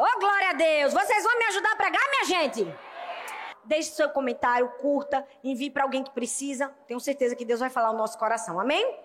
Oh, 0.00 0.20
glória 0.20 0.50
a 0.50 0.52
Deus! 0.52 0.94
Vocês 0.94 1.24
vão 1.24 1.36
me 1.36 1.44
ajudar 1.46 1.72
a 1.72 1.76
pregar, 1.76 2.00
minha 2.08 2.24
gente? 2.24 2.72
Deixe 3.64 3.90
seu 3.90 4.08
comentário, 4.08 4.68
curta, 4.80 5.26
envie 5.42 5.70
para 5.70 5.82
alguém 5.82 6.04
que 6.04 6.12
precisa. 6.12 6.68
Tenho 6.86 7.00
certeza 7.00 7.34
que 7.34 7.44
Deus 7.44 7.58
vai 7.58 7.68
falar 7.68 7.90
o 7.90 7.96
nosso 7.96 8.16
coração. 8.16 8.60
Amém? 8.60 8.96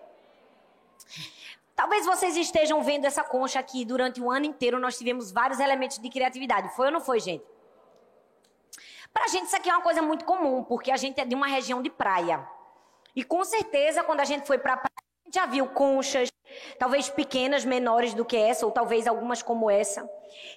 Talvez 1.75 2.05
vocês 2.05 2.37
estejam 2.37 2.83
vendo 2.83 3.05
essa 3.05 3.23
concha 3.23 3.59
aqui. 3.59 3.83
Durante 3.83 4.21
o 4.21 4.29
ano 4.29 4.45
inteiro 4.45 4.79
nós 4.79 4.95
tivemos 4.95 5.31
vários 5.31 5.59
elementos 5.59 5.97
de 5.97 6.07
criatividade. 6.11 6.69
Foi 6.75 6.85
ou 6.85 6.91
não 6.91 7.01
foi, 7.01 7.19
gente? 7.19 7.43
Pra 9.11 9.27
gente 9.29 9.47
isso 9.47 9.55
aqui 9.55 9.71
é 9.71 9.73
uma 9.73 9.81
coisa 9.81 10.03
muito 10.03 10.23
comum, 10.25 10.63
porque 10.63 10.91
a 10.91 10.97
gente 10.97 11.19
é 11.19 11.25
de 11.25 11.33
uma 11.33 11.47
região 11.47 11.81
de 11.81 11.89
praia. 11.89 12.47
E 13.15 13.23
com 13.23 13.43
certeza, 13.43 14.03
quando 14.03 14.19
a 14.19 14.25
gente 14.25 14.45
foi 14.45 14.59
pra 14.59 14.77
praia, 14.77 14.92
já 15.33 15.47
viu 15.47 15.67
conchas, 15.67 16.29
talvez 16.77 17.09
pequenas, 17.09 17.65
menores 17.65 18.13
do 18.13 18.23
que 18.23 18.37
essa, 18.37 18.65
ou 18.65 18.71
talvez 18.71 19.07
algumas 19.07 19.41
como 19.41 19.69
essa. 19.69 20.07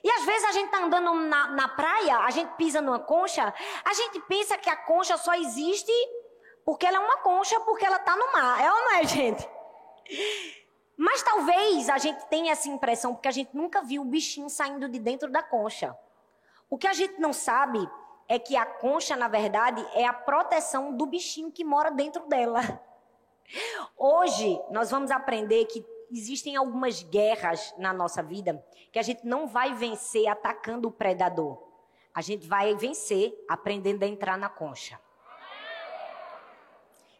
E 0.04 0.10
às 0.10 0.24
vezes 0.24 0.45
a 0.45 0.52
gente 0.52 0.70
tá 0.70 0.79
andando 0.79 1.14
na, 1.14 1.48
na 1.48 1.68
praia, 1.68 2.19
a 2.19 2.30
gente 2.30 2.52
pisa 2.56 2.83
numa 2.83 2.98
concha, 2.98 3.52
a 3.84 3.95
gente 3.95 4.20
pensa 4.23 4.59
que 4.59 4.69
a 4.69 4.77
concha 4.77 5.16
só 5.16 5.34
existe 5.34 5.92
porque 6.64 6.84
ela 6.84 6.97
é 6.97 7.00
uma 7.00 7.19
concha, 7.19 7.59
porque 7.60 7.86
ela 7.86 7.98
tá 7.98 8.16
no 8.16 8.33
mar. 8.33 8.60
É 8.60 8.70
ou 8.70 8.77
não 8.77 8.95
é, 8.97 9.05
gente? 9.05 9.48
Mas 10.97 11.22
talvez 11.22 11.88
a 11.88 11.97
gente 11.97 12.27
tenha 12.27 12.52
essa 12.52 12.69
impressão 12.69 13.14
porque 13.14 13.28
a 13.28 13.33
gente 13.33 13.56
nunca 13.56 13.83
viu 13.83 14.02
o 14.02 14.05
bichinho 14.05 14.50
saindo 14.50 14.88
de 14.88 14.98
dentro 14.98 15.30
da 15.30 15.42
concha. 15.42 15.97
O 16.69 16.77
que 16.77 16.88
a 16.88 16.92
gente 16.92 17.20
não 17.20 17.33
sabe 17.33 17.88
é 18.28 18.38
que 18.38 18.56
a 18.56 18.66
concha, 18.66 19.14
na 19.14 19.28
verdade, 19.28 19.86
é 19.95 20.05
a 20.05 20.12
proteção 20.12 20.92
do 20.92 21.06
bichinho 21.06 21.52
que 21.52 21.64
mora 21.64 21.91
dentro 21.91 22.27
dela. 22.27 22.61
Hoje, 23.96 24.60
nós 24.70 24.91
vamos 24.91 25.10
aprender 25.10 25.64
que 25.66 25.84
existem 26.10 26.56
algumas 26.56 27.02
guerras 27.02 27.74
na 27.78 27.92
nossa 27.92 28.22
vida 28.22 28.64
que 28.92 28.98
a 28.98 29.02
gente 29.02 29.27
não 29.27 29.46
vai 29.46 29.74
vencer 29.74 30.27
atacando 30.28 30.88
o 30.88 30.92
predador. 30.92 31.62
A 32.14 32.20
gente 32.20 32.46
vai 32.46 32.74
vencer 32.74 33.34
aprendendo 33.48 34.02
a 34.02 34.06
entrar 34.06 34.39
na 34.39 34.48
concha. 34.48 34.98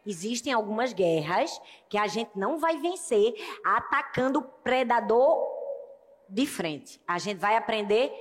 Existem 0.05 0.53
algumas 0.53 0.93
guerras 0.93 1.61
que 1.89 1.97
a 1.97 2.07
gente 2.07 2.31
não 2.33 2.57
vai 2.57 2.77
vencer 2.77 3.35
atacando 3.63 4.39
o 4.39 4.41
predador 4.41 5.45
de 6.29 6.45
frente. 6.45 7.01
A 7.05 7.19
gente 7.19 7.39
vai 7.39 7.57
aprender 7.57 8.11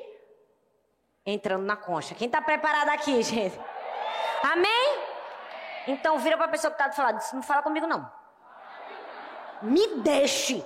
entrando 1.25 1.65
na 1.65 1.77
concha. 1.77 2.15
Quem 2.15 2.27
está 2.27 2.43
preparado 2.43 2.89
aqui, 2.89 3.23
gente? 3.23 3.59
Amém? 4.43 4.96
Então 5.87 6.19
vira 6.19 6.37
para 6.37 6.47
a 6.47 6.49
pessoa 6.51 6.73
que 6.73 6.83
está 6.83 6.89
do 6.89 7.07
lado. 7.07 7.25
Não 7.33 7.43
fala 7.43 7.63
comigo 7.63 7.87
não. 7.87 8.11
Me 9.63 9.97
deixe. 9.97 10.65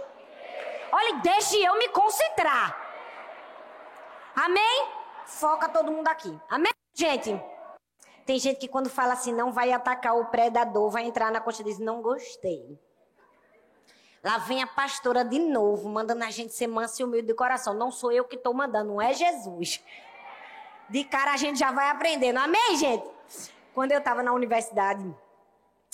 Olha, 0.92 1.16
deixe 1.16 1.56
eu 1.62 1.78
me 1.78 1.88
concentrar. 1.90 2.76
Amém? 4.34 4.88
Foca 5.26 5.68
todo 5.68 5.92
mundo 5.92 6.08
aqui. 6.08 6.36
Amém, 6.48 6.72
gente? 6.94 7.40
Tem 8.26 8.38
gente 8.38 8.58
que 8.58 8.68
quando 8.68 8.88
fala 8.88 9.12
assim, 9.12 9.32
não 9.32 9.52
vai 9.52 9.72
atacar 9.72 10.16
o 10.16 10.26
predador, 10.26 10.90
vai 10.90 11.04
entrar 11.04 11.30
na 11.30 11.40
coxa 11.40 11.62
e 11.62 11.64
diz, 11.64 11.78
não 11.78 12.02
gostei. 12.02 12.78
Lá 14.22 14.38
vem 14.38 14.62
a 14.62 14.66
pastora 14.66 15.24
de 15.24 15.38
novo, 15.38 15.88
mandando 15.88 16.24
a 16.24 16.30
gente 16.30 16.52
ser 16.52 16.66
manso 16.66 17.00
e 17.00 17.04
humilde 17.04 17.28
de 17.28 17.34
coração. 17.34 17.72
Não 17.72 17.90
sou 17.90 18.12
eu 18.12 18.24
que 18.24 18.36
estou 18.36 18.52
mandando, 18.52 18.92
não 18.92 19.00
é 19.00 19.14
Jesus. 19.14 19.82
De 20.88 21.04
cara 21.04 21.32
a 21.32 21.36
gente 21.36 21.58
já 21.58 21.72
vai 21.72 21.88
aprendendo. 21.88 22.38
Amém, 22.38 22.76
gente? 22.76 23.08
Quando 23.80 23.92
eu 23.92 23.98
estava 23.98 24.22
na 24.22 24.34
universidade, 24.34 25.10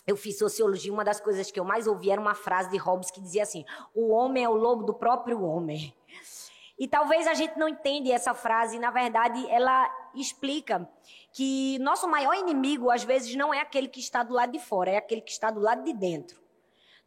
eu 0.04 0.16
fiz 0.16 0.36
sociologia. 0.36 0.92
Uma 0.92 1.04
das 1.04 1.20
coisas 1.20 1.52
que 1.52 1.60
eu 1.60 1.64
mais 1.64 1.86
ouvi 1.86 2.10
era 2.10 2.20
uma 2.20 2.34
frase 2.34 2.68
de 2.68 2.76
Hobbes 2.76 3.12
que 3.12 3.20
dizia 3.20 3.44
assim: 3.44 3.64
O 3.94 4.08
homem 4.08 4.42
é 4.42 4.48
o 4.48 4.56
lobo 4.56 4.82
do 4.82 4.92
próprio 4.92 5.40
homem. 5.44 5.94
E 6.76 6.88
talvez 6.88 7.28
a 7.28 7.34
gente 7.34 7.56
não 7.56 7.68
entenda 7.68 8.10
essa 8.10 8.34
frase, 8.34 8.76
na 8.80 8.90
verdade, 8.90 9.48
ela 9.48 9.88
explica 10.16 10.90
que 11.32 11.78
nosso 11.78 12.08
maior 12.08 12.34
inimigo, 12.34 12.90
às 12.90 13.04
vezes, 13.04 13.36
não 13.36 13.54
é 13.54 13.60
aquele 13.60 13.86
que 13.86 14.00
está 14.00 14.24
do 14.24 14.34
lado 14.34 14.50
de 14.50 14.58
fora, 14.58 14.90
é 14.90 14.96
aquele 14.96 15.20
que 15.20 15.30
está 15.30 15.52
do 15.52 15.60
lado 15.60 15.84
de 15.84 15.92
dentro. 15.92 16.42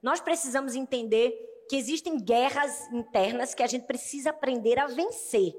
Nós 0.02 0.22
precisamos 0.22 0.76
entender 0.76 1.38
que 1.70 1.76
existem 1.76 2.18
guerras 2.18 2.90
internas 2.94 3.54
que 3.54 3.64
a 3.64 3.68
gente 3.68 3.86
precisa 3.86 4.30
aprender 4.30 4.80
a 4.80 4.88
vencer. 4.88 5.54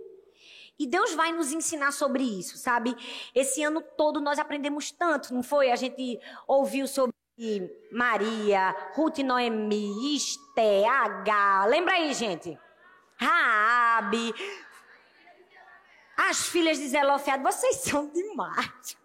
E 0.80 0.86
Deus 0.86 1.12
vai 1.12 1.30
nos 1.30 1.52
ensinar 1.52 1.92
sobre 1.92 2.22
isso, 2.22 2.56
sabe? 2.56 2.96
Esse 3.34 3.62
ano 3.62 3.82
todo 3.82 4.18
nós 4.18 4.38
aprendemos 4.38 4.90
tanto, 4.90 5.34
não 5.34 5.42
foi? 5.42 5.70
A 5.70 5.76
gente 5.76 6.18
ouviu 6.48 6.88
sobre 6.88 7.14
Maria, 7.92 8.74
Ruth 8.94 9.18
Noemi, 9.18 10.16
Esté, 10.16 10.88
H. 10.88 11.66
Lembra 11.66 11.92
aí, 11.96 12.14
gente? 12.14 12.58
Raabe, 13.14 14.34
as 16.16 16.46
filhas 16.48 16.78
de 16.78 16.88
Zelofeado, 16.88 17.42
vocês 17.42 17.76
são 17.84 18.08
demais. 18.08 18.96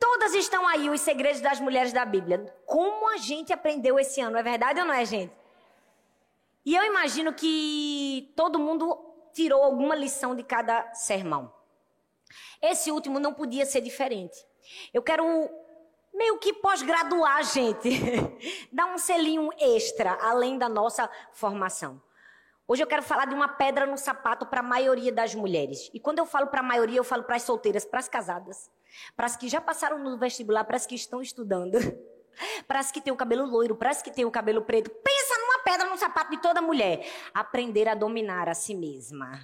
Todas 0.00 0.34
estão 0.34 0.66
aí, 0.66 0.88
os 0.88 1.02
segredos 1.02 1.42
das 1.42 1.60
mulheres 1.60 1.92
da 1.92 2.06
Bíblia. 2.06 2.54
Como 2.64 3.10
a 3.10 3.18
gente 3.18 3.52
aprendeu 3.52 3.98
esse 3.98 4.18
ano, 4.22 4.38
é 4.38 4.42
verdade 4.42 4.80
ou 4.80 4.86
não 4.86 4.94
é, 4.94 5.04
gente? 5.04 5.34
E 6.64 6.74
eu 6.74 6.84
imagino 6.84 7.34
que 7.34 8.32
todo 8.34 8.58
mundo 8.58 9.05
tirou 9.36 9.62
alguma 9.62 9.94
lição 9.94 10.34
de 10.34 10.42
cada 10.42 10.94
sermão. 10.94 11.52
Esse 12.62 12.90
último 12.90 13.20
não 13.20 13.34
podia 13.34 13.66
ser 13.66 13.82
diferente. 13.82 14.34
Eu 14.94 15.02
quero 15.02 15.22
meio 16.14 16.38
que 16.38 16.54
pós-graduar, 16.54 17.44
gente. 17.44 17.90
Dar 18.72 18.86
um 18.86 18.96
selinho 18.96 19.50
extra, 19.60 20.16
além 20.22 20.56
da 20.56 20.70
nossa 20.70 21.08
formação. 21.32 22.00
Hoje 22.66 22.82
eu 22.82 22.86
quero 22.86 23.02
falar 23.02 23.26
de 23.26 23.34
uma 23.34 23.46
pedra 23.46 23.84
no 23.84 23.98
sapato 23.98 24.46
para 24.46 24.60
a 24.60 24.62
maioria 24.62 25.12
das 25.12 25.34
mulheres. 25.34 25.90
E 25.92 26.00
quando 26.00 26.18
eu 26.18 26.24
falo 26.24 26.46
para 26.46 26.60
a 26.60 26.64
maioria, 26.64 26.98
eu 26.98 27.04
falo 27.04 27.22
para 27.22 27.36
as 27.36 27.42
solteiras, 27.42 27.84
para 27.84 28.00
as 28.00 28.08
casadas, 28.08 28.70
para 29.14 29.26
as 29.26 29.36
que 29.36 29.48
já 29.48 29.60
passaram 29.60 29.98
no 29.98 30.16
vestibular, 30.16 30.64
para 30.64 30.76
as 30.76 30.86
que 30.86 30.94
estão 30.94 31.20
estudando, 31.20 31.78
para 32.66 32.80
as 32.80 32.90
que 32.90 33.02
têm 33.02 33.12
o 33.12 33.16
cabelo 33.16 33.44
loiro, 33.44 33.76
para 33.76 33.90
as 33.90 34.00
que 34.00 34.10
têm 34.10 34.24
o 34.24 34.30
cabelo 34.30 34.62
preto. 34.62 34.90
Numa 34.90 35.15
pedra 35.66 35.88
no 35.88 35.98
sapato 35.98 36.30
de 36.30 36.38
toda 36.38 36.62
mulher. 36.62 37.04
Aprender 37.34 37.88
a 37.88 37.94
dominar 37.96 38.48
a 38.48 38.54
si 38.54 38.72
mesma. 38.72 39.40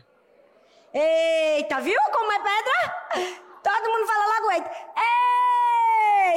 Eita, 0.94 1.80
viu 1.80 1.98
como 2.12 2.30
é 2.30 2.38
pedra? 2.38 3.34
Todo 3.60 3.90
mundo 3.90 4.06
fala 4.06 4.24
logo, 4.34 4.52
eita. 4.52 4.70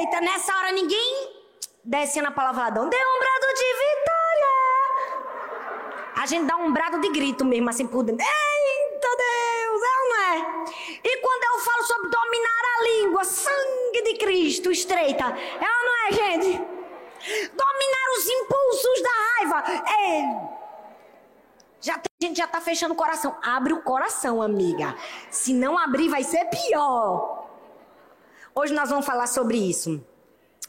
Eita, 0.00 0.20
nessa 0.20 0.56
hora 0.56 0.72
ninguém 0.72 1.36
desce 1.84 2.20
na 2.20 2.32
palavra 2.32 2.70
dê 2.72 2.80
um 2.80 3.18
brado 3.20 3.46
de 3.60 3.68
vitória. 3.84 4.54
A 6.16 6.26
gente 6.26 6.46
dá 6.46 6.56
um 6.56 6.72
brado 6.72 7.00
de 7.00 7.08
grito 7.10 7.44
mesmo, 7.44 7.70
assim 7.70 7.86
por 7.86 8.02
dentro. 8.02 8.26
Eita 8.26 9.08
Deus, 9.24 9.82
é 9.82 9.94
ou 9.98 10.08
não 10.08 10.20
é? 10.20 10.34
E 11.04 11.16
quando 11.18 11.44
eu 11.44 11.60
falo 11.60 11.82
sobre 11.84 12.10
dominar 12.10 12.62
a 12.74 12.82
língua, 12.82 13.24
sangue 13.24 14.02
de 14.02 14.18
Cristo, 14.18 14.72
estreita, 14.72 15.24
é 15.24 15.68
ou 15.78 15.84
não 15.84 16.06
é, 16.06 16.12
gente? 16.12 16.75
Dominar 17.22 18.06
os 18.16 18.28
impulsos 18.28 19.02
da 19.02 19.10
raiva. 19.28 19.64
É. 19.90 20.56
Já, 21.80 21.94
a 21.94 22.24
gente 22.24 22.36
já 22.38 22.46
tá 22.46 22.60
fechando 22.60 22.94
o 22.94 22.96
coração. 22.96 23.36
Abre 23.42 23.72
o 23.72 23.82
coração, 23.82 24.42
amiga. 24.42 24.96
Se 25.30 25.52
não 25.52 25.78
abrir, 25.78 26.08
vai 26.08 26.24
ser 26.24 26.44
pior. 26.46 27.48
Hoje 28.54 28.74
nós 28.74 28.88
vamos 28.88 29.06
falar 29.06 29.26
sobre 29.26 29.58
isso. 29.58 30.04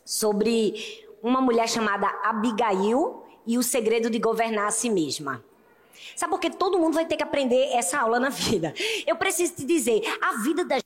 Sobre 0.06 1.08
uma 1.22 1.42
mulher 1.42 1.68
chamada 1.68 2.08
Abigail 2.24 3.26
e 3.46 3.58
o 3.58 3.64
segredo 3.64 4.10
de 4.10 4.20
governar 4.20 4.68
a 4.68 4.72
si 4.72 4.90
mesma. 4.90 5.44
Sabe 6.16 6.32
por 6.32 6.40
que 6.40 6.50
todo 6.50 6.78
mundo 6.78 6.94
vai 6.94 7.06
ter 7.06 7.18
que 7.18 7.24
aprender 7.24 7.72
essa 7.74 8.00
aula 8.00 8.20
na 8.20 8.30
vida? 8.30 8.74
Eu 9.06 9.16
preciso 9.16 9.56
te 9.56 9.66
dizer, 9.66 10.02
a 10.22 10.38
vida 10.44 10.64
da 10.64 10.76
gente 10.76 10.86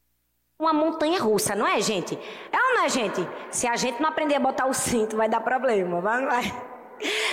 uma 0.61 0.73
montanha 0.73 1.19
russa, 1.19 1.55
não 1.55 1.65
é, 1.65 1.81
gente? 1.81 2.15
É 2.51 2.57
ou 2.57 2.75
não 2.75 2.85
é, 2.85 2.89
gente? 2.89 3.27
Se 3.49 3.67
a 3.67 3.75
gente 3.75 3.99
não 3.99 4.09
aprender 4.09 4.35
a 4.35 4.39
botar 4.39 4.67
o 4.67 4.73
cinto, 4.73 5.17
vai 5.17 5.27
dar 5.27 5.41
problema. 5.41 5.99
Vai 5.99 6.17
ou 6.17 6.21
não 6.21 6.29
vai? 6.29 6.43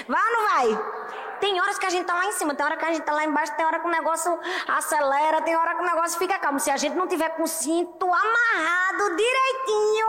Vai 0.09 0.22
ou 0.22 0.33
não 0.33 0.49
vai? 0.50 1.09
Tem 1.39 1.61
horas 1.61 1.78
que 1.78 1.84
a 1.84 1.91
gente 1.91 2.06
tá 2.06 2.15
lá 2.15 2.25
em 2.25 2.33
cima, 2.33 2.55
tem 2.55 2.65
hora 2.65 2.77
que 2.77 2.84
a 2.87 2.93
gente 2.93 3.03
tá 3.03 3.12
lá 3.12 3.25
embaixo, 3.25 3.55
tem 3.55 3.66
hora 3.66 3.78
que 3.78 3.87
o 3.87 3.91
negócio 3.91 4.37
acelera, 4.66 5.43
tem 5.43 5.55
hora 5.55 5.75
que 5.75 5.83
o 5.83 5.84
negócio 5.84 6.19
fica 6.19 6.39
calmo. 6.39 6.59
Se 6.59 6.71
a 6.71 6.77
gente 6.78 6.97
não 6.97 7.07
tiver 7.07 7.28
com 7.36 7.42
o 7.42 7.47
cinto 7.47 8.07
amarrado 8.07 9.15
direitinho, 9.15 10.07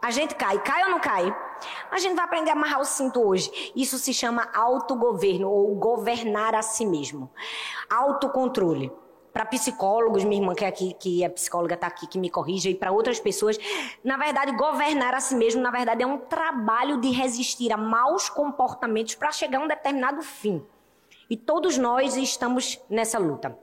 a 0.00 0.10
gente 0.10 0.34
cai. 0.34 0.58
Cai 0.60 0.84
ou 0.84 0.90
não 0.90 0.98
cai? 0.98 1.36
A 1.90 1.98
gente 1.98 2.14
vai 2.14 2.24
aprender 2.24 2.50
a 2.50 2.54
amarrar 2.54 2.80
o 2.80 2.86
cinto 2.86 3.22
hoje. 3.22 3.70
Isso 3.76 3.98
se 3.98 4.14
chama 4.14 4.48
autogoverno 4.54 5.48
ou 5.48 5.74
governar 5.74 6.54
a 6.54 6.62
si 6.62 6.86
mesmo. 6.86 7.30
Autocontrole. 7.90 8.90
Para 9.32 9.46
psicólogos, 9.46 10.24
minha 10.24 10.40
irmã 10.40 10.54
que 10.54 10.64
é 10.64 10.68
aqui, 10.68 10.94
que 10.98 11.22
é 11.22 11.28
psicóloga, 11.28 11.74
está 11.74 11.86
aqui, 11.86 12.06
que 12.06 12.18
me 12.18 12.28
corrija, 12.28 12.68
e 12.68 12.74
para 12.74 12.90
outras 12.90 13.20
pessoas, 13.20 13.58
na 14.02 14.16
verdade, 14.16 14.52
governar 14.56 15.14
a 15.14 15.20
si 15.20 15.34
mesmo, 15.34 15.62
na 15.62 15.70
verdade, 15.70 16.02
é 16.02 16.06
um 16.06 16.18
trabalho 16.18 17.00
de 17.00 17.10
resistir 17.10 17.72
a 17.72 17.76
maus 17.76 18.28
comportamentos 18.28 19.14
para 19.14 19.30
chegar 19.30 19.60
a 19.60 19.64
um 19.64 19.68
determinado 19.68 20.22
fim. 20.22 20.62
E 21.28 21.36
todos 21.36 21.78
nós 21.78 22.16
estamos 22.16 22.80
nessa 22.90 23.18
luta. 23.18 23.56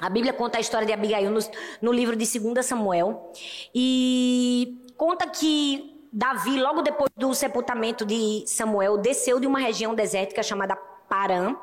A 0.00 0.08
Bíblia 0.08 0.32
conta 0.32 0.58
a 0.58 0.60
história 0.60 0.86
de 0.86 0.92
Abigail 0.92 1.30
no, 1.30 1.40
no 1.80 1.92
livro 1.92 2.16
de 2.16 2.38
2 2.38 2.64
Samuel. 2.64 3.32
E 3.74 4.92
conta 4.96 5.26
que 5.26 5.94
Davi, 6.12 6.60
logo 6.60 6.82
depois 6.82 7.10
do 7.16 7.34
sepultamento 7.34 8.04
de 8.04 8.44
Samuel, 8.46 8.98
desceu 8.98 9.40
de 9.40 9.46
uma 9.46 9.58
região 9.58 9.94
desértica 9.94 10.42
chamada 10.42 10.76
Parã. 11.08 11.56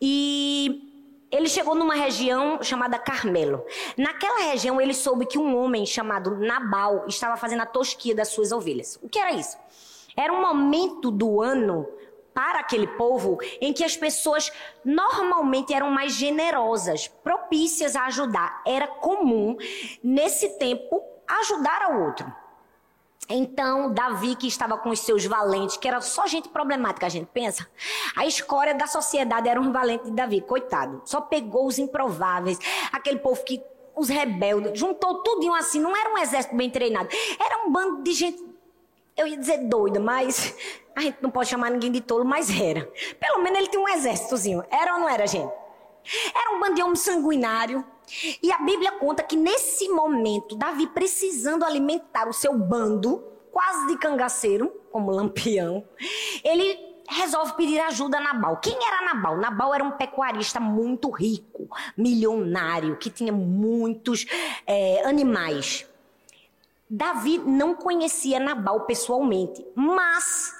E 0.00 0.95
ele 1.36 1.48
chegou 1.48 1.74
numa 1.74 1.94
região 1.94 2.62
chamada 2.62 2.98
Carmelo. 2.98 3.64
Naquela 3.96 4.50
região, 4.50 4.80
ele 4.80 4.94
soube 4.94 5.26
que 5.26 5.38
um 5.38 5.56
homem 5.56 5.84
chamado 5.84 6.36
Nabal 6.36 7.04
estava 7.06 7.36
fazendo 7.36 7.62
a 7.62 7.66
tosquia 7.66 8.14
das 8.14 8.28
suas 8.28 8.52
ovelhas. 8.52 8.98
O 9.02 9.08
que 9.08 9.18
era 9.18 9.32
isso? 9.32 9.56
Era 10.16 10.32
um 10.32 10.40
momento 10.40 11.10
do 11.10 11.42
ano 11.42 11.86
para 12.32 12.60
aquele 12.60 12.86
povo 12.86 13.38
em 13.60 13.72
que 13.72 13.84
as 13.84 13.96
pessoas 13.96 14.52
normalmente 14.84 15.72
eram 15.72 15.90
mais 15.90 16.14
generosas, 16.14 17.08
propícias 17.08 17.96
a 17.96 18.06
ajudar. 18.06 18.62
Era 18.66 18.86
comum, 18.86 19.56
nesse 20.02 20.58
tempo, 20.58 21.02
ajudar 21.26 21.82
ao 21.82 22.02
outro. 22.02 22.30
Então, 23.28 23.92
Davi, 23.92 24.36
que 24.36 24.46
estava 24.46 24.78
com 24.78 24.90
os 24.90 25.00
seus 25.00 25.24
valentes, 25.24 25.76
que 25.76 25.88
era 25.88 26.00
só 26.00 26.26
gente 26.26 26.48
problemática, 26.48 27.06
a 27.06 27.08
gente 27.08 27.26
pensa. 27.26 27.68
A 28.14 28.24
escória 28.24 28.74
da 28.74 28.86
sociedade 28.86 29.48
era 29.48 29.60
um 29.60 29.72
valente 29.72 30.04
de 30.04 30.12
Davi, 30.12 30.40
coitado. 30.40 31.02
Só 31.04 31.20
pegou 31.20 31.66
os 31.66 31.78
improváveis, 31.78 32.58
aquele 32.92 33.18
povo 33.18 33.42
que, 33.42 33.60
os 33.96 34.08
rebeldes, 34.08 34.78
juntou 34.78 35.22
tudinho 35.22 35.54
assim. 35.54 35.80
Não 35.80 35.96
era 35.96 36.12
um 36.12 36.18
exército 36.18 36.54
bem 36.54 36.70
treinado. 36.70 37.08
Era 37.40 37.66
um 37.66 37.72
bando 37.72 38.02
de 38.02 38.12
gente, 38.12 38.44
eu 39.16 39.26
ia 39.26 39.36
dizer 39.36 39.58
doida, 39.66 39.98
mas 39.98 40.54
a 40.94 41.00
gente 41.00 41.18
não 41.20 41.30
pode 41.30 41.48
chamar 41.48 41.70
ninguém 41.70 41.90
de 41.90 42.00
tolo, 42.00 42.24
mas 42.24 42.48
era. 42.50 42.88
Pelo 43.18 43.42
menos 43.42 43.58
ele 43.58 43.68
tinha 43.68 43.82
um 43.82 43.88
exércitozinho. 43.88 44.62
Era 44.70 44.94
ou 44.94 45.00
não 45.00 45.08
era, 45.08 45.26
gente? 45.26 45.52
Era 46.34 46.54
um 46.54 46.60
bando 46.60 46.74
de 46.74 46.82
homem 46.82 46.94
sanguinário 46.94 47.84
e 48.42 48.52
a 48.52 48.58
Bíblia 48.58 48.92
conta 48.92 49.22
que 49.22 49.36
nesse 49.36 49.88
momento, 49.88 50.56
Davi 50.56 50.86
precisando 50.86 51.64
alimentar 51.64 52.28
o 52.28 52.32
seu 52.32 52.56
bando, 52.56 53.24
quase 53.50 53.86
de 53.88 53.98
cangaceiro, 53.98 54.72
como 54.90 55.10
lampião, 55.10 55.84
ele 56.44 56.78
resolve 57.08 57.54
pedir 57.54 57.80
ajuda 57.80 58.18
a 58.18 58.20
Nabal. 58.20 58.58
Quem 58.58 58.74
era 58.74 59.14
Nabal? 59.14 59.36
Nabal 59.38 59.74
era 59.74 59.84
um 59.84 59.92
pecuarista 59.92 60.58
muito 60.58 61.10
rico, 61.10 61.68
milionário, 61.96 62.96
que 62.96 63.10
tinha 63.10 63.32
muitos 63.32 64.26
é, 64.66 65.06
animais. 65.06 65.86
Davi 66.88 67.38
não 67.38 67.74
conhecia 67.74 68.38
Nabal 68.38 68.82
pessoalmente, 68.82 69.64
mas 69.74 70.55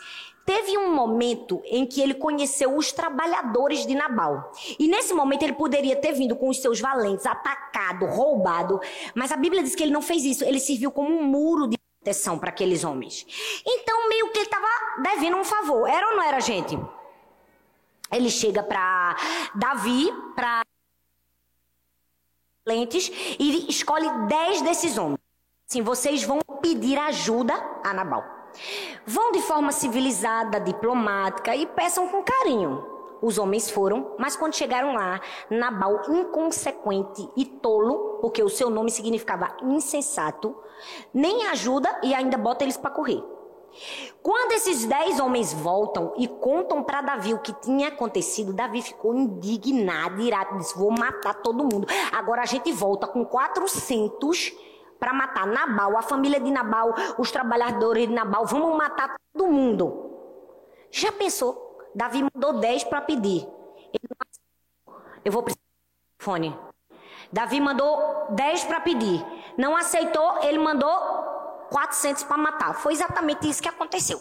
Teve 0.46 0.78
um 0.78 0.94
momento 0.94 1.60
em 1.64 1.84
que 1.84 2.00
ele 2.00 2.14
conheceu 2.14 2.76
os 2.76 2.92
trabalhadores 2.92 3.84
de 3.84 3.96
Nabal. 3.96 4.52
E 4.78 4.86
nesse 4.86 5.12
momento 5.12 5.42
ele 5.42 5.54
poderia 5.54 5.96
ter 5.96 6.12
vindo 6.12 6.36
com 6.36 6.48
os 6.48 6.62
seus 6.62 6.80
valentes, 6.80 7.26
atacado, 7.26 8.06
roubado. 8.06 8.80
Mas 9.12 9.32
a 9.32 9.36
Bíblia 9.36 9.60
diz 9.60 9.74
que 9.74 9.82
ele 9.82 9.92
não 9.92 10.00
fez 10.00 10.24
isso. 10.24 10.44
Ele 10.44 10.60
serviu 10.60 10.92
como 10.92 11.12
um 11.12 11.24
muro 11.24 11.66
de 11.66 11.76
proteção 11.98 12.38
para 12.38 12.50
aqueles 12.50 12.84
homens. 12.84 13.26
Então, 13.66 14.08
meio 14.08 14.30
que 14.30 14.38
ele 14.38 14.46
estava 14.46 14.68
devendo 15.02 15.36
um 15.36 15.44
favor. 15.44 15.88
Era 15.88 16.10
ou 16.10 16.16
não 16.16 16.22
era, 16.22 16.38
gente? 16.38 16.78
Ele 18.12 18.30
chega 18.30 18.62
para 18.62 19.16
Davi, 19.52 20.12
para 20.36 20.62
lentes, 22.64 23.10
e 23.36 23.68
escolhe 23.68 24.08
dez 24.28 24.62
desses 24.62 24.96
homens. 24.96 25.18
Assim, 25.68 25.82
vocês 25.82 26.22
vão 26.22 26.38
pedir 26.62 26.96
ajuda 26.96 27.52
a 27.82 27.92
Nabal. 27.92 28.35
Vão 29.06 29.32
de 29.32 29.40
forma 29.42 29.72
civilizada, 29.72 30.60
diplomática 30.60 31.54
e 31.54 31.66
peçam 31.66 32.08
com 32.08 32.22
carinho. 32.22 32.96
Os 33.22 33.38
homens 33.38 33.70
foram, 33.70 34.14
mas 34.18 34.36
quando 34.36 34.54
chegaram 34.54 34.94
lá, 34.94 35.20
Nabal, 35.50 36.02
inconsequente 36.08 37.28
e 37.36 37.44
tolo, 37.44 38.18
porque 38.20 38.42
o 38.42 38.48
seu 38.48 38.68
nome 38.68 38.90
significava 38.90 39.56
insensato, 39.62 40.54
nem 41.14 41.46
ajuda 41.46 42.00
e 42.02 42.14
ainda 42.14 42.36
bota 42.36 42.64
eles 42.64 42.76
para 42.76 42.90
correr. 42.90 43.22
Quando 44.22 44.52
esses 44.52 44.84
dez 44.84 45.20
homens 45.20 45.52
voltam 45.52 46.14
e 46.16 46.26
contam 46.26 46.82
para 46.82 47.02
Davi 47.02 47.34
o 47.34 47.38
que 47.38 47.52
tinha 47.54 47.88
acontecido, 47.88 48.52
Davi 48.52 48.82
ficou 48.82 49.14
indignado, 49.14 50.20
irado, 50.22 50.58
disse: 50.58 50.76
Vou 50.76 50.90
matar 50.90 51.34
todo 51.34 51.64
mundo. 51.64 51.86
Agora 52.12 52.42
a 52.42 52.46
gente 52.46 52.72
volta 52.72 53.06
com 53.06 53.24
400 53.24 54.52
para 54.98 55.12
matar 55.12 55.46
Nabal, 55.46 55.96
a 55.96 56.02
família 56.02 56.40
de 56.40 56.50
Nabal, 56.50 56.94
os 57.18 57.30
trabalhadores 57.30 58.08
de 58.08 58.14
Nabal, 58.14 58.46
vamos 58.46 58.76
matar 58.76 59.14
todo 59.32 59.48
mundo. 59.48 60.06
Já 60.90 61.12
pensou? 61.12 61.78
Davi 61.94 62.22
mandou 62.22 62.54
10 62.54 62.84
para 62.84 63.00
pedir. 63.00 63.46
Eu 65.24 65.32
vou 65.32 65.42
precisar 65.42 65.62
do 66.18 66.24
fone. 66.24 66.58
Davi 67.32 67.60
mandou 67.60 68.26
10 68.30 68.64
para 68.64 68.80
pedir. 68.80 69.24
Não 69.56 69.76
aceitou, 69.76 70.42
ele 70.42 70.58
mandou 70.58 70.88
400 71.70 72.24
para 72.24 72.36
matar. 72.36 72.74
Foi 72.74 72.92
exatamente 72.92 73.48
isso 73.48 73.62
que 73.62 73.68
aconteceu. 73.68 74.20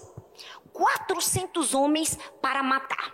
400 0.74 1.74
homens 1.74 2.18
para 2.42 2.64
matar. 2.64 3.14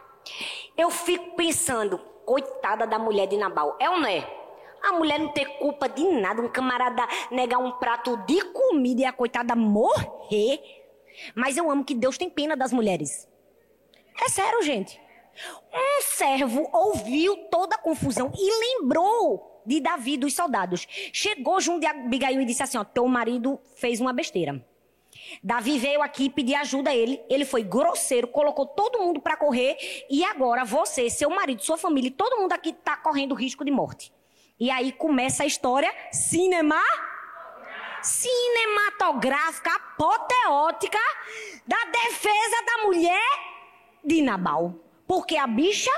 Eu 0.77 0.89
fico 0.89 1.35
pensando, 1.35 1.97
coitada 2.25 2.87
da 2.87 2.97
mulher 2.97 3.27
de 3.27 3.37
Nabal. 3.37 3.75
É 3.79 3.89
ou 3.89 3.99
não 3.99 4.07
é? 4.07 4.40
A 4.83 4.93
mulher 4.93 5.19
não 5.19 5.29
ter 5.29 5.45
culpa 5.57 5.87
de 5.87 6.03
nada, 6.03 6.41
um 6.41 6.49
camarada 6.49 7.07
negar 7.29 7.59
um 7.59 7.71
prato 7.73 8.17
de 8.25 8.41
comida 8.51 9.01
e 9.01 9.05
a 9.05 9.13
coitada 9.13 9.55
morrer. 9.55 10.59
Mas 11.35 11.57
eu 11.57 11.69
amo 11.69 11.85
que 11.85 11.93
Deus 11.93 12.17
tem 12.17 12.29
pena 12.29 12.55
das 12.55 12.73
mulheres. 12.73 13.27
É 14.19 14.29
sério, 14.29 14.61
gente. 14.63 14.99
Um 15.73 16.01
servo 16.01 16.69
ouviu 16.73 17.35
toda 17.49 17.75
a 17.75 17.79
confusão 17.79 18.31
e 18.37 18.81
lembrou 18.81 19.61
de 19.65 19.79
Davi 19.79 20.17
dos 20.17 20.33
soldados. 20.33 20.87
Chegou 21.13 21.61
junto 21.61 21.81
de 21.81 21.85
Abigail 21.85 22.41
e 22.41 22.45
disse 22.45 22.63
assim: 22.63 22.77
ó, 22.77 22.83
teu 22.83 23.07
marido 23.07 23.59
fez 23.75 23.99
uma 23.99 24.11
besteira. 24.11 24.65
Davi 25.43 25.77
veio 25.77 26.01
aqui 26.01 26.29
pedir 26.29 26.55
ajuda 26.55 26.89
a 26.89 26.95
ele. 26.95 27.21
Ele 27.29 27.45
foi 27.45 27.63
grosseiro, 27.63 28.27
colocou 28.27 28.65
todo 28.65 28.99
mundo 28.99 29.21
para 29.21 29.37
correr. 29.37 29.77
E 30.09 30.23
agora 30.23 30.65
você, 30.65 31.09
seu 31.09 31.29
marido, 31.29 31.63
sua 31.63 31.77
família, 31.77 32.11
todo 32.11 32.39
mundo 32.39 32.53
aqui 32.53 32.69
está 32.69 32.97
correndo 32.97 33.35
risco 33.35 33.63
de 33.63 33.71
morte. 33.71 34.11
E 34.61 34.69
aí 34.69 34.91
começa 34.91 35.41
a 35.41 35.45
história 35.47 35.91
cinema 36.11 36.79
cinematográfica, 38.03 39.71
apoteótica 39.73 40.99
da 41.65 41.77
defesa 41.85 42.63
da 42.67 42.85
mulher 42.85 43.25
de 44.05 44.21
Nabal. 44.21 44.75
Porque 45.07 45.35
a 45.35 45.47
bicha 45.47 45.89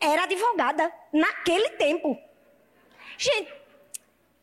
era 0.00 0.24
advogada 0.24 0.92
naquele 1.12 1.70
tempo. 1.70 2.18
Gente, 3.16 3.52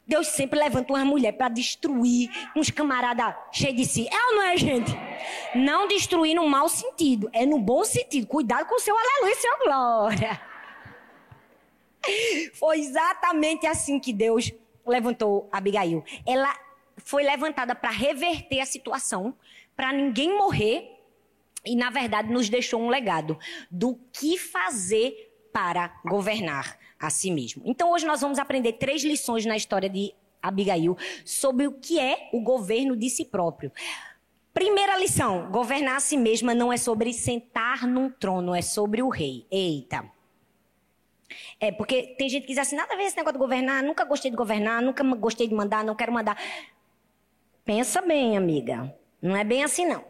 Deus 0.08 0.28
sempre 0.28 0.58
levanta 0.58 0.94
uma 0.94 1.04
mulher 1.04 1.34
para 1.34 1.50
destruir 1.50 2.30
uns 2.56 2.72
camaradas 2.72 3.36
cheios 3.52 3.76
de 3.76 3.86
si. 3.86 4.08
É 4.10 4.28
ou 4.30 4.36
não 4.36 4.42
é, 4.44 4.56
gente? 4.56 4.92
Não 5.54 5.86
destruir 5.86 6.34
no 6.34 6.48
mau 6.48 6.70
sentido, 6.70 7.30
é 7.34 7.46
no 7.46 7.60
bom 7.60 7.84
sentido. 7.84 8.26
Cuidado 8.26 8.68
com 8.68 8.76
o 8.76 8.80
seu 8.80 8.96
aleluia 8.98 9.36
seu 9.36 9.58
glória. 9.66 10.55
Foi 12.54 12.80
exatamente 12.80 13.66
assim 13.68 14.00
que 14.00 14.14
Deus 14.14 14.52
levantou 14.86 15.50
Abigail. 15.52 16.04
Ela 16.26 16.54
foi 16.98 17.24
levantada 17.24 17.76
para 17.76 17.90
reverter 17.90 18.60
a 18.60 18.66
situação, 18.66 19.36
para 19.76 19.92
ninguém 19.92 20.38
morrer 20.38 20.92
e, 21.66 21.76
na 21.76 21.90
verdade, 21.90 22.32
nos 22.32 22.48
deixou 22.50 22.82
um 22.82 22.90
legado 22.90 23.38
do 23.70 24.00
que 24.14 24.38
fazer 24.38 25.32
para 25.52 26.00
governar 26.06 26.78
a 27.00 27.10
si 27.10 27.32
mesmo. 27.32 27.64
Então, 27.66 27.92
hoje 27.92 28.06
nós 28.06 28.22
vamos 28.22 28.40
aprender 28.40 28.74
três 28.74 29.04
lições 29.04 29.46
na 29.46 29.56
história 29.58 29.90
de 29.90 30.14
Abigail 30.42 30.98
sobre 31.24 31.66
o 31.68 31.72
que 31.72 32.00
é 32.00 32.30
o 32.32 32.42
governo 32.42 32.96
de 32.96 33.10
si 33.10 33.26
próprio. 33.26 33.72
Primeira 34.54 34.98
lição: 34.98 35.50
governar 35.52 35.98
a 35.98 36.00
si 36.00 36.18
mesma 36.18 36.54
não 36.54 36.72
é 36.72 36.78
sobre 36.78 37.12
sentar 37.14 37.88
num 37.88 38.10
trono, 38.10 38.56
é 38.56 38.62
sobre 38.62 39.02
o 39.02 39.10
rei. 39.10 39.46
Eita. 39.52 40.15
É, 41.60 41.72
porque 41.72 42.16
tem 42.18 42.30
gente 42.30 42.44
que 42.44 42.50
diz 42.50 42.58
assim, 42.58 42.76
nada 42.76 42.94
a 42.94 42.98
ver 42.98 43.04
esse 43.04 43.18
negócio 43.18 43.34
de 43.34 43.40
governar, 43.40 43.84
nunca 43.84 44.04
gostei 44.06 44.32
de 44.32 44.38
governar, 44.38 44.82
nunca 44.82 45.04
gostei 45.04 45.48
de 45.48 45.54
mandar, 45.54 45.84
não 45.84 45.96
quero 45.96 46.12
mandar. 46.12 46.38
Pensa 47.64 48.02
bem, 48.02 48.38
amiga. 48.38 48.94
Não 49.22 49.36
é 49.36 49.44
bem 49.44 49.64
assim, 49.64 49.86
não. 49.86 50.04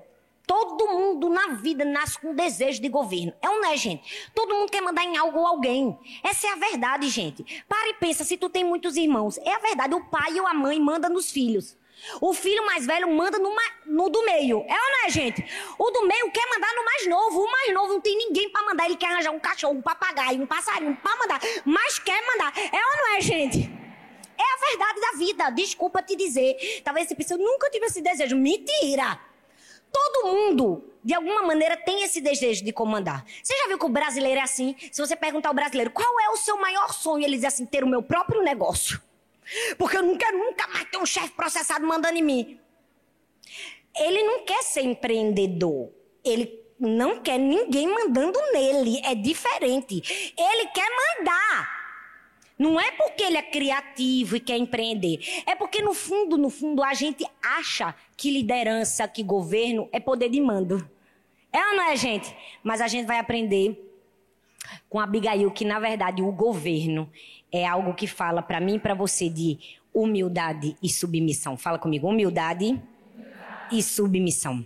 Todo 0.46 0.88
mundo 0.88 1.30
na 1.30 1.56
vida 1.56 1.84
nasce 1.84 2.20
com 2.20 2.36
desejo 2.36 2.82
de 2.82 2.90
governo. 2.90 3.34
É 3.42 3.50
ou 3.50 3.62
não 3.62 3.72
é, 3.72 3.78
gente? 3.78 4.30
Todo 4.34 4.54
mundo 4.54 4.70
quer 4.70 4.82
mandar 4.82 5.04
em 5.04 5.18
algo 5.18 5.40
ou 5.40 5.48
alguém. 5.48 5.98
Essa 6.24 6.48
é 6.48 6.52
a 6.52 6.56
verdade, 6.56 7.10
gente. 7.10 7.64
Para 7.68 7.90
e 7.90 7.94
pensa, 7.96 8.24
se 8.24 8.38
tu 8.38 8.50
tem 8.50 8.64
muitos 8.64 8.96
irmãos. 8.96 9.38
É 9.40 9.54
a 9.54 9.60
verdade, 9.60 9.96
o 9.96 10.06
pai 10.06 10.40
ou 10.40 10.46
a 10.46 10.54
mãe 10.54 10.80
manda 10.80 11.10
nos 11.10 11.32
filhos. 11.32 11.76
O 12.22 12.34
filho 12.34 12.66
mais 12.66 12.86
velho 12.86 13.10
manda 13.10 13.38
no, 13.38 13.54
no, 13.86 14.10
do 14.10 14.24
meio. 14.26 14.66
É 14.68 14.74
ou 14.74 14.92
não 14.92 15.06
é, 15.06 15.10
gente? 15.10 15.46
O 15.78 15.92
do 15.92 16.08
meio 16.08 16.32
quer 16.32 16.48
mandar 16.50 16.74
no 16.76 16.86
mais 16.86 17.08
novo. 17.08 17.42
O 17.42 17.52
mais 17.52 17.74
novo 17.74 17.94
não 17.94 18.02
tem 18.02 18.18
ninguém 18.18 18.50
para 18.50 18.66
mandar. 18.66 18.86
Ele 18.86 18.96
quer 18.96 19.08
arranjar 19.08 19.32
um 19.32 19.40
cachorro, 19.40 19.74
um 19.74 19.82
papagaio, 19.82 20.42
um 20.42 20.46
passarinho 20.46 20.96
para 21.02 21.18
mandar. 21.18 21.42
Mas 21.66 22.00
quer 22.00 22.22
mandar. 22.26 22.54
É 22.58 22.78
ou 22.78 22.98
não 22.98 23.18
é, 23.18 23.22
gente? 23.22 23.70
É 24.38 24.44
a 24.44 24.70
verdade 24.70 25.02
da 25.02 25.18
vida. 25.18 25.50
Desculpa 25.52 26.02
te 26.02 26.16
dizer. 26.16 26.82
Talvez 26.84 27.08
você 27.08 27.16
pense, 27.16 27.34
eu 27.34 27.38
nunca 27.38 27.70
tive 27.70 27.86
esse 27.86 28.02
desejo. 28.02 28.36
Mentira! 28.36 29.20
Todo 29.92 30.28
mundo, 30.28 30.84
de 31.02 31.14
alguma 31.14 31.42
maneira, 31.44 31.78
tem 31.78 32.04
esse 32.04 32.20
desejo 32.20 32.66
de 32.66 32.74
comandar. 32.74 33.26
Você 33.42 33.56
já 33.56 33.68
viu 33.68 33.80
que 33.80 33.86
o 33.86 33.90
brasileiro 33.90 34.40
é 34.42 34.44
assim? 34.44 34.76
Se 34.92 35.00
você 35.00 35.16
perguntar 35.16 35.50
ao 35.50 35.56
brasileiro 35.56 35.90
qual 35.92 36.20
é 36.20 36.30
o 36.32 36.36
seu 36.36 36.58
maior 36.58 36.94
sonho, 36.94 37.24
ele 37.24 37.38
diz 37.38 37.46
assim: 37.46 37.66
ter 37.66 37.84
o 37.84 37.88
meu 37.88 38.04
próprio 38.04 38.42
negócio. 38.42 39.02
Porque 39.78 39.98
eu 39.98 40.04
não 40.04 40.18
quero 40.18 40.38
nunca 40.38 40.68
mais 40.68 40.90
ter 40.90 40.98
um 40.98 41.06
chefe 41.06 41.32
processado 41.32 41.86
mandando 41.86 42.18
em 42.18 42.24
mim. 42.24 42.60
Ele 43.98 44.24
não 44.24 44.46
quer 44.46 44.64
ser 44.64 44.82
empreendedor. 44.82 45.92
Ele 46.24 46.60
não 46.80 47.22
quer 47.22 47.38
ninguém 47.38 47.88
mandando 47.88 48.40
nele. 48.52 49.00
É 49.04 49.16
diferente. 49.16 50.34
Ele 50.38 50.68
quer 50.68 50.88
mandar. 50.90 51.86
Não 52.58 52.80
é 52.80 52.92
porque 52.92 53.24
ele 53.24 53.38
é 53.38 53.42
criativo 53.42 54.38
e 54.38 54.40
quer 54.40 54.58
empreender. 54.58 55.20
É 55.46 55.56
porque, 55.56 55.82
no 55.82 55.94
fundo, 55.94 56.38
no 56.38 56.50
fundo, 56.50 56.82
a 56.82 56.94
gente 56.94 57.26
acha 57.44 57.94
que 58.16 58.32
liderança, 58.32 59.08
que 59.08 59.22
governo 59.22 59.90
é 59.92 60.00
poder 60.00 60.30
de 60.30 60.40
mando. 60.40 60.90
É 61.52 61.60
ou 61.70 61.76
não 61.76 61.84
é, 61.84 61.96
gente? 61.98 62.34
Mas 62.64 62.80
a 62.80 62.88
gente 62.88 63.06
vai 63.06 63.20
aprender 63.20 63.82
com 64.90 65.00
Abigail 65.00 65.52
que, 65.52 65.66
na 65.66 65.80
verdade, 65.80 66.22
o 66.22 66.32
governo 66.32 67.12
é 67.58 67.66
algo 67.66 67.94
que 67.94 68.06
fala 68.06 68.42
para 68.42 68.60
mim 68.60 68.76
e 68.76 68.80
para 68.80 68.94
você 68.94 69.30
de 69.30 69.58
humildade 69.94 70.76
e 70.84 70.90
submissão. 70.90 71.56
Fala 71.58 71.80
comigo, 71.80 72.08
humildade, 72.08 72.82
e 73.72 73.82
submissão. 73.82 74.66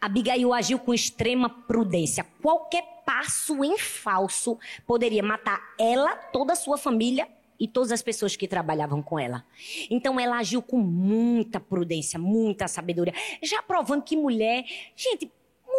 Abigail 0.00 0.52
agiu 0.52 0.78
com 0.78 0.94
extrema 0.94 1.48
prudência. 1.48 2.24
Qualquer 2.40 3.02
passo 3.04 3.64
em 3.64 3.78
falso 3.78 4.58
poderia 4.86 5.22
matar 5.22 5.60
ela, 5.78 6.16
toda 6.16 6.52
a 6.52 6.56
sua 6.56 6.78
família 6.78 7.28
e 7.58 7.68
todas 7.68 7.92
as 7.92 8.02
pessoas 8.02 8.34
que 8.34 8.48
trabalhavam 8.48 9.02
com 9.02 9.18
ela. 9.18 9.44
Então 9.90 10.18
ela 10.18 10.38
agiu 10.38 10.62
com 10.62 10.78
muita 10.78 11.60
prudência, 11.60 12.18
muita 12.18 12.66
sabedoria, 12.66 13.14
já 13.42 13.62
provando 13.62 14.02
que 14.02 14.16
mulher, 14.16 14.64
gente, 14.96 15.30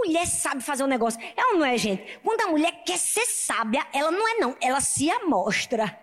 mulher 0.06 0.26
sabe 0.28 0.62
fazer 0.62 0.84
um 0.84 0.88
negócio. 0.88 1.20
Ela 1.36 1.54
não 1.58 1.66
é, 1.66 1.78
gente. 1.78 2.20
Quando 2.24 2.42
a 2.42 2.48
mulher 2.48 2.84
quer 2.86 2.98
ser 2.98 3.26
sábia, 3.26 3.86
ela 3.94 4.12
não 4.12 4.28
é 4.28 4.40
não, 4.40 4.56
ela 4.62 4.82
se 4.82 5.10
amostra. 5.10 6.00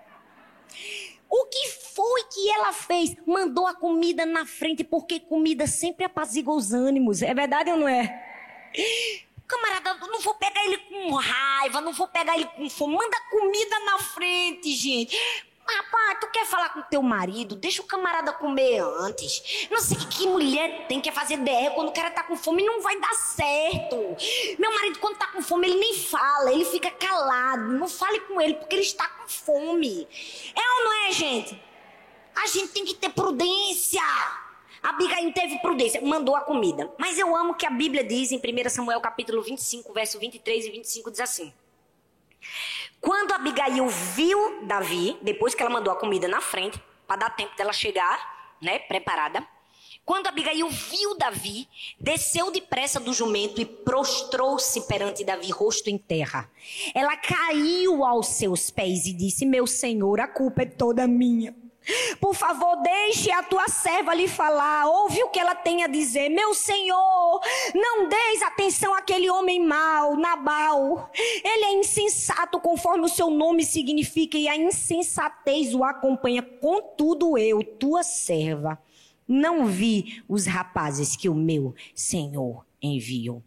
O 1.28 1.44
que 1.46 1.68
foi 1.94 2.24
que 2.24 2.50
ela 2.50 2.72
fez? 2.72 3.16
Mandou 3.24 3.66
a 3.66 3.74
comida 3.74 4.26
na 4.26 4.44
frente, 4.44 4.82
porque 4.82 5.20
comida 5.20 5.66
sempre 5.66 6.04
apazigua 6.04 6.54
os 6.54 6.72
ânimos. 6.72 7.22
É 7.22 7.32
verdade 7.32 7.70
ou 7.70 7.76
não 7.76 7.88
é? 7.88 8.26
Camarada, 9.46 9.94
não 10.06 10.20
vou 10.20 10.34
pegar 10.34 10.64
ele 10.64 10.78
com 10.78 11.14
raiva, 11.14 11.80
não 11.80 11.92
vou 11.92 12.08
pegar 12.08 12.34
ele 12.36 12.46
com 12.46 12.68
fome. 12.68 12.94
Manda 12.94 13.16
comida 13.30 13.78
na 13.80 13.98
frente, 13.98 14.72
gente. 14.72 15.16
Rapaz, 15.76 16.18
tu 16.20 16.30
quer 16.30 16.44
falar 16.46 16.70
com 16.70 16.82
teu 16.82 17.02
marido? 17.02 17.54
Deixa 17.54 17.80
o 17.80 17.86
camarada 17.86 18.32
comer 18.32 18.80
antes. 18.80 19.68
Não 19.70 19.80
sei 19.80 19.98
que 19.98 20.26
mulher 20.26 20.86
tem 20.88 21.00
que 21.00 21.12
fazer 21.12 21.36
DR 21.36 21.74
quando 21.74 21.88
o 21.88 21.92
cara 21.92 22.10
tá 22.10 22.24
com 22.24 22.36
fome 22.36 22.64
não 22.64 22.82
vai 22.82 22.98
dar 22.98 23.14
certo. 23.14 23.96
Meu 24.58 24.74
marido, 24.74 24.98
quando 24.98 25.16
tá 25.16 25.28
com 25.28 25.40
fome, 25.40 25.68
ele 25.68 25.78
nem 25.78 25.94
fala, 25.94 26.52
ele 26.52 26.64
fica 26.64 26.90
calado. 26.90 27.72
Não 27.72 27.88
fale 27.88 28.20
com 28.20 28.40
ele 28.40 28.54
porque 28.54 28.74
ele 28.74 28.82
está 28.82 29.06
com 29.06 29.28
fome. 29.28 30.08
É 30.54 30.78
ou 30.78 30.84
não 30.84 31.08
é, 31.08 31.12
gente? 31.12 31.62
A 32.34 32.46
gente 32.46 32.68
tem 32.68 32.84
que 32.84 32.94
ter 32.94 33.10
prudência. 33.10 34.02
A 34.82 34.90
Abigail 34.90 35.32
teve 35.32 35.58
prudência, 35.58 36.00
mandou 36.00 36.34
a 36.34 36.40
comida. 36.40 36.90
Mas 36.98 37.18
eu 37.18 37.36
amo 37.36 37.54
que 37.54 37.66
a 37.66 37.70
Bíblia 37.70 38.02
diz 38.02 38.32
em 38.32 38.38
1 38.38 38.70
Samuel 38.70 39.00
capítulo 39.00 39.42
25, 39.42 39.92
verso 39.92 40.18
23 40.18 40.64
e 40.64 40.70
25 40.70 41.10
diz 41.10 41.20
assim: 41.20 41.52
quando 43.00 43.32
Abigail 43.32 43.88
viu 43.88 44.66
Davi, 44.66 45.16
depois 45.22 45.54
que 45.54 45.62
ela 45.62 45.72
mandou 45.72 45.92
a 45.92 45.96
comida 45.96 46.28
na 46.28 46.40
frente, 46.40 46.80
para 47.06 47.16
dar 47.16 47.30
tempo 47.30 47.56
dela 47.56 47.72
chegar, 47.72 48.56
né, 48.60 48.78
preparada. 48.80 49.46
Quando 50.04 50.26
Abigail 50.26 50.68
viu 50.68 51.16
Davi, 51.16 51.68
desceu 51.98 52.50
depressa 52.50 52.98
do 52.98 53.12
jumento 53.12 53.60
e 53.60 53.64
prostrou-se 53.64 54.80
perante 54.82 55.24
Davi, 55.24 55.50
rosto 55.50 55.88
em 55.88 55.96
terra. 55.96 56.50
Ela 56.94 57.16
caiu 57.16 58.04
aos 58.04 58.26
seus 58.28 58.70
pés 58.70 59.06
e 59.06 59.12
disse: 59.12 59.46
Meu 59.46 59.66
senhor, 59.66 60.20
a 60.20 60.28
culpa 60.28 60.62
é 60.62 60.66
toda 60.66 61.06
minha. 61.06 61.54
Por 62.20 62.34
favor, 62.34 62.76
deixe 62.82 63.30
a 63.30 63.42
tua 63.42 63.66
serva 63.68 64.14
lhe 64.14 64.28
falar. 64.28 64.86
Ouve 64.86 65.22
o 65.22 65.30
que 65.30 65.40
ela 65.40 65.54
tem 65.54 65.82
a 65.82 65.86
dizer. 65.86 66.28
Meu 66.28 66.54
senhor, 66.54 67.40
não 67.74 68.08
deis 68.08 68.42
atenção 68.42 68.94
àquele 68.94 69.30
homem 69.30 69.64
mau, 69.64 70.16
Nabal. 70.16 71.10
Ele 71.42 71.64
é 71.64 71.72
insensato, 71.74 72.60
conforme 72.60 73.04
o 73.04 73.08
seu 73.08 73.30
nome 73.30 73.64
significa, 73.64 74.36
e 74.36 74.48
a 74.48 74.56
insensatez 74.56 75.74
o 75.74 75.82
acompanha. 75.82 76.42
Contudo, 76.42 77.38
eu, 77.38 77.62
tua 77.64 78.02
serva, 78.02 78.78
não 79.26 79.66
vi 79.66 80.22
os 80.28 80.46
rapazes 80.46 81.16
que 81.16 81.28
o 81.28 81.34
meu 81.34 81.74
senhor 81.94 82.66
enviou. 82.82 83.42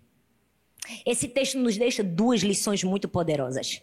Esse 1.05 1.27
texto 1.27 1.57
nos 1.57 1.77
deixa 1.77 2.03
duas 2.03 2.41
lições 2.41 2.83
muito 2.83 3.07
poderosas. 3.07 3.81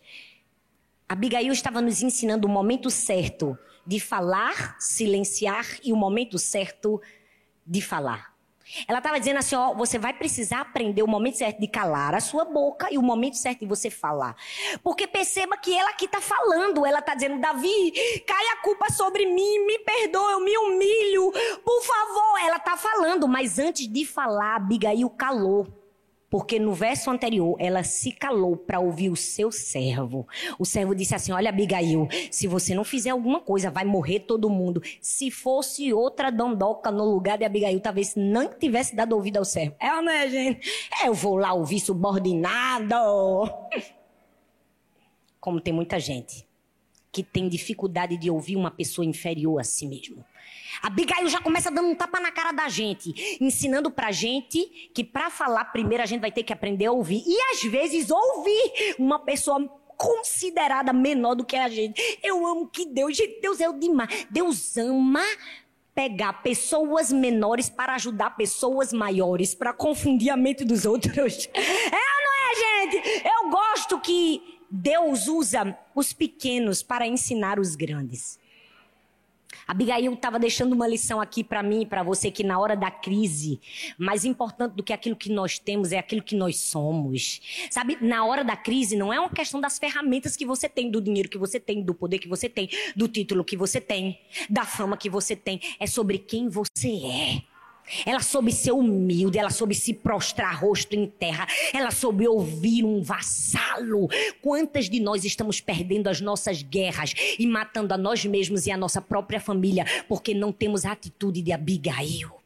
Abigail 1.09 1.53
estava 1.53 1.81
nos 1.81 2.03
ensinando 2.03 2.47
o 2.47 2.51
momento 2.51 2.91
certo 2.91 3.59
de 3.91 3.99
falar, 3.99 4.77
silenciar 4.79 5.67
e 5.83 5.93
o 5.93 5.97
momento 5.97 6.39
certo 6.39 7.03
de 7.67 7.83
falar. 7.83 8.33
Ela 8.87 8.99
estava 8.99 9.19
dizendo 9.19 9.39
assim: 9.39 9.57
ó, 9.57 9.75
você 9.75 9.99
vai 9.99 10.13
precisar 10.13 10.61
aprender 10.61 11.03
o 11.03 11.09
momento 11.09 11.39
certo 11.39 11.59
de 11.59 11.67
calar 11.67 12.15
a 12.15 12.21
sua 12.21 12.45
boca 12.45 12.87
e 12.89 12.97
o 12.97 13.03
momento 13.03 13.37
certo 13.37 13.59
de 13.59 13.67
você 13.67 13.91
falar. 13.91 14.37
Porque 14.81 15.09
perceba 15.09 15.57
que 15.57 15.77
ela 15.77 15.91
aqui 15.91 16.05
está 16.05 16.21
falando, 16.21 16.87
ela 16.87 17.01
está 17.01 17.17
dizendo: 17.17 17.41
Davi, 17.41 17.93
cai 18.25 18.47
a 18.53 18.63
culpa 18.63 18.93
sobre 18.93 19.27
mim, 19.27 19.67
me 19.67 19.81
perdoa, 19.81 20.31
eu 20.35 20.41
me 20.41 20.57
humilho, 20.57 21.33
por 21.65 21.83
favor. 21.83 22.39
Ela 22.45 22.59
está 22.59 22.77
falando, 22.77 23.27
mas 23.27 23.59
antes 23.59 23.89
de 23.89 24.05
falar, 24.05 24.55
Abigail 24.55 25.11
calou. 25.11 25.80
Porque 26.31 26.61
no 26.61 26.73
verso 26.73 27.11
anterior 27.11 27.57
ela 27.59 27.83
se 27.83 28.13
calou 28.13 28.57
para 28.57 28.79
ouvir 28.79 29.11
o 29.11 29.17
seu 29.17 29.51
servo. 29.51 30.29
O 30.61 30.65
servo 30.65 30.95
disse 30.95 31.13
assim: 31.13 31.33
Olha, 31.33 31.49
Abigail, 31.49 32.09
se 32.31 32.47
você 32.47 32.73
não 32.73 32.85
fizer 32.85 33.11
alguma 33.11 33.41
coisa, 33.41 33.69
vai 33.69 33.85
morrer 33.85 34.21
todo 34.21 34.49
mundo. 34.49 34.81
Se 35.01 35.29
fosse 35.29 35.93
outra 35.93 36.31
dondoca 36.31 36.93
no 36.93 37.05
lugar 37.05 37.37
de 37.37 37.45
Abigail, 37.45 37.81
talvez 37.81 38.15
não 38.15 38.49
tivesse 38.49 38.95
dado 38.95 39.17
ouvido 39.17 39.39
ao 39.39 39.45
servo. 39.45 39.75
É 39.81 39.93
ou 39.93 40.03
não 40.03 40.13
é, 40.13 40.31
gente? 40.31 40.71
Eu 41.05 41.13
vou 41.13 41.37
lá 41.37 41.53
ouvir 41.53 41.81
subordinado. 41.81 42.95
Como 45.41 45.61
tem 45.61 45.75
muita 45.75 45.99
gente 45.99 46.47
que 47.13 47.25
tem 47.25 47.49
dificuldade 47.49 48.17
de 48.17 48.31
ouvir 48.31 48.55
uma 48.55 48.71
pessoa 48.71 49.05
inferior 49.05 49.59
a 49.59 49.65
si 49.65 49.87
mesmo. 49.87 50.25
Abigail 50.83 51.29
já 51.29 51.41
começa 51.41 51.71
dando 51.71 51.89
um 51.89 51.95
tapa 51.95 52.21
na 52.21 52.31
cara 52.31 52.53
da 52.53 52.69
gente, 52.69 53.39
ensinando 53.41 53.91
pra 53.91 54.11
gente 54.13 54.91
que 54.95 55.05
para 55.05 55.31
falar 55.31 55.67
primeiro 55.67 56.03
a 56.03 56.07
gente 56.07 56.21
vai 56.21 56.33
ter 56.33 56.43
que 56.43 56.53
aprender 56.53 56.87
a 56.87 56.93
ouvir. 56.93 57.23
E 57.27 57.37
às 57.53 57.63
vezes 57.63 58.11
ouvir 58.11 58.97
uma 58.99 59.19
pessoa 59.19 59.69
considerada 59.97 60.95
menor 60.95 61.35
do 61.35 61.45
que 61.45 61.57
a 61.57 61.69
gente. 61.69 62.19
Eu 62.23 62.47
amo 62.47 62.67
que 62.69 62.87
Deus, 62.87 63.15
gente, 63.15 63.41
Deus 63.41 63.61
é 63.61 63.69
o 63.69 63.79
demais. 63.79 64.27
Deus 64.31 64.77
ama 64.79 65.23
pegar 65.95 66.43
pessoas 66.43 67.13
menores 67.13 67.69
para 67.69 67.95
ajudar 67.97 68.31
pessoas 68.31 68.93
maiores, 68.93 69.55
para 69.55 69.75
confundir 69.75 70.31
a 70.31 70.37
mente 70.37 70.65
dos 70.65 70.87
outros. 70.87 71.49
É 71.55 71.97
ou 71.97 72.23
não 72.25 72.35
é, 72.49 72.91
gente? 72.91 73.23
Eu 73.27 73.51
gosto 73.51 74.01
que 74.01 74.59
Deus 74.71 75.27
usa 75.27 75.77
os 75.95 76.15
pequenos 76.15 76.83
para 76.83 77.07
ensinar 77.07 77.59
os 77.59 77.77
grandes. 77.77 78.39
Abigail 79.71 80.13
estava 80.13 80.37
deixando 80.37 80.73
uma 80.73 80.89
lição 80.89 81.21
aqui 81.21 81.45
para 81.45 81.63
mim 81.63 81.83
e 81.83 81.87
para 81.87 82.03
você 82.03 82.29
que 82.29 82.43
na 82.43 82.59
hora 82.59 82.75
da 82.75 82.91
crise, 82.91 83.61
mais 83.97 84.25
importante 84.25 84.75
do 84.75 84.83
que 84.83 84.93
aquilo 84.93 85.15
que 85.15 85.31
nós 85.31 85.61
temos 85.61 85.93
é 85.93 85.99
aquilo 86.01 86.25
que 86.25 86.35
nós 86.35 86.57
somos. 86.57 87.41
Sabe, 87.71 87.97
na 88.01 88.25
hora 88.25 88.43
da 88.43 88.57
crise 88.57 88.97
não 88.97 89.13
é 89.13 89.21
uma 89.21 89.31
questão 89.31 89.61
das 89.61 89.79
ferramentas 89.79 90.35
que 90.35 90.45
você 90.45 90.69
tem, 90.69 90.91
do 90.91 91.01
dinheiro 91.01 91.29
que 91.29 91.39
você 91.39 91.61
tem, 91.61 91.85
do 91.85 91.95
poder 91.95 92.19
que 92.19 92.27
você 92.27 92.49
tem, 92.49 92.69
do 92.97 93.07
título 93.07 93.45
que 93.45 93.57
você 93.57 93.81
tem, 93.81 94.19
da 94.49 94.65
fama 94.65 94.97
que 94.97 95.09
você 95.09 95.37
tem, 95.37 95.61
é 95.79 95.87
sobre 95.87 96.19
quem 96.19 96.49
você 96.49 96.89
é. 97.05 97.50
Ela 98.07 98.21
soube 98.21 98.53
ser 98.53 98.73
humilde, 98.73 99.39
ela 99.39 99.51
soube 99.51 99.75
se 99.75 99.93
prostrar 99.93 100.61
rosto 100.61 100.95
em 100.95 101.07
terra, 101.07 101.47
ela 101.73 101.91
soube 101.91 102.27
ouvir 102.27 102.85
um 102.85 103.03
vassalo. 103.03 104.09
Quantas 104.43 104.89
de 104.89 105.01
nós 105.01 105.25
estamos 105.25 105.61
perdendo 105.61 106.09
as 106.09 106.21
nossas 106.21 106.63
guerras 106.63 107.15
e 107.39 107.47
matando 107.47 107.95
a 107.95 107.99
nós 107.99 108.25
mesmos 108.25 108.67
e 108.67 108.71
a 108.71 108.77
nossa 108.77 109.01
própria 109.01 109.41
família 109.41 109.85
porque 110.09 110.35
não 110.35 110.53
temos 110.53 110.85
a 110.85 110.93
atitude 110.93 111.43
de 111.43 111.53
Abigail? 111.53 112.40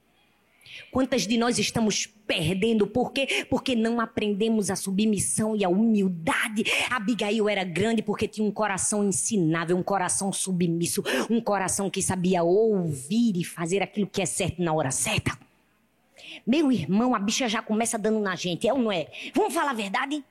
Quantas 0.94 1.26
de 1.26 1.36
nós 1.36 1.58
estamos 1.58 2.06
perdendo? 2.06 2.86
Por 2.86 3.10
quê? 3.10 3.44
Porque 3.50 3.74
não 3.74 4.00
aprendemos 4.00 4.70
a 4.70 4.76
submissão 4.76 5.56
e 5.56 5.64
a 5.64 5.68
humildade. 5.68 6.62
Abigail 6.88 7.48
era 7.48 7.64
grande 7.64 8.00
porque 8.00 8.28
tinha 8.28 8.46
um 8.46 8.52
coração 8.52 9.02
ensinável, 9.02 9.76
um 9.76 9.82
coração 9.82 10.32
submisso, 10.32 11.02
um 11.28 11.40
coração 11.40 11.90
que 11.90 12.00
sabia 12.00 12.44
ouvir 12.44 13.36
e 13.36 13.42
fazer 13.42 13.82
aquilo 13.82 14.06
que 14.06 14.22
é 14.22 14.24
certo 14.24 14.62
na 14.62 14.72
hora 14.72 14.92
certa. 14.92 15.36
Meu 16.46 16.70
irmão, 16.70 17.12
a 17.12 17.18
bicha 17.18 17.48
já 17.48 17.60
começa 17.60 17.98
dando 17.98 18.20
na 18.20 18.36
gente, 18.36 18.68
é 18.68 18.72
ou 18.72 18.78
não 18.78 18.92
é? 18.92 19.08
Vamos 19.34 19.52
falar 19.52 19.72
a 19.72 19.74
verdade? 19.74 20.22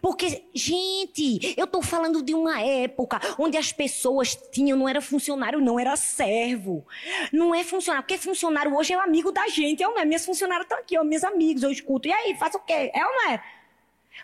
Porque, 0.00 0.44
gente, 0.54 1.54
eu 1.56 1.64
estou 1.64 1.82
falando 1.82 2.22
de 2.22 2.34
uma 2.34 2.60
época 2.60 3.20
onde 3.38 3.56
as 3.56 3.72
pessoas 3.72 4.34
tinham, 4.50 4.76
não 4.76 4.88
era 4.88 5.00
funcionário, 5.00 5.60
não 5.60 5.78
era 5.78 5.96
servo. 5.96 6.86
Não 7.32 7.54
é 7.54 7.64
funcionário, 7.64 8.06
porque 8.06 8.18
funcionário 8.18 8.76
hoje 8.76 8.92
é 8.92 8.98
o 8.98 9.00
amigo 9.00 9.32
da 9.32 9.46
gente, 9.48 9.82
é 9.82 9.86
não 9.86 9.98
é? 9.98 10.04
Minhas 10.04 10.26
funcionárias 10.26 10.64
estão 10.64 10.78
aqui, 10.78 10.98
ó, 10.98 11.04
meus 11.04 11.24
amigos, 11.24 11.62
eu 11.62 11.70
escuto. 11.70 12.08
E 12.08 12.12
aí, 12.12 12.36
faz 12.36 12.54
o 12.54 12.60
quê? 12.60 12.90
É 12.92 13.04
ou 13.04 13.12
não 13.12 13.30
é? 13.30 13.42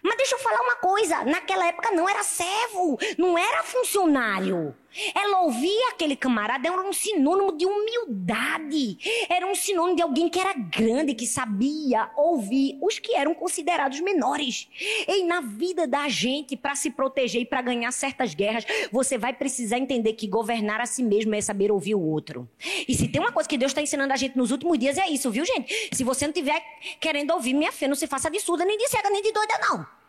Mas 0.02 0.16
deixa 0.16 0.34
eu 0.34 0.38
falar 0.40 0.60
uma 0.60 0.76
coisa, 0.76 1.24
naquela 1.24 1.66
época 1.66 1.90
não 1.92 2.08
era 2.08 2.22
servo, 2.22 2.98
não 3.16 3.38
era 3.38 3.62
funcionário. 3.62 4.74
Ela 5.14 5.40
ouvia 5.42 5.90
aquele 5.90 6.16
camarada, 6.16 6.68
era 6.68 6.82
um 6.82 6.92
sinônimo 6.92 7.56
de 7.56 7.66
humildade. 7.66 8.98
Era 9.28 9.46
um 9.46 9.54
sinônimo 9.54 9.96
de 9.96 10.02
alguém 10.02 10.28
que 10.28 10.38
era 10.38 10.52
grande, 10.54 11.14
que 11.14 11.26
sabia 11.26 12.10
ouvir 12.16 12.78
os 12.80 12.98
que 12.98 13.14
eram 13.14 13.34
considerados 13.34 14.00
menores. 14.00 14.68
E 15.06 15.24
na 15.24 15.40
vida 15.40 15.86
da 15.86 16.08
gente, 16.08 16.56
para 16.56 16.74
se 16.74 16.90
proteger 16.90 17.42
e 17.42 17.46
para 17.46 17.62
ganhar 17.62 17.90
certas 17.92 18.34
guerras, 18.34 18.64
você 18.92 19.18
vai 19.18 19.32
precisar 19.32 19.78
entender 19.78 20.12
que 20.14 20.26
governar 20.26 20.80
a 20.80 20.86
si 20.86 21.02
mesmo 21.02 21.34
é 21.34 21.40
saber 21.40 21.70
ouvir 21.70 21.94
o 21.94 22.00
outro. 22.00 22.48
E 22.86 22.94
se 22.94 23.08
tem 23.08 23.20
uma 23.20 23.32
coisa 23.32 23.48
que 23.48 23.58
Deus 23.58 23.70
está 23.70 23.82
ensinando 23.82 24.12
a 24.12 24.16
gente 24.16 24.36
nos 24.36 24.50
últimos 24.50 24.78
dias, 24.78 24.98
é 24.98 25.08
isso, 25.08 25.30
viu, 25.30 25.44
gente? 25.44 25.90
Se 25.92 26.04
você 26.04 26.26
não 26.26 26.32
estiver 26.32 26.62
querendo 27.00 27.32
ouvir 27.32 27.54
minha 27.54 27.72
fé, 27.72 27.88
não 27.88 27.94
se 27.94 28.06
faça 28.06 28.30
de 28.30 28.40
surda, 28.40 28.64
nem 28.64 28.78
de 28.78 28.88
cega, 28.88 29.10
nem 29.10 29.22
de 29.22 29.32
doida, 29.32 29.54
não. 29.60 30.03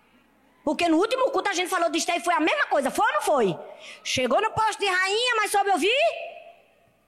Porque 0.66 0.90
no 0.90 0.98
último 0.98 1.30
culto 1.30 1.48
a 1.48 1.54
gente 1.54 1.70
falou 1.70 1.92
de 1.92 2.00
e 2.00 2.20
foi 2.22 2.34
a 2.34 2.40
mesma 2.40 2.66
coisa, 2.66 2.90
foi 2.90 3.06
ou 3.06 3.14
não 3.14 3.22
foi? 3.22 3.56
Chegou 4.04 4.42
no 4.42 4.50
posto 4.50 4.80
de 4.80 4.88
rainha, 4.88 5.36
mas 5.38 5.52
soube 5.52 5.70
ouvir? 5.70 5.94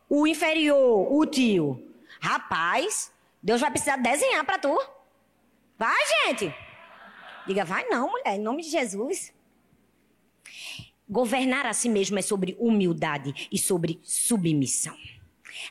O 0.08 0.28
inferior, 0.28 1.12
o 1.12 1.26
tio. 1.26 1.84
Rapaz, 2.22 3.12
Deus 3.42 3.60
vai 3.60 3.72
precisar 3.72 3.98
desenhar 3.98 4.46
para 4.46 4.60
tu. 4.60 4.80
Vai, 5.76 5.98
gente. 6.28 6.54
Diga, 7.48 7.66
vai 7.66 7.84
não, 7.90 8.12
mulher, 8.12 8.36
em 8.36 8.42
nome 8.42 8.62
de 8.62 8.70
Jesus. 8.70 9.34
Governar 11.10 11.66
a 11.66 11.74
si 11.74 11.90
mesmo 11.90 12.20
é 12.20 12.22
sobre 12.22 12.56
humildade 12.60 13.50
e 13.52 13.58
sobre 13.58 14.00
submissão. 14.04 14.96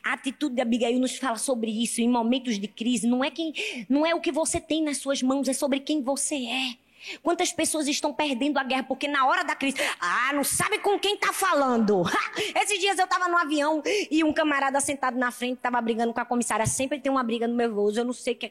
A 0.02 0.14
atitude 0.14 0.56
de 0.56 0.60
Abigail 0.60 0.98
nos 0.98 1.16
fala 1.18 1.38
sobre 1.38 1.70
isso 1.70 2.00
em 2.00 2.08
momentos 2.08 2.58
de 2.58 2.66
crise. 2.66 3.06
Não 3.06 3.22
é 3.22 3.30
quem, 3.30 3.52
não 3.88 4.04
é 4.04 4.12
o 4.12 4.20
que 4.20 4.32
você 4.32 4.60
tem 4.60 4.82
nas 4.82 4.96
suas 4.96 5.22
mãos, 5.22 5.46
é 5.46 5.52
sobre 5.52 5.78
quem 5.78 6.02
você 6.02 6.34
é. 6.34 6.85
Quantas 7.22 7.52
pessoas 7.52 7.86
estão 7.86 8.12
perdendo 8.12 8.58
a 8.58 8.64
guerra 8.64 8.82
porque 8.84 9.08
na 9.08 9.26
hora 9.26 9.44
da 9.44 9.54
crise, 9.54 9.76
ah, 10.00 10.32
não 10.34 10.44
sabe 10.44 10.78
com 10.78 10.98
quem 10.98 11.16
tá 11.16 11.32
falando. 11.32 12.02
Esses 12.54 12.78
dias 12.78 12.98
eu 12.98 13.06
tava 13.06 13.28
no 13.28 13.36
avião 13.36 13.82
e 14.10 14.22
um 14.24 14.32
camarada 14.32 14.80
sentado 14.80 15.18
na 15.18 15.30
frente 15.30 15.58
tava 15.58 15.80
brigando 15.80 16.12
com 16.12 16.20
a 16.20 16.24
comissária. 16.24 16.66
Sempre 16.66 17.00
tem 17.00 17.10
uma 17.10 17.22
briga 17.22 17.46
no 17.46 17.54
meu 17.54 17.74
voo. 17.74 17.90
Eu 17.92 18.04
não 18.04 18.12
sei 18.12 18.34
o 18.34 18.36
que 18.36 18.46
é 18.46 18.50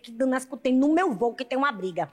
tem 0.61 0.73
no 0.73 0.93
meu 0.93 1.13
voo 1.13 1.33
que 1.33 1.45
tem 1.45 1.57
uma 1.57 1.71
briga. 1.71 2.11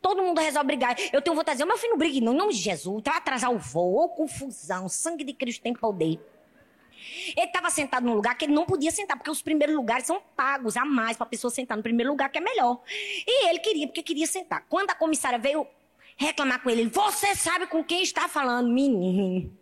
Todo 0.00 0.22
mundo 0.22 0.40
resolve 0.40 0.66
brigar. 0.66 0.96
Eu 1.12 1.20
tenho 1.20 1.36
vontade 1.36 1.58
de 1.58 1.64
dizer, 1.64 1.68
meu 1.68 1.78
filho 1.78 1.90
não 1.92 1.98
brigue 1.98 2.20
não, 2.20 2.32
em 2.32 2.36
nome 2.36 2.52
de 2.52 2.60
Jesus. 2.60 3.02
Tá 3.02 3.16
atrasar 3.16 3.50
o 3.50 3.58
voo, 3.58 3.94
ou 3.94 4.08
confusão. 4.08 4.88
Sangue 4.88 5.24
de 5.24 5.32
Cristo 5.32 5.62
tem 5.62 5.74
poder. 5.74 6.20
Ele 7.36 7.46
estava 7.46 7.70
sentado 7.70 8.04
num 8.04 8.14
lugar 8.14 8.36
que 8.36 8.44
ele 8.44 8.52
não 8.52 8.64
podia 8.64 8.90
sentar, 8.90 9.16
porque 9.16 9.30
os 9.30 9.42
primeiros 9.42 9.74
lugares 9.74 10.06
são 10.06 10.20
pagos 10.36 10.76
a 10.76 10.84
mais 10.84 11.16
para 11.16 11.26
a 11.26 11.28
pessoa 11.28 11.50
sentar 11.50 11.76
no 11.76 11.82
primeiro 11.82 12.10
lugar, 12.10 12.30
que 12.30 12.38
é 12.38 12.40
melhor. 12.40 12.80
E 13.26 13.48
ele 13.48 13.58
queria, 13.58 13.86
porque 13.86 14.02
queria 14.02 14.26
sentar. 14.26 14.64
Quando 14.68 14.90
a 14.90 14.94
comissária 14.94 15.38
veio 15.38 15.66
reclamar 16.16 16.62
com 16.62 16.70
ele, 16.70 16.86
você 16.86 17.34
sabe 17.34 17.66
com 17.66 17.82
quem 17.82 18.02
está 18.02 18.28
falando, 18.28 18.68
menino. 18.68 19.52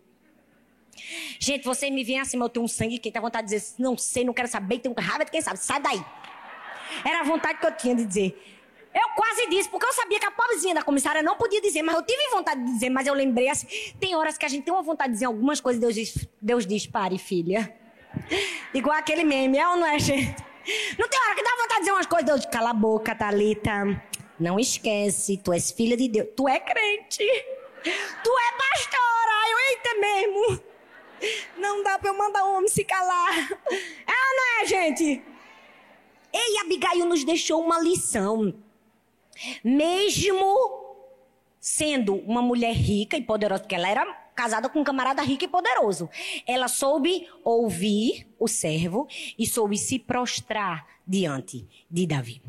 Gente, 1.39 1.63
vocês 1.63 1.91
me 1.91 2.03
vêm 2.03 2.19
assim, 2.19 2.39
eu 2.39 2.49
tenho 2.49 2.65
um 2.65 2.67
sangue, 2.67 2.99
quem 2.99 3.11
tem 3.11 3.21
vontade 3.21 3.47
de 3.47 3.55
dizer, 3.55 3.75
não 3.79 3.97
sei, 3.97 4.23
não 4.23 4.33
quero 4.33 4.47
saber, 4.47 4.79
tenho 4.79 4.93
raiva 4.97 5.25
de 5.25 5.31
quem 5.31 5.41
sabe, 5.41 5.57
sai 5.59 5.81
daí. 5.81 6.03
Era 7.03 7.21
a 7.21 7.23
vontade 7.23 7.59
que 7.59 7.65
eu 7.65 7.75
tinha 7.75 7.95
de 7.95 8.05
dizer. 8.05 8.62
Eu 8.93 9.09
quase 9.15 9.47
disse, 9.49 9.67
porque 9.69 9.85
eu 9.85 9.93
sabia 9.93 10.19
que 10.19 10.25
a 10.25 10.31
pobrezinha 10.31 10.75
da 10.75 10.83
comissária 10.83 11.23
não 11.23 11.35
podia 11.35 11.59
dizer, 11.59 11.81
mas 11.81 11.95
eu 11.95 12.03
tive 12.03 12.29
vontade 12.29 12.63
de 12.63 12.73
dizer, 12.73 12.89
mas 12.89 13.07
eu 13.07 13.13
lembrei 13.13 13.49
assim. 13.49 13.67
Tem 13.99 14.15
horas 14.15 14.37
que 14.37 14.45
a 14.45 14.47
gente 14.49 14.63
tem 14.63 14.73
uma 14.73 14.83
vontade 14.83 15.09
de 15.09 15.13
dizer 15.15 15.25
algumas 15.25 15.59
coisas, 15.59 15.81
Deus 15.81 15.95
diz, 15.95 16.27
Deus 16.41 16.67
diz 16.67 16.85
pare, 16.85 17.17
filha. 17.17 17.73
Igual 18.73 18.95
aquele 18.95 19.23
meme, 19.23 19.57
é 19.57 19.67
ou 19.67 19.77
não 19.77 19.87
é, 19.87 19.97
gente? 19.97 20.35
Não 20.97 21.09
tem 21.09 21.19
hora 21.19 21.35
que 21.35 21.43
dá 21.43 21.49
vontade 21.51 21.73
de 21.73 21.79
dizer 21.79 21.91
umas 21.91 22.05
coisas, 22.05 22.25
Deus 22.25 22.41
diz, 22.41 22.49
cala 22.49 22.69
a 22.69 22.73
boca, 22.73 23.15
Thalita. 23.15 24.01
Não 24.39 24.59
esquece, 24.59 25.37
tu 25.37 25.53
és 25.53 25.71
filha 25.71 25.95
de 25.97 26.07
Deus. 26.07 26.27
Tu 26.35 26.47
é 26.47 26.59
crente. 26.59 27.25
Tu 27.83 28.29
é 28.29 28.51
pastora. 28.57 29.49
Eu, 29.49 29.59
eita 29.69 29.99
mesmo. 29.99 30.63
Não 31.57 31.83
dá 31.83 31.97
pra 31.97 32.09
eu 32.09 32.17
mandar 32.17 32.43
o 32.45 32.55
homem 32.55 32.67
se 32.67 32.83
calar. 32.83 33.51
É 33.71 34.11
ou 34.11 34.35
não 34.35 34.61
é, 34.61 34.65
gente? 34.65 35.21
Ei, 36.33 36.57
Abigail 36.61 37.05
nos 37.05 37.23
deixou 37.23 37.61
uma 37.61 37.79
lição. 37.79 38.53
Mesmo 39.63 40.81
sendo 41.59 42.15
uma 42.15 42.41
mulher 42.41 42.73
rica 42.73 43.15
e 43.15 43.21
poderosa, 43.21 43.61
porque 43.61 43.75
ela 43.75 43.89
era 43.89 44.05
casada 44.35 44.67
com 44.67 44.81
um 44.81 44.83
camarada 44.83 45.21
rico 45.21 45.45
e 45.45 45.47
poderoso, 45.47 46.09
ela 46.45 46.67
soube 46.67 47.27
ouvir 47.43 48.27
o 48.37 48.47
servo 48.47 49.07
e 49.39 49.45
soube 49.45 49.77
se 49.77 49.97
prostrar 49.97 50.85
diante 51.07 51.65
de 51.89 52.05
Davi. 52.05 52.41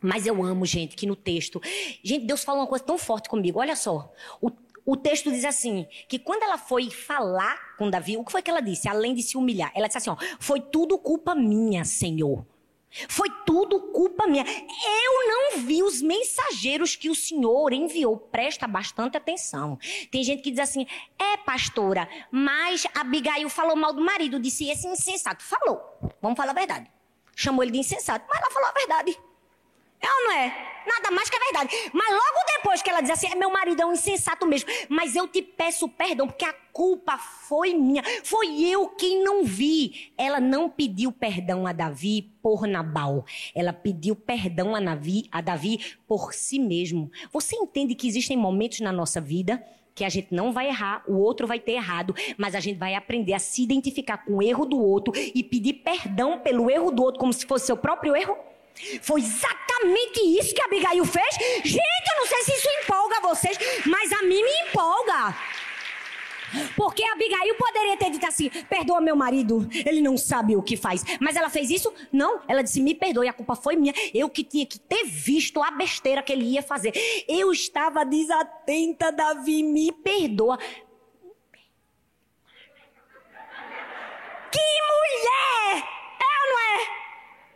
Mas 0.00 0.26
eu 0.26 0.42
amo, 0.42 0.66
gente, 0.66 0.96
que 0.96 1.06
no 1.06 1.14
texto. 1.14 1.60
Gente, 2.02 2.26
Deus 2.26 2.42
fala 2.42 2.60
uma 2.60 2.66
coisa 2.66 2.84
tão 2.84 2.98
forte 2.98 3.28
comigo. 3.28 3.60
Olha 3.60 3.76
só. 3.76 4.12
O, 4.40 4.50
o 4.84 4.96
texto 4.96 5.30
diz 5.30 5.44
assim: 5.44 5.86
que 6.08 6.18
quando 6.18 6.42
ela 6.42 6.58
foi 6.58 6.90
falar 6.90 7.76
com 7.76 7.88
Davi, 7.88 8.16
o 8.16 8.24
que 8.24 8.32
foi 8.32 8.42
que 8.42 8.50
ela 8.50 8.60
disse? 8.60 8.88
Além 8.88 9.14
de 9.14 9.22
se 9.22 9.36
humilhar, 9.36 9.70
ela 9.74 9.86
disse 9.86 9.98
assim: 9.98 10.10
ó, 10.10 10.16
foi 10.40 10.60
tudo 10.60 10.98
culpa 10.98 11.34
minha, 11.34 11.84
Senhor. 11.84 12.44
Foi 13.08 13.28
tudo 13.46 13.80
culpa 13.92 14.26
minha. 14.26 14.44
Eu 14.44 15.28
não 15.28 15.58
vi 15.60 15.82
os 15.82 16.02
mensageiros 16.02 16.94
que 16.94 17.08
o 17.08 17.14
Senhor 17.14 17.72
enviou. 17.72 18.16
Presta 18.16 18.66
bastante 18.66 19.16
atenção. 19.16 19.78
Tem 20.10 20.22
gente 20.22 20.42
que 20.42 20.50
diz 20.50 20.60
assim: 20.60 20.86
é, 21.18 21.36
pastora, 21.38 22.08
mas 22.30 22.86
Abigail 22.94 23.48
falou 23.48 23.76
mal 23.76 23.92
do 23.92 24.04
marido, 24.04 24.38
disse 24.38 24.68
esse 24.68 24.86
insensato. 24.86 25.42
Falou. 25.42 25.80
Vamos 26.20 26.36
falar 26.36 26.50
a 26.52 26.54
verdade. 26.54 26.90
Chamou 27.34 27.62
ele 27.62 27.72
de 27.72 27.78
insensato, 27.78 28.26
mas 28.28 28.40
ela 28.40 28.50
falou 28.50 28.68
a 28.68 28.72
verdade. 28.72 29.18
É 30.02 30.06
ou 30.06 30.24
não 30.24 30.32
é? 30.32 30.72
Nada 30.86 31.10
mais 31.12 31.30
que 31.30 31.36
a 31.36 31.38
verdade. 31.38 31.90
Mas 31.92 32.10
logo 32.10 32.46
depois 32.56 32.82
que 32.82 32.90
ela 32.90 33.00
diz 33.00 33.10
assim, 33.10 33.28
é 33.28 33.36
meu 33.36 33.50
marido 33.50 33.80
é 33.80 33.86
um 33.86 33.92
insensato 33.92 34.46
mesmo. 34.46 34.68
Mas 34.88 35.14
eu 35.14 35.28
te 35.28 35.40
peço 35.40 35.88
perdão, 35.88 36.26
porque 36.26 36.44
a 36.44 36.52
culpa 36.72 37.16
foi 37.18 37.72
minha. 37.72 38.02
Foi 38.24 38.60
eu 38.62 38.88
quem 38.88 39.22
não 39.22 39.44
vi. 39.44 40.12
Ela 40.18 40.40
não 40.40 40.68
pediu 40.68 41.12
perdão 41.12 41.66
a 41.66 41.72
Davi 41.72 42.32
por 42.42 42.66
Nabal. 42.66 43.24
Ela 43.54 43.72
pediu 43.72 44.16
perdão 44.16 44.74
a, 44.74 44.80
Navi, 44.80 45.28
a 45.30 45.40
Davi 45.40 45.96
por 46.06 46.34
si 46.34 46.58
mesmo. 46.58 47.10
Você 47.32 47.54
entende 47.54 47.94
que 47.94 48.08
existem 48.08 48.36
momentos 48.36 48.80
na 48.80 48.90
nossa 48.90 49.20
vida 49.20 49.64
que 49.94 50.04
a 50.04 50.08
gente 50.08 50.34
não 50.34 50.52
vai 50.54 50.68
errar, 50.68 51.04
o 51.06 51.18
outro 51.18 51.46
vai 51.46 51.60
ter 51.60 51.72
errado, 51.72 52.14
mas 52.38 52.54
a 52.54 52.60
gente 52.60 52.78
vai 52.78 52.94
aprender 52.94 53.34
a 53.34 53.38
se 53.38 53.62
identificar 53.62 54.24
com 54.24 54.38
o 54.38 54.42
erro 54.42 54.64
do 54.64 54.80
outro 54.80 55.12
e 55.14 55.44
pedir 55.44 55.74
perdão 55.74 56.38
pelo 56.38 56.70
erro 56.70 56.90
do 56.90 57.02
outro 57.02 57.20
como 57.20 57.30
se 57.30 57.44
fosse 57.44 57.66
seu 57.66 57.76
próprio 57.76 58.16
erro? 58.16 58.34
Foi 59.02 59.20
exatamente 59.20 60.20
isso 60.38 60.54
que 60.54 60.62
Abigail 60.62 61.04
fez. 61.04 61.34
Gente, 61.64 62.10
eu 62.10 62.16
não 62.16 62.26
sei 62.26 62.42
se 62.42 62.52
isso 62.52 62.68
empolga 62.82 63.20
vocês, 63.20 63.58
mas 63.86 64.12
a 64.12 64.22
mim 64.22 64.42
me 64.42 64.68
empolga. 64.68 65.36
Porque 66.76 67.02
Abigail 67.04 67.54
poderia 67.54 67.96
ter 67.96 68.10
dito 68.10 68.26
assim: 68.26 68.50
perdoa 68.68 69.00
meu 69.00 69.16
marido, 69.16 69.66
ele 69.86 70.00
não 70.00 70.16
sabe 70.16 70.56
o 70.56 70.62
que 70.62 70.76
faz. 70.76 71.04
Mas 71.20 71.36
ela 71.36 71.48
fez 71.48 71.70
isso? 71.70 71.92
Não. 72.12 72.42
Ela 72.46 72.62
disse: 72.62 72.80
me 72.80 72.94
perdoe, 72.94 73.28
a 73.28 73.32
culpa 73.32 73.56
foi 73.56 73.76
minha. 73.76 73.94
Eu 74.12 74.28
que 74.28 74.44
tinha 74.44 74.66
que 74.66 74.78
ter 74.78 75.04
visto 75.04 75.62
a 75.62 75.70
besteira 75.70 76.22
que 76.22 76.32
ele 76.32 76.44
ia 76.44 76.62
fazer. 76.62 76.92
Eu 77.28 77.52
estava 77.52 78.04
desatenta, 78.04 79.10
Davi, 79.10 79.62
me 79.62 79.92
perdoa. 79.92 80.58
Que 84.50 84.58
mulher! 84.90 85.82
É 86.20 86.24
ou 86.42 86.52
não 86.52 86.60
é? 86.60 87.01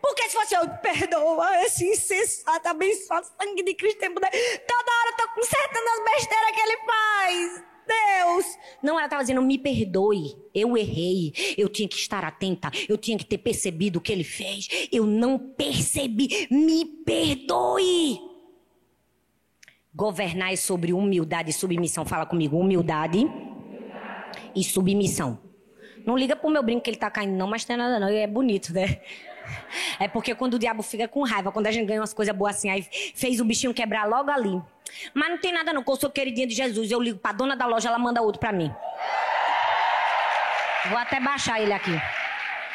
Porque 0.01 0.29
se 0.29 0.37
fosse 0.37 0.55
eu, 0.55 0.69
perdoa 0.81 1.65
esse 1.65 1.85
insensato, 1.85 2.69
abençoado, 2.69 3.27
sangue 3.41 3.63
de 3.63 3.75
Cristo. 3.75 4.01
Toda 4.01 4.27
hora 4.27 5.11
eu 5.11 5.17
tô 5.17 5.29
consertando 5.35 5.89
as 5.89 6.05
besteiras 6.13 6.51
que 6.53 6.61
ele 6.61 6.77
faz. 6.87 7.65
Deus. 7.87 8.59
Não, 8.83 8.95
ela 8.95 9.05
estava 9.05 9.23
dizendo, 9.23 9.43
me 9.43 9.59
perdoe. 9.59 10.37
Eu 10.55 10.77
errei. 10.77 11.33
Eu 11.57 11.69
tinha 11.69 11.89
que 11.89 11.97
estar 11.97 12.25
atenta. 12.25 12.71
Eu 12.89 12.99
tinha 12.99 13.17
que 13.17 13.25
ter 13.25 13.39
percebido 13.39 13.99
o 13.99 14.01
que 14.01 14.13
ele 14.13 14.25
fez. 14.25 14.69
Eu 14.93 15.07
não 15.07 15.39
percebi. 15.39 16.49
Me 16.51 16.85
perdoe. 16.85 18.19
Governar 19.95 20.53
é 20.53 20.57
sobre 20.57 20.93
humildade 20.93 21.51
e 21.51 21.55
submissão. 21.55 22.05
Fala 22.05 22.27
comigo, 22.27 22.59
humildade, 22.59 23.19
humildade. 23.19 24.51
e 24.55 24.63
submissão. 24.63 25.41
Não 26.05 26.19
liga 26.19 26.37
pro 26.37 26.51
meu 26.51 26.63
brinco 26.63 26.83
que 26.83 26.91
ele 26.91 26.99
tá 26.99 27.11
caindo, 27.11 27.35
não, 27.35 27.49
mas 27.49 27.65
tem 27.65 27.77
nada 27.77 27.99
não. 27.99 28.09
É 28.09 28.27
bonito, 28.27 28.73
né? 28.73 29.01
É 29.99 30.07
porque 30.09 30.35
quando 30.35 30.55
o 30.55 30.59
diabo 30.59 30.83
fica 30.83 31.09
com 31.09 31.23
raiva, 31.23 31.51
quando 31.51 31.67
a 31.67 31.71
gente 31.71 31.87
ganha 31.87 32.01
umas 32.01 32.13
coisas 32.13 32.35
boas 32.37 32.57
assim, 32.57 32.69
aí 32.69 32.83
fez 33.15 33.41
o 33.41 33.45
bichinho 33.45 33.73
quebrar 33.73 34.07
logo 34.07 34.31
ali. 34.31 34.61
Mas 35.15 35.31
não 35.31 35.39
tem 35.39 35.53
nada 35.53 35.73
não, 35.73 35.83
que 35.83 35.91
eu 35.91 35.97
sou 35.97 36.11
queridinha 36.11 36.47
de 36.47 36.55
Jesus. 36.55 36.91
Eu 36.91 37.01
ligo 37.01 37.19
pra 37.19 37.33
dona 37.33 37.57
da 37.57 37.67
loja, 37.67 37.89
ela 37.89 37.99
manda 37.99 38.21
outro 38.21 38.39
pra 38.39 38.53
mim. 38.53 38.71
Vou 40.89 40.99
até 40.99 41.19
baixar 41.19 41.61
ele 41.61 41.73
aqui. 41.73 41.95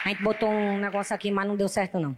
A 0.03 0.09
gente 0.09 0.23
botou 0.23 0.49
um 0.49 0.79
negócio 0.79 1.15
aqui, 1.15 1.29
mas 1.29 1.47
não 1.47 1.55
deu 1.55 1.69
certo 1.69 1.99
não. 1.99 2.17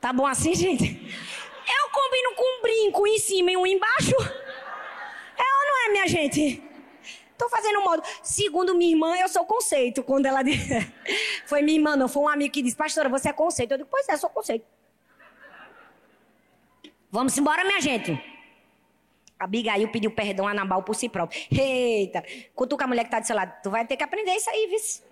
Tá 0.00 0.12
bom 0.12 0.26
assim, 0.26 0.54
gente? 0.54 0.84
Eu 0.84 1.90
combino 1.90 2.34
com 2.34 2.58
um 2.58 2.62
brinco 2.62 3.06
em 3.06 3.18
cima 3.18 3.50
e 3.50 3.56
um 3.56 3.66
embaixo. 3.66 4.14
É 5.36 5.42
ou 5.42 5.66
não 5.66 5.86
é, 5.86 5.92
minha 5.92 6.08
gente? 6.08 6.62
Tô 7.36 7.48
fazendo 7.48 7.80
um 7.80 7.84
modo. 7.84 8.02
Segundo 8.22 8.74
minha 8.74 8.92
irmã, 8.92 9.16
eu 9.16 9.28
sou 9.28 9.44
conceito. 9.44 10.02
Quando 10.02 10.26
ela 10.26 10.42
disse. 10.42 10.74
Foi 11.46 11.62
minha 11.62 11.78
irmã, 11.78 11.96
não 11.96 12.08
foi 12.08 12.22
um 12.22 12.28
amigo 12.28 12.52
que 12.52 12.62
disse, 12.62 12.76
pastora, 12.76 13.08
você 13.08 13.28
é 13.28 13.32
conceito. 13.32 13.72
Eu 13.72 13.78
digo, 13.78 13.88
pois 13.90 14.08
é, 14.08 14.16
sou 14.16 14.30
conceito. 14.30 14.64
Vamos 17.10 17.36
embora, 17.38 17.64
minha 17.64 17.80
gente. 17.80 18.18
Abigail 19.38 19.88
pediu 19.90 20.10
perdão 20.10 20.48
a 20.48 20.54
Nabal 20.54 20.82
por 20.82 20.94
si 20.94 21.08
próprio. 21.08 21.40
Eita, 21.50 22.24
cutuca 22.54 22.84
a 22.84 22.88
mulher 22.88 23.02
que 23.02 23.08
está 23.08 23.20
do 23.20 23.26
seu 23.26 23.36
lado. 23.36 23.52
Tu 23.62 23.70
vai 23.70 23.86
ter 23.86 23.96
que 23.96 24.04
aprender 24.04 24.34
isso 24.34 24.50
aí, 24.50 24.66
vice. 24.68 25.02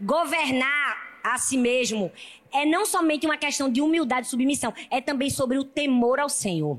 Governar 0.00 1.20
a 1.22 1.38
si 1.38 1.56
mesmo 1.56 2.12
é 2.52 2.64
não 2.64 2.84
somente 2.84 3.26
uma 3.26 3.36
questão 3.36 3.70
de 3.70 3.80
humildade 3.80 4.26
e 4.26 4.30
submissão, 4.30 4.72
é 4.90 5.00
também 5.00 5.30
sobre 5.30 5.58
o 5.58 5.64
temor 5.64 6.18
ao 6.20 6.28
Senhor. 6.28 6.78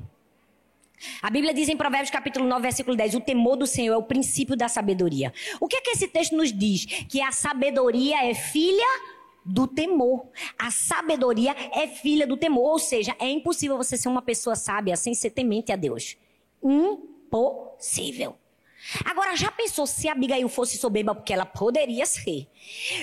A 1.20 1.30
Bíblia 1.30 1.52
diz 1.52 1.68
em 1.68 1.76
Provérbios 1.76 2.10
capítulo 2.10 2.46
9, 2.46 2.62
versículo 2.62 2.96
10, 2.96 3.14
o 3.14 3.20
temor 3.20 3.56
do 3.56 3.66
Senhor 3.66 3.94
é 3.94 3.96
o 3.96 4.02
princípio 4.02 4.56
da 4.56 4.68
sabedoria. 4.68 5.32
O 5.60 5.68
que 5.68 5.76
é 5.76 5.80
que 5.80 5.90
esse 5.90 6.08
texto 6.08 6.36
nos 6.36 6.52
diz? 6.52 6.84
Que 7.08 7.20
a 7.20 7.32
sabedoria 7.32 8.28
é 8.28 8.34
filha 8.34 8.86
do 9.44 9.66
temor. 9.66 10.26
A 10.58 10.70
sabedoria 10.70 11.54
é 11.72 11.86
filha 11.86 12.26
do 12.26 12.36
temor, 12.36 12.72
ou 12.72 12.78
seja, 12.78 13.14
é 13.18 13.28
impossível 13.28 13.76
você 13.76 13.96
ser 13.96 14.08
uma 14.08 14.22
pessoa 14.22 14.56
sábia 14.56 14.96
sem 14.96 15.14
ser 15.14 15.30
temente 15.30 15.70
a 15.70 15.76
Deus. 15.76 16.16
Impossível. 16.62 18.36
Agora, 19.04 19.36
já 19.36 19.50
pensou 19.50 19.86
se 19.86 20.08
Abigail 20.08 20.48
fosse 20.48 20.76
soberba? 20.76 21.14
Porque 21.14 21.32
ela 21.32 21.46
poderia 21.46 22.06
ser. 22.06 22.46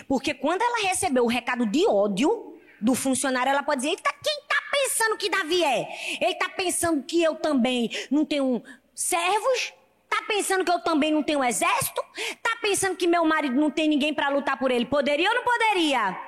Porque 0.07 0.33
quando 0.33 0.61
ela 0.61 0.87
recebeu 0.87 1.23
o 1.23 1.27
recado 1.27 1.65
de 1.65 1.85
ódio 1.87 2.57
do 2.79 2.93
funcionário, 2.93 3.49
ela 3.49 3.63
pode 3.63 3.81
dizer: 3.81 3.91
Eita, 3.91 4.13
quem 4.23 4.41
tá 4.47 4.62
pensando 4.73 5.17
que 5.17 5.29
Davi 5.29 5.63
é? 5.63 5.87
Ele 6.19 6.35
tá 6.35 6.49
pensando 6.49 7.03
que 7.03 7.21
eu 7.21 7.35
também 7.35 7.91
não 8.09 8.25
tenho 8.25 8.63
servos? 8.95 9.73
Tá 10.09 10.23
pensando 10.27 10.65
que 10.65 10.71
eu 10.71 10.79
também 10.79 11.11
não 11.11 11.21
tenho 11.21 11.43
exército? 11.43 12.01
Tá 12.41 12.57
pensando 12.61 12.95
que 12.95 13.07
meu 13.07 13.23
marido 13.23 13.55
não 13.55 13.69
tem 13.69 13.87
ninguém 13.87 14.13
para 14.13 14.29
lutar 14.29 14.57
por 14.57 14.71
ele? 14.71 14.85
Poderia 14.85 15.29
ou 15.29 15.35
não 15.35 15.43
poderia? 15.43 16.19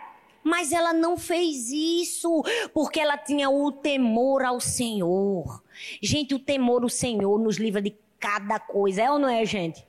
Mas 0.43 0.71
ela 0.71 0.93
não 0.93 1.17
fez 1.17 1.71
isso 1.71 2.43
porque 2.71 2.99
ela 2.99 3.17
tinha 3.17 3.49
o 3.49 3.71
temor 3.71 4.43
ao 4.43 4.60
Senhor. 4.60 5.63
Gente, 6.01 6.36
o 6.36 6.39
temor 6.39 6.84
ao 6.84 6.89
Senhor 6.89 7.39
nos 7.39 7.58
livra 7.58 7.81
de 7.81 7.95
cada 8.19 8.60
coisa, 8.60 9.01
é 9.01 9.12
ou 9.12 9.17
não 9.17 9.29
é, 9.29 9.43
gente? 9.43 9.86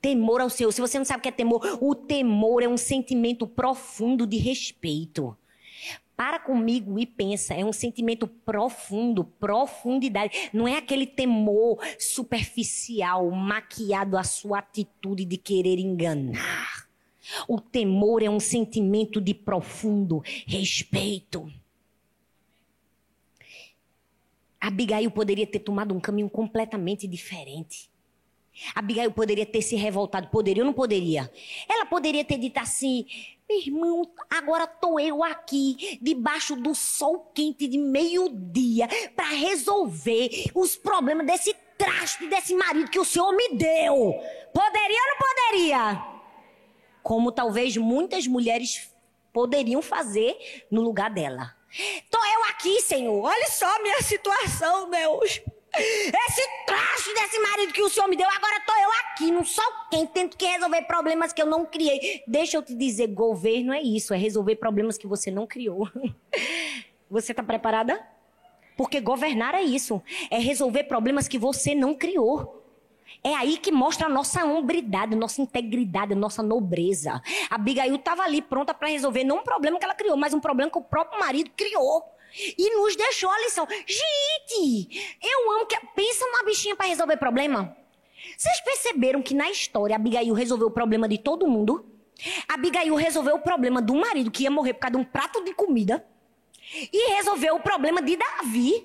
Temor 0.00 0.40
ao 0.40 0.50
Senhor. 0.50 0.72
Se 0.72 0.80
você 0.80 0.98
não 0.98 1.04
sabe 1.04 1.20
o 1.20 1.22
que 1.22 1.28
é 1.28 1.32
temor, 1.32 1.78
o 1.80 1.94
temor 1.94 2.62
é 2.62 2.68
um 2.68 2.76
sentimento 2.76 3.46
profundo 3.46 4.26
de 4.26 4.38
respeito. 4.38 5.36
Para 6.16 6.38
comigo 6.38 6.98
e 6.98 7.06
pensa, 7.06 7.54
é 7.54 7.64
um 7.64 7.72
sentimento 7.72 8.26
profundo, 8.26 9.24
profundidade. 9.24 10.50
Não 10.52 10.68
é 10.68 10.76
aquele 10.76 11.06
temor 11.06 11.78
superficial, 11.98 13.28
maquiado 13.30 14.16
à 14.16 14.22
sua 14.22 14.58
atitude 14.58 15.24
de 15.24 15.36
querer 15.36 15.78
enganar. 15.78 16.88
O 17.48 17.60
temor 17.60 18.22
é 18.22 18.30
um 18.30 18.38
sentimento 18.38 19.20
de 19.20 19.34
profundo 19.34 20.22
respeito. 20.46 21.50
Abigail 24.60 25.10
poderia 25.10 25.46
ter 25.46 25.58
tomado 25.58 25.94
um 25.94 26.00
caminho 26.00 26.30
completamente 26.30 27.06
diferente. 27.06 27.90
Abigail 28.74 29.10
poderia 29.10 29.44
ter 29.44 29.62
se 29.62 29.74
revoltado, 29.74 30.28
poderia 30.28 30.62
ou 30.62 30.66
não 30.66 30.72
poderia? 30.72 31.30
Ela 31.68 31.84
poderia 31.86 32.24
ter 32.24 32.38
dito 32.38 32.58
assim: 32.58 33.04
meu 33.48 33.58
irmão, 33.58 34.10
agora 34.30 34.66
tô 34.66 34.98
eu 34.98 35.22
aqui, 35.22 35.98
debaixo 36.00 36.56
do 36.56 36.74
sol 36.74 37.30
quente 37.34 37.66
de 37.68 37.76
meio-dia, 37.76 38.88
para 39.14 39.26
resolver 39.26 40.50
os 40.54 40.76
problemas 40.76 41.26
desse 41.26 41.54
traste, 41.76 42.26
desse 42.26 42.54
marido 42.54 42.90
que 42.90 42.98
o 42.98 43.04
Senhor 43.04 43.32
me 43.32 43.50
deu. 43.50 44.14
Poderia 44.52 45.00
ou 45.00 45.08
não 45.08 45.18
poderia? 45.18 46.06
Como 47.02 47.30
talvez 47.30 47.76
muitas 47.76 48.26
mulheres 48.26 48.90
poderiam 49.32 49.82
fazer 49.82 50.66
no 50.70 50.80
lugar 50.80 51.10
dela. 51.10 51.54
Tô 52.10 52.18
eu 52.18 52.44
aqui, 52.50 52.80
Senhor. 52.80 53.20
Olha 53.20 53.48
só 53.48 53.66
a 53.66 53.82
minha 53.82 54.00
situação, 54.00 54.88
Deus. 54.88 55.42
Esse 55.76 56.48
traste 56.66 57.14
desse 57.14 57.38
marido 57.38 57.72
que 57.72 57.82
o 57.82 57.88
Senhor 57.88 58.08
me 58.08 58.16
deu, 58.16 58.28
agora 58.28 58.60
tô 58.66 58.72
eu 58.72 58.90
aqui, 59.00 59.32
no 59.32 59.44
sol 59.44 59.64
quente, 59.90 60.12
tento 60.12 60.36
que 60.36 60.46
resolver 60.46 60.82
problemas 60.82 61.32
que 61.32 61.42
eu 61.42 61.46
não 61.46 61.64
criei. 61.64 62.22
Deixa 62.26 62.56
eu 62.56 62.62
te 62.62 62.74
dizer, 62.74 63.08
governo 63.08 63.72
é 63.72 63.82
isso, 63.82 64.14
é 64.14 64.16
resolver 64.16 64.56
problemas 64.56 64.96
que 64.96 65.06
você 65.06 65.30
não 65.30 65.46
criou. 65.46 65.88
Você 67.10 67.32
tá 67.32 67.44
preparada? 67.44 68.02
Porque 68.76 69.00
governar 69.00 69.54
é 69.54 69.62
isso, 69.62 70.02
é 70.30 70.38
resolver 70.38 70.84
problemas 70.84 71.28
que 71.28 71.38
você 71.38 71.74
não 71.74 71.94
criou. 71.94 72.64
É 73.22 73.34
aí 73.34 73.56
que 73.56 73.70
mostra 73.70 74.06
a 74.06 74.08
nossa 74.08 74.44
hombridade, 74.44 75.14
nossa 75.14 75.40
integridade, 75.40 76.14
nossa 76.14 76.42
nobreza. 76.42 77.22
A 77.48 77.54
Abigail 77.54 77.94
estava 77.94 78.22
ali 78.22 78.42
pronta 78.42 78.74
para 78.74 78.88
resolver 78.88 79.22
não 79.22 79.38
um 79.38 79.42
problema 79.42 79.78
que 79.78 79.84
ela 79.84 79.94
criou, 79.94 80.16
mas 80.16 80.34
um 80.34 80.40
problema 80.40 80.70
que 80.70 80.78
o 80.78 80.82
próprio 80.82 81.20
marido 81.20 81.50
criou. 81.56 82.02
E 82.36 82.76
nos 82.76 82.96
deixou 82.96 83.30
a 83.30 83.38
lição. 83.40 83.66
Gente, 83.68 85.18
eu 85.22 85.52
amo 85.52 85.66
que. 85.66 85.76
Pensa 85.94 86.26
numa 86.26 86.44
bichinha 86.44 86.74
para 86.74 86.86
resolver 86.86 87.16
problema. 87.16 87.76
Vocês 88.36 88.60
perceberam 88.60 89.22
que 89.22 89.34
na 89.34 89.50
história 89.50 89.94
Abigail 89.94 90.34
resolveu 90.34 90.68
o 90.68 90.70
problema 90.70 91.08
de 91.08 91.18
todo 91.18 91.46
mundo? 91.46 91.86
Abigail 92.48 92.94
resolveu 92.94 93.36
o 93.36 93.40
problema 93.40 93.80
do 93.80 93.94
marido 93.94 94.30
que 94.30 94.44
ia 94.44 94.50
morrer 94.50 94.74
por 94.74 94.80
causa 94.80 94.96
de 94.96 95.02
um 95.02 95.04
prato 95.04 95.44
de 95.44 95.52
comida. 95.54 96.04
E 96.92 97.14
resolveu 97.14 97.56
o 97.56 97.60
problema 97.60 98.02
de 98.02 98.16
Davi, 98.16 98.84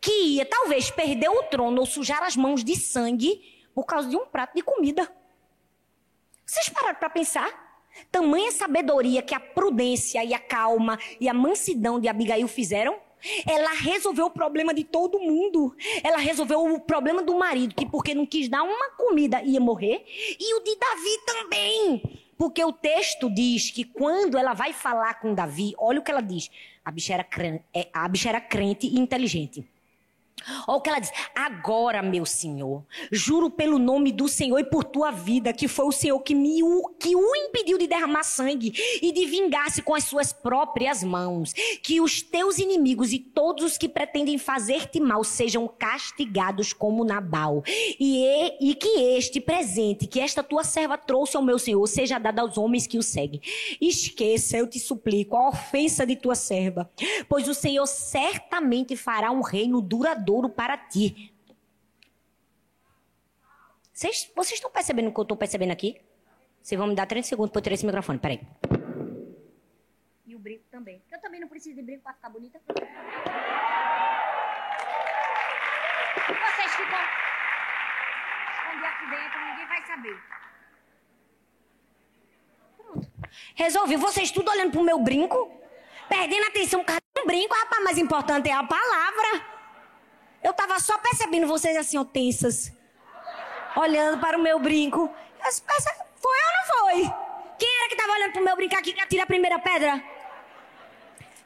que 0.00 0.10
ia 0.10 0.44
talvez 0.44 0.90
perder 0.90 1.30
o 1.30 1.44
trono 1.44 1.80
ou 1.80 1.86
sujar 1.86 2.22
as 2.22 2.36
mãos 2.36 2.62
de 2.64 2.76
sangue 2.76 3.40
por 3.74 3.84
causa 3.84 4.08
de 4.08 4.16
um 4.16 4.26
prato 4.26 4.54
de 4.54 4.62
comida. 4.62 5.10
Vocês 6.44 6.68
pararam 6.68 6.98
para 6.98 7.08
pensar? 7.08 7.69
Tamanha 8.10 8.50
sabedoria 8.52 9.22
que 9.22 9.34
a 9.34 9.40
prudência 9.40 10.24
e 10.24 10.34
a 10.34 10.38
calma 10.38 10.98
e 11.20 11.28
a 11.28 11.34
mansidão 11.34 12.00
de 12.00 12.08
Abigail 12.08 12.48
fizeram. 12.48 12.96
Ela 13.46 13.72
resolveu 13.74 14.26
o 14.26 14.30
problema 14.30 14.72
de 14.72 14.84
todo 14.84 15.20
mundo. 15.20 15.74
Ela 16.02 16.18
resolveu 16.18 16.64
o 16.64 16.80
problema 16.80 17.22
do 17.22 17.38
marido, 17.38 17.74
que 17.74 17.86
porque 17.86 18.14
não 18.14 18.24
quis 18.24 18.48
dar 18.48 18.62
uma 18.62 18.90
comida 18.90 19.42
ia 19.42 19.60
morrer. 19.60 20.04
E 20.38 20.54
o 20.54 20.60
de 20.60 20.76
Davi 20.76 21.18
também. 21.26 22.20
Porque 22.38 22.64
o 22.64 22.72
texto 22.72 23.28
diz 23.28 23.70
que 23.70 23.84
quando 23.84 24.38
ela 24.38 24.54
vai 24.54 24.72
falar 24.72 25.20
com 25.20 25.34
Davi, 25.34 25.74
olha 25.76 26.00
o 26.00 26.02
que 26.02 26.10
ela 26.10 26.22
diz. 26.22 26.50
A 26.82 26.90
bicha 26.90 27.12
era 27.12 27.22
crente, 27.22 27.64
é, 27.74 27.88
a 27.92 28.08
bicha 28.08 28.30
era 28.30 28.40
crente 28.40 28.86
e 28.86 28.98
inteligente. 28.98 29.68
Olha 30.66 30.78
o 30.78 30.80
que 30.80 30.88
ela 30.88 30.98
diz. 30.98 31.12
Agora, 31.34 32.02
meu 32.02 32.24
Senhor, 32.24 32.84
juro 33.10 33.50
pelo 33.50 33.78
nome 33.78 34.12
do 34.12 34.28
Senhor 34.28 34.58
e 34.58 34.64
por 34.64 34.84
tua 34.84 35.10
vida, 35.10 35.52
que 35.52 35.68
foi 35.68 35.86
o 35.86 35.92
Senhor 35.92 36.18
que, 36.20 36.34
me, 36.34 36.60
que 36.98 37.14
o 37.14 37.36
impediu 37.36 37.78
de 37.78 37.86
derramar 37.86 38.22
sangue 38.22 38.72
e 39.02 39.12
de 39.12 39.26
vingar-se 39.26 39.82
com 39.82 39.94
as 39.94 40.04
suas 40.04 40.32
próprias 40.32 41.02
mãos. 41.02 41.52
Que 41.82 42.00
os 42.00 42.22
teus 42.22 42.58
inimigos 42.58 43.12
e 43.12 43.18
todos 43.18 43.64
os 43.64 43.78
que 43.78 43.88
pretendem 43.88 44.38
fazer-te 44.38 45.00
mal 45.00 45.24
sejam 45.24 45.68
castigados 45.68 46.72
como 46.72 47.04
Nabal. 47.04 47.62
E, 47.98 48.70
e 48.70 48.74
que 48.74 48.88
este 49.16 49.40
presente 49.40 50.06
que 50.06 50.20
esta 50.20 50.42
tua 50.42 50.64
serva 50.64 50.96
trouxe 50.96 51.36
ao 51.36 51.42
meu 51.42 51.58
Senhor 51.58 51.86
seja 51.86 52.18
dado 52.18 52.38
aos 52.38 52.56
homens 52.56 52.86
que 52.86 52.98
o 52.98 53.02
seguem. 53.02 53.40
Esqueça, 53.80 54.56
eu 54.56 54.66
te 54.66 54.78
suplico, 54.78 55.36
a 55.36 55.48
ofensa 55.48 56.06
de 56.06 56.16
tua 56.16 56.34
serva, 56.34 56.90
pois 57.28 57.48
o 57.48 57.54
Senhor 57.54 57.86
certamente 57.86 58.96
fará 58.96 59.30
um 59.30 59.40
reino 59.40 59.80
duradouro 59.80 60.29
duradouro 60.30 60.48
para 60.48 60.78
ti. 60.78 61.34
Vocês, 63.92 64.30
vocês 64.34 64.54
estão 64.54 64.70
percebendo 64.70 65.08
o 65.08 65.12
que 65.12 65.20
eu 65.20 65.22
estou 65.22 65.36
percebendo 65.36 65.72
aqui? 65.72 66.00
Vocês 66.62 66.78
vão 66.78 66.88
me 66.88 66.94
dar 66.94 67.06
30 67.06 67.26
segundos 67.26 67.50
para 67.50 67.58
eu 67.58 67.62
tirar 67.62 67.74
esse 67.74 67.84
microfone. 67.84 68.18
Peraí. 68.18 68.40
E 70.26 70.34
o 70.34 70.38
brinco 70.38 70.64
também. 70.70 71.02
Eu 71.10 71.20
também 71.20 71.38
não 71.40 71.48
preciso 71.48 71.76
de 71.76 71.82
brinco 71.82 72.02
para 72.02 72.14
ficar 72.14 72.30
bonita. 72.30 72.58
Vocês 72.66 72.80
ficam 76.76 77.00
escondidos 78.52 78.84
aqui 78.84 79.10
dentro, 79.10 79.40
ninguém 79.50 79.66
vai 79.66 79.86
saber. 79.86 80.18
Pronto. 82.76 83.10
Resolvi. 83.54 83.96
Vocês 83.96 84.30
tudo 84.30 84.50
olhando 84.50 84.70
pro 84.70 84.82
meu 84.82 84.98
brinco, 84.98 85.60
perdendo 86.08 86.46
atenção 86.46 86.80
por 86.80 86.86
causa 86.86 87.02
de 87.14 87.22
um 87.22 87.26
brinco. 87.26 87.54
Rapaz, 87.54 87.84
mais 87.84 87.98
importante 87.98 88.48
é 88.48 88.52
a 88.52 88.64
palavra. 88.64 89.59
Eu 90.42 90.52
tava 90.54 90.78
só 90.80 90.96
percebendo 90.98 91.46
vocês 91.46 91.76
assim, 91.76 91.98
ó, 91.98 92.04
tensas. 92.04 92.72
Olhando 93.76 94.20
para 94.20 94.38
o 94.38 94.42
meu 94.42 94.58
brinco. 94.58 95.10
Foi 95.66 96.30
ou 96.30 96.52
não 96.52 96.78
foi? 96.78 97.14
Quem 97.58 97.68
era 97.78 97.88
que 97.88 97.96
tava 97.96 98.12
olhando 98.12 98.32
para 98.32 98.40
o 98.40 98.44
meu 98.44 98.56
brinco 98.56 98.74
aqui 98.76 98.92
que 98.92 99.00
atira 99.00 99.22
a 99.24 99.26
primeira 99.26 99.58
pedra? 99.58 100.02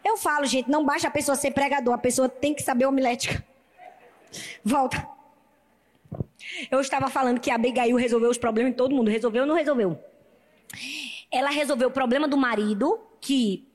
Eu 0.05 0.17
falo, 0.17 0.45
gente, 0.47 0.71
não 0.71 0.85
basta 0.85 1.09
a 1.09 1.11
pessoa 1.11 1.35
ser 1.35 1.51
pregador, 1.53 1.95
a 1.95 1.99
pessoa 1.99 2.29
tem 2.29 2.55
que 2.55 2.63
saber 2.63 2.87
homilética. 2.87 3.45
Volta. 4.63 5.09
Eu 6.71 6.81
estava 6.81 7.09
falando 7.09 7.41
que 7.41 7.51
a 7.51 7.55
Abigail 7.55 7.97
resolveu 7.97 8.31
os 8.31 8.39
problemas 8.39 8.73
de 8.73 8.77
todo 8.77 8.95
mundo. 8.95 9.11
Resolveu 9.11 9.43
ou 9.43 9.49
não 9.49 9.55
resolveu? 9.55 9.99
Ela 11.31 11.51
resolveu 11.51 11.89
o 11.89 11.93
problema 11.93 12.29
do 12.29 12.37
marido, 12.37 13.01
que 13.21 13.67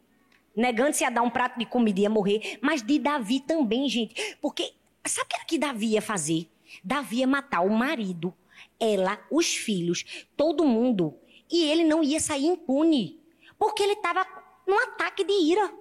negando-se 0.56 1.04
a 1.04 1.10
dar 1.10 1.22
um 1.22 1.30
prato 1.30 1.58
de 1.58 1.66
comida 1.66 2.02
ia 2.02 2.10
morrer, 2.10 2.60
mas 2.62 2.82
de 2.82 3.00
Davi 3.00 3.40
também, 3.40 3.90
gente. 3.90 4.38
Porque 4.42 4.74
Sabe 5.10 5.34
o 5.42 5.46
que 5.48 5.58
Davi 5.58 5.94
ia 5.94 6.02
fazer? 6.02 6.48
Davi 6.84 7.18
ia 7.18 7.28
matar 7.28 7.62
o 7.62 7.70
marido, 7.70 8.32
ela, 8.80 9.20
os 9.32 9.56
filhos, 9.56 10.28
todo 10.38 10.64
mundo. 10.64 11.18
E 11.52 11.64
ele 11.64 11.84
não 11.84 12.04
ia 12.04 12.20
sair 12.20 12.46
impune. 12.46 13.20
Porque 13.58 13.82
ele 13.82 13.94
estava 13.94 14.26
num 14.68 14.78
ataque 14.78 15.24
de 15.24 15.34
ira. 15.34 15.74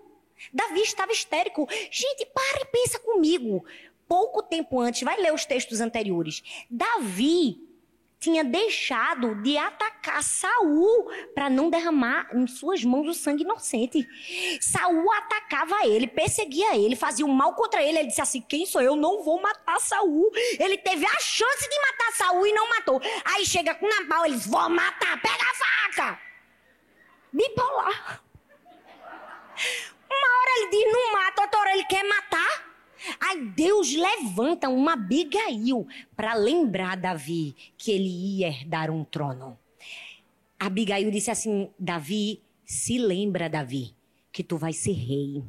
Davi 0.50 0.80
estava 0.80 1.12
histérico. 1.12 1.68
Gente, 1.90 2.24
para 2.26 2.62
e 2.62 2.64
pensa 2.72 2.98
comigo. 3.00 3.64
Pouco 4.08 4.42
tempo 4.42 4.80
antes, 4.80 5.02
vai 5.02 5.20
ler 5.20 5.34
os 5.34 5.44
textos 5.44 5.82
anteriores. 5.82 6.42
Davi 6.70 7.67
tinha 8.20 8.42
deixado 8.42 9.36
de 9.42 9.56
atacar 9.56 10.22
Saul 10.22 11.10
para 11.34 11.48
não 11.48 11.70
derramar 11.70 12.28
em 12.34 12.46
suas 12.46 12.82
mãos 12.82 13.06
o 13.08 13.14
sangue 13.14 13.44
inocente. 13.44 14.06
Saul 14.60 15.12
atacava 15.12 15.86
ele, 15.86 16.06
perseguia 16.06 16.76
ele, 16.76 16.96
fazia 16.96 17.24
o 17.24 17.28
mal 17.28 17.54
contra 17.54 17.82
ele. 17.82 17.98
Ele 17.98 18.08
disse 18.08 18.20
assim: 18.20 18.40
"Quem 18.40 18.66
sou 18.66 18.82
eu? 18.82 18.96
Não 18.96 19.22
vou 19.22 19.40
matar 19.40 19.80
Saul". 19.80 20.30
Ele 20.58 20.76
teve 20.78 21.06
a 21.06 21.20
chance 21.20 21.68
de 21.68 21.80
matar 21.80 22.12
Saul 22.12 22.46
e 22.46 22.52
não 22.52 22.68
matou. 22.68 23.00
Aí 23.24 23.46
chega 23.46 23.74
com 23.74 23.88
Nabal, 23.88 24.26
ele 24.26 24.34
diz: 24.34 24.46
"Vou 24.46 24.68
matar, 24.68 25.20
pega 25.20 25.44
a 25.44 25.54
faca". 25.54 26.20
Bipolar. 27.32 28.22
Uma 30.10 30.40
hora 30.40 30.50
ele 30.56 30.70
diz: 30.70 30.92
"Não 30.92 31.12
mata", 31.12 31.42
outra 31.42 31.60
hora 31.60 31.72
ele 31.74 31.84
quer 31.84 32.04
matar. 32.04 32.67
Aí 33.20 33.44
Deus 33.46 33.94
levanta 33.94 34.68
uma 34.68 34.94
Abigail 34.94 35.86
para 36.16 36.34
lembrar 36.34 36.96
Davi 36.96 37.54
que 37.76 37.90
ele 37.90 38.08
ia 38.38 38.48
herdar 38.48 38.90
um 38.90 39.04
trono. 39.04 39.58
Abigail 40.58 41.10
disse 41.10 41.30
assim: 41.30 41.70
Davi, 41.78 42.40
se 42.64 42.98
lembra, 42.98 43.48
Davi, 43.48 43.94
que 44.32 44.42
tu 44.42 44.56
vai 44.56 44.72
ser 44.72 44.92
rei. 44.92 45.42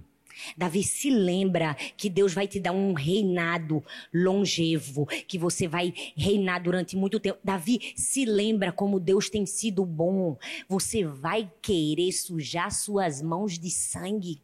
Davi 0.57 0.83
se 0.83 1.09
lembra 1.09 1.75
que 1.97 2.09
Deus 2.09 2.33
vai 2.33 2.47
te 2.47 2.59
dar 2.59 2.71
um 2.71 2.93
reinado 2.93 3.83
longevo, 4.13 5.05
que 5.27 5.37
você 5.37 5.67
vai 5.67 5.93
reinar 6.15 6.61
durante 6.61 6.95
muito 6.95 7.19
tempo. 7.19 7.39
Davi 7.43 7.93
se 7.95 8.25
lembra 8.25 8.71
como 8.71 8.99
Deus 8.99 9.29
tem 9.29 9.45
sido 9.45 9.85
bom. 9.85 10.37
Você 10.67 11.03
vai 11.03 11.51
querer 11.61 12.11
sujar 12.11 12.71
suas 12.71 13.21
mãos 13.21 13.57
de 13.59 13.69
sangue. 13.69 14.41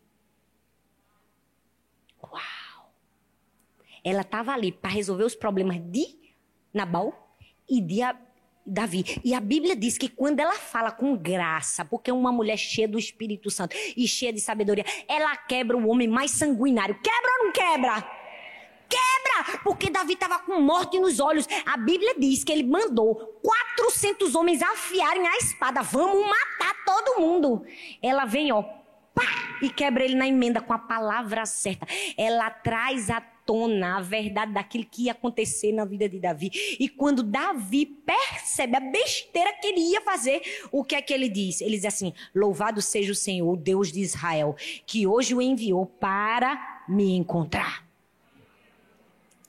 Ela 4.06 4.22
estava 4.22 4.54
ali 4.54 4.72
para 4.72 4.92
resolver 4.92 5.24
os 5.24 5.36
problemas 5.36 5.80
de 5.80 6.06
Nabal 6.72 7.36
e 7.68 7.82
de 7.82 8.02
Davi. 8.64 9.20
E 9.24 9.34
a 9.34 9.40
Bíblia 9.40 9.76
diz 9.76 9.98
que 9.98 10.08
quando 10.08 10.40
ela 10.40 10.54
fala 10.54 10.92
com 10.92 11.18
graça, 11.18 11.84
porque 11.84 12.12
é 12.12 12.14
uma 12.14 12.32
mulher 12.32 12.58
cheia 12.58 12.88
do 12.88 13.00
Espírito 13.00 13.50
Santo 13.50 13.76
e 13.98 14.08
cheia 14.08 14.32
de 14.32 14.40
sabedoria, 14.40 14.86
ela 15.08 15.36
quebra 15.36 15.76
o 15.76 15.88
homem 15.90 16.08
mais 16.08 16.32
sanguinário. 16.32 17.00
Quebra 17.02 17.32
ou 17.40 17.46
não 17.46 17.52
quebra? 17.52 18.12
Quebra! 18.88 19.60
Porque 19.64 19.90
Davi 19.90 20.14
estava 20.14 20.38
com 20.38 20.60
morte 20.62 21.00
nos 21.00 21.20
olhos. 21.20 21.48
A 21.66 21.76
Bíblia 21.76 22.14
diz 22.20 22.44
que 22.44 22.52
ele 22.52 22.64
mandou 22.64 23.40
400 23.44 24.36
homens 24.36 24.62
afiarem 24.62 25.28
a 25.28 25.38
espada. 25.38 25.82
Vamos 25.82 26.24
matar 26.28 26.76
todo 26.86 27.20
mundo. 27.20 27.66
Ela 28.04 28.26
vem, 28.26 28.52
ó, 28.52 28.62
pá, 29.16 29.58
e 29.64 29.70
quebra 29.70 30.04
ele 30.04 30.16
na 30.16 30.28
emenda 30.28 30.62
com 30.62 30.74
a 30.74 30.80
palavra 30.80 31.46
certa. 31.48 31.88
Ela 32.16 32.52
traz 32.52 33.10
a 33.10 33.35
tona 33.46 33.98
a 33.98 34.02
verdade 34.02 34.52
daquilo 34.52 34.86
que 34.86 35.04
ia 35.04 35.12
acontecer 35.12 35.72
na 35.72 35.86
vida 35.86 36.10
de 36.10 36.20
Davi. 36.20 36.52
E 36.80 36.90
quando 36.90 37.24
Davi 37.24 37.86
percebe 37.86 38.76
a 38.76 38.80
besteira 38.80 39.54
que 39.54 39.68
ele 39.68 39.82
ia 39.82 40.02
fazer, 40.02 40.42
o 40.72 40.84
que 40.84 40.96
é 40.96 41.02
que 41.02 41.14
ele 41.14 41.30
diz? 41.30 41.62
Ele 41.62 41.76
diz 41.76 41.86
assim: 41.86 42.14
Louvado 42.34 42.82
seja 42.82 43.12
o 43.12 43.16
Senhor, 43.16 43.56
Deus 43.56 43.92
de 43.92 44.02
Israel, 44.02 44.56
que 44.86 45.06
hoje 45.06 45.36
o 45.36 45.42
enviou 45.42 45.86
para 45.86 46.84
me 46.90 47.16
encontrar. 47.16 47.86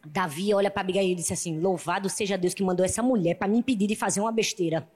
Davi 0.04 0.54
olha 0.54 0.70
para 0.70 0.82
Abigail 0.82 1.11
e 1.11 1.14
disse 1.14 1.32
assim: 1.32 1.59
Louvado 1.59 2.09
seja 2.09 2.37
Deus 2.38 2.54
que 2.54 2.62
mandou 2.62 2.85
essa 2.85 3.02
mulher 3.02 3.35
para 3.35 3.48
me 3.48 3.59
impedir 3.59 3.87
de 3.87 3.96
fazer 3.96 4.20
uma 4.20 4.30
besteira. 4.30 4.87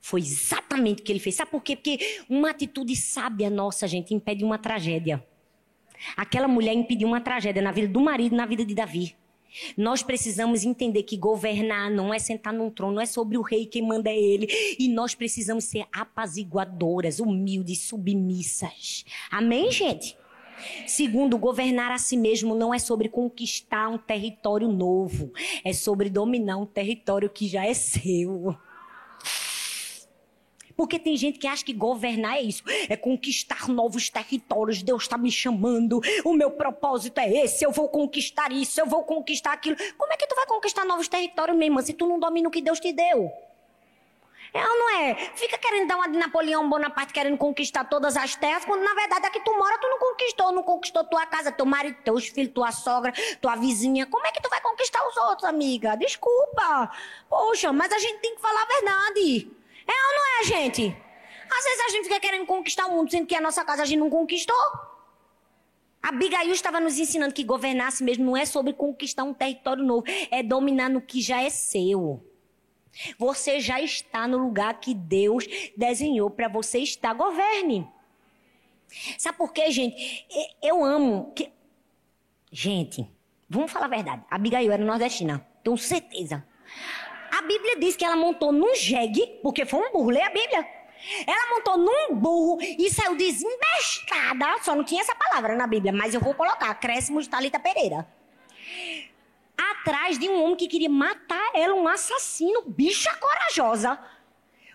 Foi 0.00 0.20
exatamente 0.20 1.00
o 1.00 1.04
que 1.04 1.12
ele 1.12 1.20
fez. 1.20 1.36
Sabe 1.36 1.52
por 1.52 1.62
quê? 1.62 1.76
Porque 1.76 2.24
uma 2.28 2.50
atitude 2.50 2.94
sábia 2.96 3.48
nossa, 3.48 3.86
gente, 3.86 4.12
impede 4.12 4.44
uma 4.44 4.58
tragédia. 4.58 5.24
Aquela 6.16 6.48
mulher 6.48 6.72
impediu 6.74 7.08
uma 7.08 7.20
tragédia 7.20 7.62
na 7.62 7.72
vida 7.72 7.88
do 7.88 8.00
marido 8.00 8.34
e 8.34 8.36
na 8.36 8.46
vida 8.46 8.64
de 8.64 8.74
Davi. 8.74 9.16
Nós 9.76 10.02
precisamos 10.02 10.64
entender 10.64 11.02
que 11.02 11.16
governar 11.16 11.90
não 11.90 12.12
é 12.12 12.18
sentar 12.18 12.52
num 12.52 12.70
trono, 12.70 12.94
não 12.94 13.02
é 13.02 13.06
sobre 13.06 13.36
o 13.36 13.42
rei 13.42 13.66
quem 13.66 13.82
manda 13.82 14.10
é 14.10 14.18
ele. 14.18 14.48
E 14.78 14.88
nós 14.88 15.14
precisamos 15.14 15.64
ser 15.64 15.84
apaziguadoras, 15.92 17.20
humildes, 17.20 17.82
submissas. 17.82 19.04
Amém, 19.30 19.70
gente? 19.70 20.16
Segundo, 20.86 21.36
governar 21.38 21.90
a 21.90 21.98
si 21.98 22.16
mesmo 22.16 22.54
não 22.54 22.72
é 22.72 22.78
sobre 22.78 23.08
conquistar 23.08 23.88
um 23.88 23.98
território 23.98 24.68
novo, 24.68 25.32
é 25.64 25.72
sobre 25.72 26.08
dominar 26.08 26.56
um 26.56 26.66
território 26.66 27.28
que 27.28 27.48
já 27.48 27.66
é 27.66 27.74
seu. 27.74 28.56
Porque 30.82 30.98
tem 30.98 31.16
gente 31.16 31.38
que 31.38 31.46
acha 31.46 31.64
que 31.64 31.72
governar 31.72 32.38
é 32.38 32.42
isso, 32.42 32.64
é 32.88 32.96
conquistar 32.96 33.68
novos 33.68 34.10
territórios. 34.10 34.82
Deus 34.82 35.04
está 35.04 35.16
me 35.16 35.30
chamando, 35.30 36.00
o 36.24 36.32
meu 36.34 36.50
propósito 36.50 37.20
é 37.20 37.44
esse, 37.44 37.64
eu 37.64 37.70
vou 37.70 37.88
conquistar 37.88 38.50
isso, 38.50 38.80
eu 38.80 38.86
vou 38.86 39.04
conquistar 39.04 39.52
aquilo. 39.52 39.76
Como 39.96 40.12
é 40.12 40.16
que 40.16 40.26
tu 40.26 40.34
vai 40.34 40.44
conquistar 40.44 40.84
novos 40.84 41.06
territórios, 41.06 41.56
minha 41.56 41.68
irmã, 41.68 41.80
se 41.82 41.92
tu 41.92 42.04
não 42.04 42.18
domina 42.18 42.48
o 42.48 42.50
que 42.50 42.60
Deus 42.60 42.80
te 42.80 42.92
deu? 42.92 43.30
É 44.52 44.60
ou 44.60 44.76
não 44.76 44.98
é? 44.98 45.14
Fica 45.36 45.56
querendo 45.56 45.86
dar 45.86 45.94
uma 45.94 46.08
de 46.08 46.18
Napoleão 46.18 46.68
Bonaparte, 46.68 47.12
querendo 47.12 47.38
conquistar 47.38 47.84
todas 47.84 48.16
as 48.16 48.34
terras, 48.34 48.64
quando 48.64 48.82
na 48.82 48.92
verdade 48.92 49.24
aqui 49.24 49.38
tu 49.38 49.56
mora, 49.56 49.78
tu 49.78 49.86
não 49.86 50.00
conquistou, 50.00 50.50
não 50.50 50.64
conquistou 50.64 51.04
tua 51.04 51.24
casa, 51.26 51.52
teu 51.52 51.64
marido, 51.64 51.96
teus 52.02 52.26
filhos, 52.26 52.52
tua 52.52 52.72
sogra, 52.72 53.12
tua 53.40 53.54
vizinha. 53.54 54.04
Como 54.04 54.26
é 54.26 54.32
que 54.32 54.42
tu 54.42 54.50
vai 54.50 54.60
conquistar 54.60 55.06
os 55.06 55.16
outros, 55.16 55.44
amiga? 55.44 55.94
Desculpa. 55.94 56.90
Poxa, 57.30 57.72
mas 57.72 57.92
a 57.92 58.00
gente 58.00 58.18
tem 58.18 58.34
que 58.34 58.42
falar 58.42 58.62
a 58.62 58.66
verdade. 58.66 59.61
É 59.86 59.92
ou 59.92 60.16
não 60.16 60.40
é, 60.40 60.44
gente? 60.44 60.96
Às 61.58 61.64
vezes 61.64 61.80
a 61.80 61.88
gente 61.90 62.04
fica 62.04 62.20
querendo 62.20 62.46
conquistar 62.46 62.86
o 62.86 62.92
mundo, 62.92 63.10
sendo 63.10 63.26
que 63.26 63.34
a 63.34 63.40
nossa 63.40 63.64
casa 63.64 63.82
a 63.82 63.86
gente 63.86 63.98
não 63.98 64.10
conquistou. 64.10 64.56
Abigail 66.02 66.50
estava 66.50 66.80
nos 66.80 66.98
ensinando 66.98 67.32
que 67.32 67.44
governar 67.44 67.88
a 67.88 67.90
si 67.90 68.02
mesmo 68.02 68.24
não 68.24 68.36
é 68.36 68.44
sobre 68.44 68.72
conquistar 68.72 69.22
um 69.22 69.32
território 69.32 69.84
novo, 69.84 70.04
é 70.30 70.42
dominar 70.42 70.90
no 70.90 71.00
que 71.00 71.20
já 71.20 71.42
é 71.42 71.50
seu. 71.50 72.26
Você 73.18 73.60
já 73.60 73.80
está 73.80 74.26
no 74.26 74.38
lugar 74.38 74.80
que 74.80 74.94
Deus 74.94 75.46
desenhou 75.76 76.28
para 76.30 76.48
você 76.48 76.80
estar. 76.80 77.14
Governe. 77.14 77.88
Sabe 79.16 79.38
por 79.38 79.52
quê, 79.52 79.70
gente? 79.70 80.26
Eu 80.62 80.84
amo. 80.84 81.32
Que... 81.34 81.50
Gente, 82.50 83.08
vamos 83.48 83.70
falar 83.70 83.86
a 83.86 83.88
verdade. 83.88 84.24
Abigail 84.30 84.72
era 84.72 84.84
nordestina, 84.84 85.46
tenho 85.62 85.78
certeza. 85.78 86.46
A 87.32 87.40
Bíblia 87.40 87.78
diz 87.78 87.96
que 87.96 88.04
ela 88.04 88.14
montou 88.14 88.52
num 88.52 88.74
jegue, 88.74 89.38
porque 89.42 89.64
foi 89.64 89.80
um 89.80 89.90
burro, 89.90 90.10
lê 90.10 90.22
a 90.22 90.28
Bíblia. 90.28 90.68
Ela 91.26 91.56
montou 91.56 91.78
num 91.78 92.14
burro 92.14 92.58
e 92.60 92.90
saiu 92.90 93.16
desembestada. 93.16 94.62
Só 94.62 94.76
não 94.76 94.84
tinha 94.84 95.00
essa 95.00 95.14
palavra 95.14 95.56
na 95.56 95.66
Bíblia, 95.66 95.92
mas 95.92 96.12
eu 96.12 96.20
vou 96.20 96.34
colocar. 96.34 96.68
Acréscimo 96.68 97.22
de 97.22 97.30
Talita 97.30 97.58
Pereira. 97.58 98.06
Atrás 99.56 100.18
de 100.18 100.28
um 100.28 100.42
homem 100.42 100.56
que 100.56 100.68
queria 100.68 100.90
matar 100.90 101.50
ela, 101.54 101.74
um 101.74 101.88
assassino, 101.88 102.64
bicha 102.66 103.10
corajosa. 103.16 103.98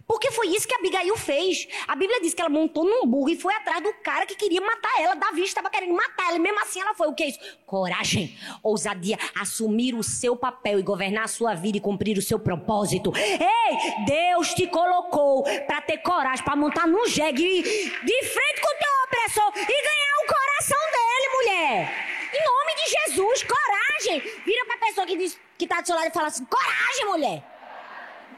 Porque 0.07 0.31
foi 0.31 0.47
isso 0.47 0.65
que 0.65 0.73
Abigail 0.73 1.17
fez. 1.17 1.67
A 1.85 1.93
Bíblia 1.93 2.21
diz 2.21 2.33
que 2.33 2.41
ela 2.41 2.49
montou 2.49 2.85
num 2.85 3.05
burro 3.05 3.29
e 3.29 3.35
foi 3.35 3.53
atrás 3.53 3.83
do 3.83 3.93
cara 3.95 4.25
que 4.25 4.35
queria 4.35 4.61
matar 4.61 5.01
ela. 5.01 5.15
Davi 5.15 5.43
estava 5.43 5.69
querendo 5.69 5.93
matar 5.93 6.29
ela. 6.29 6.37
E 6.37 6.39
mesmo 6.39 6.59
assim 6.61 6.79
ela 6.79 6.93
foi. 6.93 7.09
O 7.09 7.13
que 7.13 7.23
é 7.23 7.27
isso? 7.27 7.39
Coragem, 7.65 8.37
ousadia, 8.63 9.19
assumir 9.35 9.93
o 9.93 10.01
seu 10.01 10.37
papel 10.37 10.79
e 10.79 10.81
governar 10.81 11.25
a 11.25 11.27
sua 11.27 11.53
vida 11.53 11.77
e 11.77 11.81
cumprir 11.81 12.17
o 12.17 12.21
seu 12.21 12.39
propósito. 12.39 13.11
Ei, 13.17 14.05
Deus 14.05 14.53
te 14.53 14.65
colocou 14.67 15.43
para 15.43 15.81
ter 15.81 15.97
coragem, 15.97 16.45
para 16.45 16.55
montar 16.55 16.87
num 16.87 17.05
jegue 17.05 17.61
de 17.61 18.23
frente 18.23 18.61
com 18.61 18.69
o 18.69 18.79
teu 18.79 19.03
opressor 19.03 19.51
e 19.57 19.81
ganhar 19.83 20.17
o 20.23 20.27
coração 20.27 20.79
dele, 20.91 21.29
mulher. 21.35 22.07
Em 22.33 22.43
nome 22.45 22.75
de 22.75 23.11
Jesus, 23.11 23.43
coragem. 23.43 24.41
Vira 24.45 24.65
para 24.65 24.75
a 24.75 24.79
pessoa 24.79 25.05
que, 25.05 25.17
diz, 25.17 25.37
que 25.57 25.67
tá 25.67 25.81
do 25.81 25.87
seu 25.87 25.95
lado 25.97 26.07
e 26.07 26.11
fala 26.11 26.27
assim: 26.27 26.45
coragem, 26.45 27.05
mulher. 27.07 27.43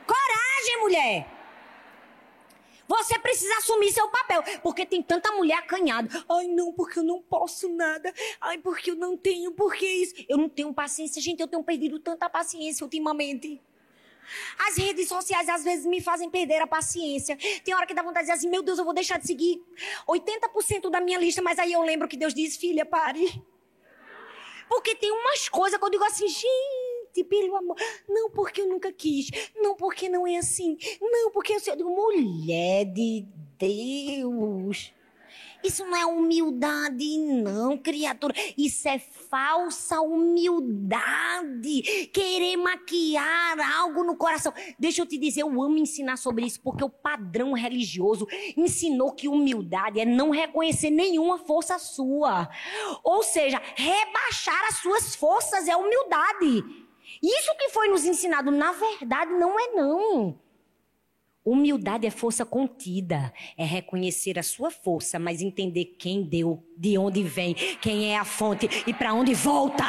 Coragem, 0.07 0.79
mulher. 0.81 1.38
Você 2.89 3.19
precisa 3.19 3.55
assumir 3.59 3.91
seu 3.91 4.07
papel. 4.09 4.41
Porque 4.63 4.83
tem 4.83 5.03
tanta 5.03 5.31
mulher 5.31 5.59
acanhada. 5.59 6.25
Ai, 6.27 6.47
não, 6.47 6.73
porque 6.73 6.97
eu 6.97 7.03
não 7.03 7.21
posso 7.21 7.69
nada. 7.69 8.11
Ai, 8.41 8.57
porque 8.57 8.89
eu 8.89 8.95
não 8.95 9.15
tenho, 9.15 9.51
porque 9.51 9.85
isso. 9.85 10.15
Eu 10.27 10.37
não 10.39 10.49
tenho 10.49 10.73
paciência. 10.73 11.21
Gente, 11.21 11.39
eu 11.39 11.47
tenho 11.47 11.63
perdido 11.63 11.99
tanta 11.99 12.27
paciência 12.27 12.83
ultimamente. 12.83 13.61
As 14.67 14.75
redes 14.77 15.07
sociais 15.07 15.47
às 15.49 15.63
vezes 15.63 15.85
me 15.85 16.01
fazem 16.01 16.31
perder 16.31 16.61
a 16.63 16.67
paciência. 16.67 17.37
Tem 17.63 17.75
hora 17.75 17.85
que 17.85 17.93
dá 17.93 18.01
vontade 18.01 18.25
de 18.25 18.31
dizer 18.31 18.39
assim: 18.39 18.49
meu 18.49 18.63
Deus, 18.63 18.79
eu 18.79 18.85
vou 18.85 18.93
deixar 18.93 19.19
de 19.19 19.27
seguir 19.27 19.63
80% 20.07 20.89
da 20.89 20.99
minha 20.99 21.19
lista, 21.19 21.41
mas 21.43 21.59
aí 21.59 21.73
eu 21.73 21.81
lembro 21.83 22.07
que 22.07 22.17
Deus 22.17 22.33
diz: 22.33 22.57
filha, 22.57 22.85
pare. 22.85 23.41
Porque 24.67 24.95
tem 24.95 25.11
umas 25.11 25.47
coisas 25.49 25.79
que 25.79 25.85
eu 25.85 25.89
digo 25.89 26.03
assim, 26.03 26.27
gente 26.27 26.78
gente, 27.19 27.23
pelo 27.25 27.55
amor. 27.55 27.75
Não 28.07 28.29
porque 28.29 28.61
eu 28.61 28.67
nunca 28.67 28.91
quis. 28.91 29.29
Não 29.55 29.75
porque 29.75 30.09
não 30.09 30.25
é 30.25 30.37
assim. 30.37 30.77
Não 31.01 31.31
porque 31.31 31.53
eu, 31.53 31.75
digo, 31.75 31.89
mulher 31.89 32.85
de 32.85 33.25
Deus. 33.57 34.93
Isso 35.61 35.85
não 35.85 35.97
é 35.97 36.05
humildade, 36.05 37.17
não, 37.17 37.77
criatura. 37.77 38.33
Isso 38.57 38.87
é 38.87 38.97
falsa 38.97 39.99
humildade. 39.99 41.81
Querer 42.13 42.55
maquiar 42.55 43.59
algo 43.77 44.05
no 44.05 44.15
coração. 44.15 44.53
Deixa 44.79 45.01
eu 45.01 45.05
te 45.05 45.17
dizer, 45.17 45.41
eu 45.41 45.61
amo 45.61 45.77
ensinar 45.77 46.15
sobre 46.15 46.45
isso, 46.45 46.61
porque 46.61 46.81
o 46.81 46.89
padrão 46.89 47.51
religioso 47.51 48.25
ensinou 48.55 49.11
que 49.11 49.27
humildade 49.27 49.99
é 49.99 50.05
não 50.05 50.29
reconhecer 50.29 50.91
nenhuma 50.91 51.37
força 51.37 51.77
sua. 51.77 52.49
Ou 53.03 53.21
seja, 53.21 53.61
rebaixar 53.75 54.63
as 54.69 54.77
suas 54.77 55.13
forças 55.13 55.67
é 55.67 55.75
humildade. 55.75 56.88
Isso 57.21 57.55
que 57.57 57.69
foi 57.69 57.89
nos 57.89 58.05
ensinado, 58.05 58.51
na 58.51 58.71
verdade, 58.71 59.31
não 59.33 59.59
é 59.59 59.67
não. 59.73 60.39
Humildade 61.43 62.05
é 62.05 62.11
força 62.11 62.45
contida, 62.45 63.33
é 63.57 63.63
reconhecer 63.63 64.37
a 64.37 64.43
sua 64.43 64.69
força, 64.69 65.17
mas 65.17 65.41
entender 65.41 65.95
quem 65.97 66.21
deu, 66.21 66.63
de 66.77 66.97
onde 66.97 67.23
vem, 67.23 67.53
quem 67.53 68.13
é 68.13 68.17
a 68.17 68.25
fonte 68.25 68.69
e 68.85 68.93
para 68.93 69.13
onde 69.13 69.33
volta. 69.33 69.83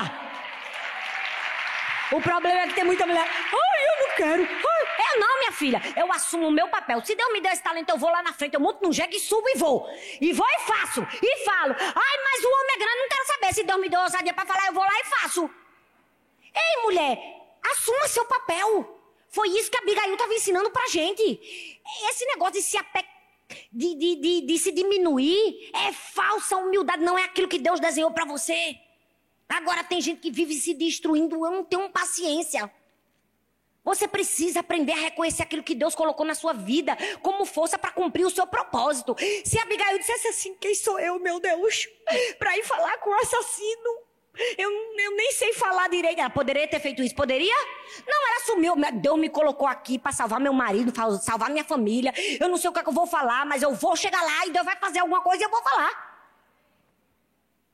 O 2.13 2.21
problema 2.21 2.61
é 2.61 2.67
que 2.69 2.75
tem 2.75 2.85
muita 2.85 3.07
mulher. 3.07 3.29
Ai, 3.29 3.87
eu 3.87 4.09
não 4.09 4.17
quero. 4.17 4.43
Ai, 4.43 5.15
eu 5.15 5.21
não, 5.21 5.39
minha 5.39 5.53
filha. 5.53 5.83
Eu 5.97 6.13
assumo 6.13 6.49
o 6.49 6.51
meu 6.51 6.69
papel. 6.69 7.05
Se 7.05 7.15
Deus 7.15 7.33
me 7.33 7.41
der 7.41 7.53
esse 7.53 7.63
talento, 7.63 7.91
eu 7.91 7.99
vou 7.99 8.11
lá 8.11 8.23
na 8.23 8.33
frente, 8.33 8.55
eu 8.55 8.61
monto 8.61 8.85
no 8.85 8.93
jegue 8.93 9.17
e 9.17 9.21
subo 9.21 9.49
e 9.49 9.57
vou. 9.57 9.87
E 10.21 10.33
vou 10.33 10.47
e 10.47 10.61
faço. 10.67 11.07
E 11.23 11.45
falo. 11.45 11.75
Ai, 11.79 12.17
mas 12.25 12.45
o 12.45 12.49
homem 12.49 12.75
é 12.75 12.79
grande, 12.79 12.99
não 12.99 13.09
quero 13.09 13.27
saber. 13.27 13.55
Se 13.55 13.63
Deus 13.65 13.81
me 13.81 13.89
deu 13.89 14.01
ousadia 14.01 14.35
para 14.35 14.47
falar, 14.47 14.67
eu 14.67 14.73
vou 14.73 14.83
lá 14.83 15.01
e 15.01 15.05
faço. 15.05 15.51
Ei, 16.55 16.83
mulher, 16.83 17.19
assuma 17.73 18.09
seu 18.09 18.25
papel. 18.25 18.99
Foi 19.29 19.49
isso 19.51 19.71
que 19.71 19.77
a 19.77 19.81
Abigail 19.81 20.13
estava 20.13 20.35
ensinando 20.35 20.71
pra 20.71 20.89
gente. 20.89 21.23
Esse 22.09 22.25
negócio 22.27 22.55
de 22.55 22.63
se 22.63 22.77
ape... 22.77 23.05
de, 23.73 23.95
de, 23.95 24.17
de, 24.17 24.41
de 24.43 24.59
se 24.59 24.73
diminuir 24.73 25.71
é 25.75 25.93
falsa 25.93 26.57
humildade, 26.57 27.03
não 27.03 27.19
é 27.19 27.25
aquilo 27.25 27.49
que 27.49 27.59
Deus 27.59 27.79
desenhou 27.79 28.11
para 28.11 28.25
você. 28.25 28.77
Agora 29.49 29.85
tem 29.85 30.01
gente 30.01 30.21
que 30.21 30.31
vive 30.31 30.55
se 30.55 30.75
destruindo, 30.75 31.45
eu 31.45 31.51
não 31.51 31.65
tenho 31.65 31.91
paciência. 31.91 32.73
Você 33.83 34.07
precisa 34.07 34.61
aprender 34.61 34.93
a 34.93 34.97
reconhecer 34.97 35.43
aquilo 35.43 35.63
que 35.63 35.75
Deus 35.75 35.95
colocou 35.95 36.25
na 36.27 36.35
sua 36.35 36.53
vida 36.53 36.97
como 37.23 37.47
força 37.47 37.79
para 37.79 37.91
cumprir 37.91 38.27
o 38.27 38.31
seu 38.31 38.47
propósito. 38.47 39.17
Se 39.45 39.59
Abigail 39.59 39.99
dissesse 39.99 40.29
assim: 40.29 40.55
Quem 40.57 40.75
sou 40.75 40.99
eu, 40.99 41.19
meu 41.19 41.41
Deus, 41.41 41.89
para 42.39 42.57
ir 42.59 42.65
falar 42.65 42.99
com 42.99 43.11
o 43.11 43.15
assassino? 43.15 44.10
Eu, 44.57 44.71
eu 44.71 45.17
nem 45.17 45.33
sei 45.33 45.53
falar 45.53 45.89
direito. 45.89 46.21
Ela 46.21 46.31
poderia 46.31 46.67
ter 46.67 46.81
feito 46.81 47.03
isso? 47.03 47.15
Poderia? 47.15 47.55
Não, 48.07 48.29
ela 48.29 48.47
sumiu. 48.47 48.75
Deus 48.95 49.19
me 49.19 49.29
colocou 49.29 49.67
aqui 49.67 49.99
para 49.99 50.13
salvar 50.13 50.41
meu 50.41 50.53
marido, 50.53 50.93
salvar 51.21 51.51
minha 51.51 51.65
família. 51.65 52.13
Eu 52.39 52.49
não 52.49 52.57
sei 52.57 52.71
o 52.71 52.73
que, 52.73 52.79
é 52.79 52.83
que 52.83 52.89
eu 52.89 52.95
vou 52.95 53.07
falar, 53.07 53.45
mas 53.45 53.63
eu 53.63 53.75
vou 53.75 53.97
chegar 53.97 54.23
lá 54.23 54.47
e 54.47 54.51
Deus 54.51 54.65
vai 54.65 54.77
fazer 54.77 55.01
alguma 55.01 55.21
coisa 55.21 55.43
e 55.43 55.47
eu 55.47 55.51
vou 55.51 55.63
falar. 55.63 56.11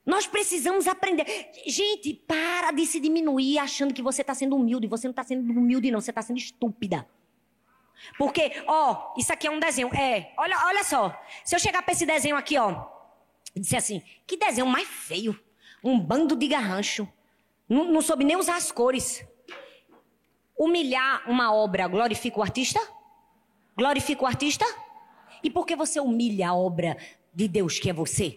Nós 0.05 0.25
precisamos 0.25 0.87
aprender. 0.87 1.25
Gente, 1.65 2.13
para 2.13 2.71
de 2.71 2.85
se 2.85 2.99
diminuir 2.99 3.59
achando 3.59 3.93
que 3.93 4.01
você 4.01 4.21
está 4.21 4.33
sendo 4.33 4.55
humilde. 4.55 4.87
Você 4.87 5.07
não 5.07 5.11
está 5.11 5.23
sendo 5.23 5.51
humilde, 5.51 5.91
não. 5.91 6.01
Você 6.01 6.11
está 6.11 6.21
sendo 6.21 6.37
estúpida. 6.37 7.07
Porque, 8.17 8.63
ó, 8.67 9.13
isso 9.17 9.33
aqui 9.33 9.47
é 9.47 9.51
um 9.51 9.59
desenho. 9.59 9.93
É, 9.93 10.33
olha, 10.37 10.57
olha 10.65 10.83
só. 10.83 11.13
Se 11.43 11.55
eu 11.55 11.59
chegar 11.59 11.81
para 11.81 11.93
esse 11.93 12.05
desenho 12.05 12.35
aqui, 12.35 12.57
ó, 12.57 12.87
e 13.55 13.75
assim: 13.75 14.01
que 14.25 14.37
desenho 14.37 14.67
mais 14.67 14.87
feio 14.87 15.37
um 15.83 15.99
bando 15.99 16.35
de 16.35 16.47
garrancho. 16.47 17.07
Não, 17.67 17.85
não 17.85 18.01
soube 18.01 18.23
nem 18.23 18.35
usar 18.35 18.55
as 18.55 18.71
cores. 18.71 19.25
Humilhar 20.57 21.29
uma 21.29 21.53
obra 21.53 21.87
glorifica 21.87 22.39
o 22.39 22.43
artista? 22.43 22.79
Glorifica 23.77 24.23
o 24.23 24.27
artista? 24.27 24.65
E 25.43 25.49
por 25.49 25.65
que 25.65 25.75
você 25.75 25.99
humilha 25.99 26.49
a 26.49 26.55
obra 26.55 26.97
de 27.33 27.47
Deus 27.47 27.79
que 27.79 27.89
é 27.89 27.93
você? 27.93 28.35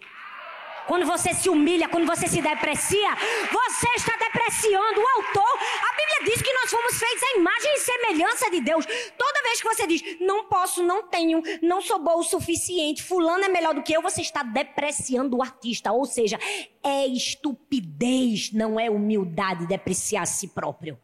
Quando 0.87 1.05
você 1.05 1.33
se 1.33 1.47
humilha, 1.49 1.87
quando 1.87 2.05
você 2.05 2.27
se 2.27 2.41
deprecia, 2.41 3.09
você 3.51 3.89
está 3.95 4.15
depreciando 4.17 4.99
o 4.99 5.07
autor. 5.15 5.59
A 5.89 5.95
Bíblia 5.95 6.33
diz 6.33 6.41
que 6.41 6.53
nós 6.53 6.69
fomos 6.69 6.97
feitos 6.97 7.23
à 7.23 7.37
imagem 7.37 7.73
e 7.73 7.79
semelhança 7.79 8.51
de 8.51 8.61
Deus. 8.61 8.85
Toda 9.17 9.30
vez 9.51 9.61
que 9.61 9.67
você 9.67 9.87
diz, 9.87 10.03
não 10.19 10.45
posso, 10.45 10.81
não 10.83 11.03
tenho, 11.03 11.41
não 11.61 11.81
sou 11.81 11.99
bom 11.99 12.19
o 12.19 12.23
suficiente, 12.23 13.03
fulano 13.03 13.43
é 13.43 13.49
melhor 13.49 13.73
do 13.73 13.83
que 13.83 13.93
eu, 13.93 14.01
você 14.01 14.21
está 14.21 14.43
depreciando 14.43 15.37
o 15.37 15.41
artista. 15.41 15.91
Ou 15.91 16.05
seja, 16.05 16.39
é 16.83 17.05
estupidez, 17.07 18.51
não 18.51 18.79
é 18.79 18.89
humildade 18.89 19.67
depreciar 19.67 20.23
a 20.23 20.25
si 20.25 20.47
próprio. 20.47 20.97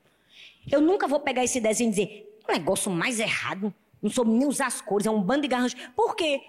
Eu 0.70 0.82
nunca 0.82 1.08
vou 1.08 1.20
pegar 1.20 1.44
esse 1.44 1.60
desenho 1.60 1.90
e 1.90 1.92
dizer, 1.92 2.40
um 2.48 2.54
negócio 2.54 2.92
mais 2.92 3.20
errado. 3.20 3.74
Não 4.02 4.10
soube 4.10 4.32
nem 4.32 4.48
usar 4.48 4.68
as 4.68 4.82
cores, 4.82 5.08
é 5.08 5.12
um 5.12 5.22
bando 5.22 5.42
de 5.42 5.48
garranchos. 5.48 5.80
Por 5.96 6.16
quê? 6.16 6.42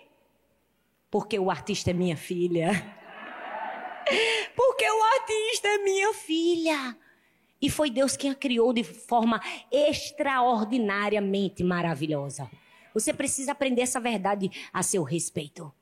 Porque 1.11 1.39
o 1.39 1.51
artista 1.51 1.91
é 1.91 1.95
minha 1.95 2.17
filha. 2.17 2.71
Porque 4.55 4.91
o 4.91 5.03
artista 5.03 5.69
é 5.69 5.79
minha 5.79 6.15
filha. 6.15 6.97
E 7.61 7.69
foi 7.69 7.91
Deus 7.91 8.17
quem 8.17 8.31
a 8.31 8.35
criou 8.35 8.73
de 8.73 8.85
forma 8.85 9.41
extraordinariamente 9.71 11.65
maravilhosa. 11.65 12.49
Você 12.95 13.13
precisa 13.13 13.53
aprender 13.53 13.83
essa 13.83 14.01
verdade 14.01 14.51
a 14.73 14.83
seu 14.83 15.03
respeito. 15.03 15.73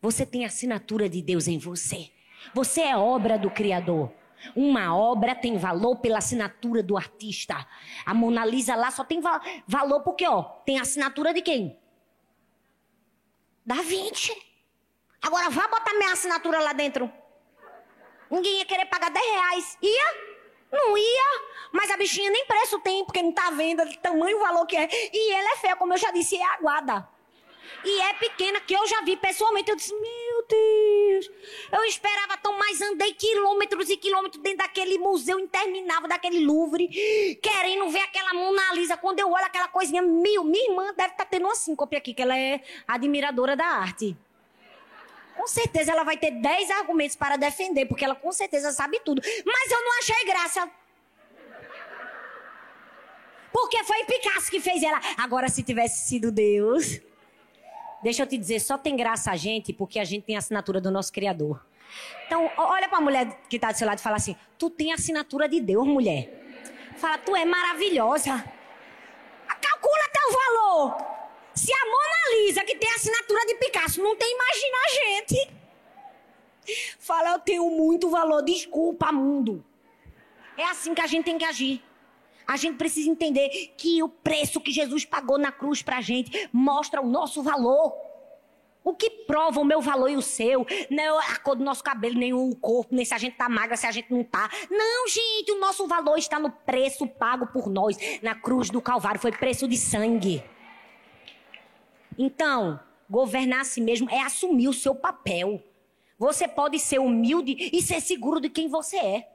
Você 0.00 0.26
tem 0.26 0.44
a 0.44 0.48
assinatura 0.48 1.08
de 1.08 1.22
Deus 1.22 1.48
em 1.48 1.58
você. 1.58 2.10
Você 2.54 2.82
é 2.82 2.96
obra 2.96 3.38
do 3.38 3.50
Criador. 3.50 4.12
Uma 4.54 4.96
obra 4.96 5.34
tem 5.34 5.56
valor 5.56 5.96
pela 5.96 6.18
assinatura 6.18 6.82
do 6.82 6.96
artista. 6.96 7.66
A 8.06 8.14
Mona 8.14 8.44
Lisa 8.44 8.76
lá 8.76 8.90
só 8.90 9.04
tem 9.04 9.20
va 9.20 9.40
valor 9.66 10.00
porque, 10.02 10.26
ó, 10.26 10.42
tem 10.64 10.78
assinatura 10.78 11.34
de 11.34 11.42
quem? 11.42 11.78
Da 13.66 13.82
Vinci. 13.82 14.32
Agora 15.20 15.50
vá 15.50 15.66
botar 15.66 15.94
minha 15.94 16.12
assinatura 16.12 16.60
lá 16.60 16.72
dentro. 16.72 17.10
Ninguém 18.30 18.58
ia 18.58 18.64
querer 18.64 18.86
pagar 18.86 19.10
10 19.10 19.26
reais. 19.26 19.78
Ia? 19.82 20.27
Não 20.72 20.96
ia. 20.96 21.48
Mas 21.72 21.90
a 21.90 21.96
bichinha 21.96 22.30
nem 22.30 22.46
preço 22.46 22.78
tem, 22.80 23.04
porque 23.04 23.22
não 23.22 23.32
tá 23.32 23.50
vendo 23.50 23.82
o 23.82 23.96
tamanho 23.98 24.36
o 24.36 24.40
valor 24.40 24.66
que 24.66 24.76
é. 24.76 24.88
E 25.12 25.32
ela 25.32 25.52
é 25.52 25.56
feia, 25.56 25.76
como 25.76 25.92
eu 25.92 25.98
já 25.98 26.10
disse, 26.10 26.36
é 26.36 26.44
aguada. 26.44 27.08
E 27.84 28.00
é 28.00 28.14
pequena, 28.14 28.60
que 28.60 28.74
eu 28.74 28.86
já 28.86 29.02
vi 29.02 29.16
pessoalmente. 29.16 29.70
Eu 29.70 29.76
disse, 29.76 29.94
meu 29.94 30.46
Deus. 30.48 31.30
Eu 31.70 31.84
esperava 31.84 32.36
tão 32.38 32.58
mais. 32.58 32.80
Andei 32.80 33.12
quilômetros 33.12 33.88
e 33.90 33.96
quilômetros 33.96 34.42
dentro 34.42 34.58
daquele 34.58 34.98
museu 34.98 35.38
interminável, 35.38 36.08
daquele 36.08 36.44
Louvre, 36.44 36.88
querendo 37.42 37.88
ver 37.90 38.00
aquela 38.00 38.34
Mona 38.34 38.74
Lisa. 38.74 38.96
Quando 38.96 39.20
eu 39.20 39.30
olho 39.30 39.44
aquela 39.44 39.68
coisinha, 39.68 40.02
mil, 40.02 40.44
minha 40.44 40.70
irmã 40.70 40.94
deve 40.94 41.12
estar 41.12 41.24
tá 41.24 41.26
tendo 41.26 41.44
uma 41.44 41.54
síncope 41.54 41.96
aqui, 41.96 42.14
que 42.14 42.22
ela 42.22 42.36
é 42.36 42.62
admiradora 42.86 43.54
da 43.54 43.66
arte 43.66 44.16
com 45.38 45.46
certeza 45.46 45.92
ela 45.92 46.02
vai 46.02 46.16
ter 46.16 46.32
10 46.32 46.70
argumentos 46.72 47.14
para 47.14 47.36
defender, 47.36 47.86
porque 47.86 48.04
ela 48.04 48.16
com 48.16 48.32
certeza 48.32 48.72
sabe 48.72 48.98
tudo. 49.04 49.22
Mas 49.46 49.70
eu 49.70 49.80
não 49.80 49.98
achei 50.00 50.24
graça. 50.26 50.68
Porque 53.52 53.84
foi 53.84 54.04
Picasso 54.04 54.50
que 54.50 54.60
fez 54.60 54.82
ela. 54.82 55.00
Agora, 55.16 55.48
se 55.48 55.62
tivesse 55.62 56.08
sido 56.08 56.32
Deus. 56.32 57.00
Deixa 58.02 58.22
eu 58.22 58.26
te 58.26 58.36
dizer, 58.36 58.60
só 58.60 58.76
tem 58.76 58.96
graça 58.96 59.30
a 59.30 59.36
gente 59.36 59.72
porque 59.72 59.98
a 59.98 60.04
gente 60.04 60.24
tem 60.24 60.36
a 60.36 60.38
assinatura 60.40 60.80
do 60.80 60.90
nosso 60.90 61.12
Criador. 61.12 61.64
Então, 62.26 62.50
olha 62.56 62.88
para 62.88 62.98
a 62.98 63.00
mulher 63.00 63.40
que 63.48 63.56
está 63.56 63.72
do 63.72 63.78
seu 63.78 63.86
lado 63.86 63.98
e 63.98 64.02
fala 64.02 64.16
assim: 64.16 64.36
Tu 64.58 64.68
tem 64.70 64.90
a 64.92 64.96
assinatura 64.96 65.48
de 65.48 65.60
Deus, 65.60 65.86
mulher. 65.86 66.30
Fala, 66.96 67.16
tu 67.18 67.34
é 67.34 67.44
maravilhosa. 67.44 68.44
Calcula 69.60 70.08
teu 70.12 70.32
valor. 70.32 71.17
Se 71.58 71.72
a 71.72 71.86
Mona 71.86 72.46
Lisa, 72.46 72.62
que 72.62 72.76
tem 72.76 72.88
a 72.88 72.94
assinatura 72.94 73.44
de 73.46 73.56
Picasso, 73.56 74.00
não 74.00 74.14
tem, 74.14 74.32
imagina 74.32 74.76
a 74.84 74.88
gente. 74.94 75.50
Fala, 77.00 77.32
eu 77.32 77.40
tenho 77.40 77.68
muito 77.68 78.08
valor, 78.08 78.42
desculpa, 78.42 79.10
mundo. 79.10 79.64
É 80.56 80.64
assim 80.64 80.94
que 80.94 81.00
a 81.00 81.06
gente 81.08 81.24
tem 81.24 81.36
que 81.36 81.44
agir. 81.44 81.82
A 82.46 82.56
gente 82.56 82.76
precisa 82.76 83.10
entender 83.10 83.48
que 83.76 84.00
o 84.04 84.08
preço 84.08 84.60
que 84.60 84.70
Jesus 84.70 85.04
pagou 85.04 85.36
na 85.36 85.50
cruz 85.50 85.82
pra 85.82 86.00
gente 86.00 86.48
mostra 86.52 87.00
o 87.00 87.08
nosso 87.08 87.42
valor. 87.42 87.92
O 88.84 88.94
que 88.94 89.10
prova 89.10 89.60
o 89.60 89.64
meu 89.64 89.80
valor 89.80 90.08
e 90.08 90.16
o 90.16 90.22
seu? 90.22 90.64
Não 90.88 91.20
é 91.20 91.26
a 91.26 91.38
cor 91.38 91.56
do 91.56 91.64
nosso 91.64 91.82
cabelo, 91.82 92.14
nem 92.20 92.32
o 92.32 92.54
corpo, 92.54 92.94
nem 92.94 93.04
se 93.04 93.14
a 93.14 93.18
gente 93.18 93.36
tá 93.36 93.48
magra, 93.48 93.76
se 93.76 93.86
a 93.86 93.90
gente 93.90 94.12
não 94.12 94.22
tá. 94.22 94.48
Não, 94.70 95.08
gente, 95.08 95.50
o 95.50 95.58
nosso 95.58 95.88
valor 95.88 96.16
está 96.18 96.38
no 96.38 96.52
preço 96.52 97.04
pago 97.04 97.48
por 97.48 97.68
nós 97.68 97.96
na 98.22 98.36
cruz 98.36 98.70
do 98.70 98.80
Calvário. 98.80 99.20
Foi 99.20 99.32
preço 99.32 99.66
de 99.66 99.76
sangue. 99.76 100.40
Então, 102.18 102.80
governar 103.08 103.60
a 103.60 103.64
si 103.64 103.80
mesmo 103.80 104.10
é 104.10 104.20
assumir 104.20 104.66
o 104.68 104.74
seu 104.74 104.94
papel. 104.94 105.62
Você 106.18 106.48
pode 106.48 106.78
ser 106.80 106.98
humilde 106.98 107.70
e 107.72 107.80
ser 107.80 108.00
seguro 108.00 108.40
de 108.40 108.50
quem 108.50 108.68
você 108.68 108.96
é. 108.96 109.28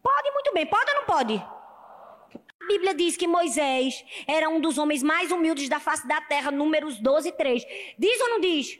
Pode 0.00 0.30
muito 0.30 0.54
bem, 0.54 0.64
pode 0.64 0.88
ou 0.90 0.96
não 0.96 1.04
pode? 1.06 1.34
A 1.34 2.66
Bíblia 2.66 2.94
diz 2.94 3.16
que 3.16 3.26
Moisés 3.26 4.04
era 4.26 4.48
um 4.48 4.60
dos 4.60 4.78
homens 4.78 5.02
mais 5.02 5.32
humildes 5.32 5.68
da 5.68 5.80
face 5.80 6.06
da 6.06 6.20
terra, 6.20 6.50
números 6.50 6.98
12 6.98 7.28
e 7.28 7.32
3. 7.32 7.66
Diz 7.98 8.20
ou 8.20 8.28
não 8.30 8.40
diz? 8.40 8.78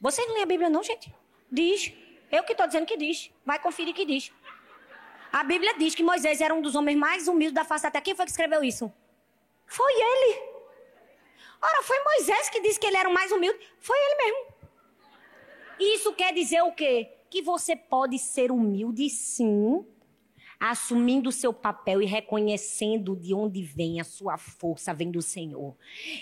Vocês 0.00 0.26
não 0.26 0.34
lêem 0.34 0.44
a 0.44 0.46
Bíblia 0.46 0.70
não, 0.70 0.82
gente? 0.82 1.12
Diz. 1.50 1.92
Eu 2.30 2.44
que 2.44 2.52
estou 2.52 2.66
dizendo 2.66 2.86
que 2.86 2.96
diz. 2.96 3.30
Vai 3.44 3.58
conferir 3.58 3.94
que 3.94 4.06
diz. 4.06 4.32
A 5.32 5.42
Bíblia 5.42 5.76
diz 5.76 5.94
que 5.94 6.02
Moisés 6.02 6.40
era 6.40 6.54
um 6.54 6.62
dos 6.62 6.74
homens 6.74 6.96
mais 6.96 7.28
humildes 7.28 7.52
da 7.52 7.64
face 7.64 7.82
da 7.82 7.90
terra. 7.90 8.04
Quem 8.04 8.14
foi 8.14 8.24
que 8.24 8.30
escreveu 8.30 8.62
isso? 8.62 8.92
Foi 9.66 9.92
ele. 9.92 10.47
Ora, 11.60 11.82
foi 11.82 11.96
Moisés 12.04 12.48
que 12.50 12.60
disse 12.60 12.78
que 12.78 12.86
ele 12.86 12.96
era 12.96 13.08
o 13.08 13.14
mais 13.14 13.32
humilde. 13.32 13.58
Foi 13.80 13.96
ele 13.96 14.16
mesmo. 14.16 14.58
Isso 15.80 16.12
quer 16.12 16.32
dizer 16.32 16.62
o 16.62 16.72
quê? 16.72 17.08
Que 17.30 17.42
você 17.42 17.76
pode 17.76 18.18
ser 18.18 18.50
humilde, 18.50 19.08
sim, 19.10 19.84
assumindo 20.58 21.28
o 21.28 21.32
seu 21.32 21.52
papel 21.52 22.02
e 22.02 22.06
reconhecendo 22.06 23.14
de 23.14 23.32
onde 23.32 23.62
vem 23.62 24.00
a 24.00 24.04
sua 24.04 24.36
força, 24.36 24.94
vem 24.94 25.10
do 25.10 25.22
Senhor. 25.22 25.76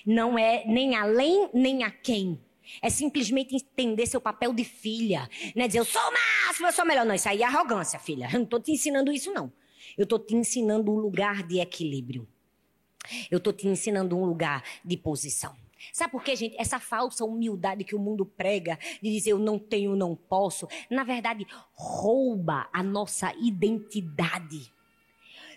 Não 0.05 0.39
é 0.39 0.65
nem 0.67 0.95
além, 0.95 1.49
nem 1.55 1.85
a 1.85 1.91
quem. 1.91 2.41
É 2.83 2.91
simplesmente 2.91 3.55
entender 3.55 4.07
seu 4.07 4.21
papel 4.21 4.53
de 4.53 4.65
filha. 4.65 5.29
Não 5.55 5.65
é 5.65 5.67
dizer, 5.67 5.79
eu 5.79 5.85
sou 5.85 6.03
o 6.03 6.13
máximo, 6.13 6.67
eu 6.67 6.73
sou 6.73 6.85
melhor. 6.85 7.07
Não, 7.07 7.15
isso 7.15 7.29
aí 7.29 7.43
é 7.43 7.45
arrogância, 7.45 7.99
filha. 7.99 8.29
Eu 8.33 8.39
não 8.39 8.45
estou 8.45 8.61
te 8.61 8.73
ensinando 8.73 9.13
isso, 9.13 9.33
não. 9.33 9.53
Eu 9.97 10.05
estou 10.05 10.19
te 10.19 10.35
ensinando 10.35 10.93
um 10.93 10.99
lugar 10.99 11.43
de 11.45 11.61
equilíbrio. 11.61 12.29
Eu 13.31 13.39
estou 13.39 13.53
te 13.53 13.67
ensinando 13.67 14.17
um 14.17 14.25
lugar 14.25 14.63
de 14.85 14.97
posição. 14.97 15.55
Sabe 15.93 16.13
por 16.13 16.23
quê, 16.23 16.35
gente? 16.35 16.57
Essa 16.59 16.79
falsa 16.79 17.25
humildade 17.25 17.85
que 17.85 17.95
o 17.95 17.99
mundo 17.99 18.25
prega, 18.25 18.79
de 19.03 19.11
dizer 19.11 19.33
eu 19.33 19.39
não 19.39 19.59
tenho, 19.59 19.95
não 19.95 20.15
posso, 20.15 20.67
na 20.91 21.05
verdade, 21.05 21.47
rouba 21.75 22.69
a 22.73 22.83
nossa 22.83 23.33
identidade. 23.41 24.73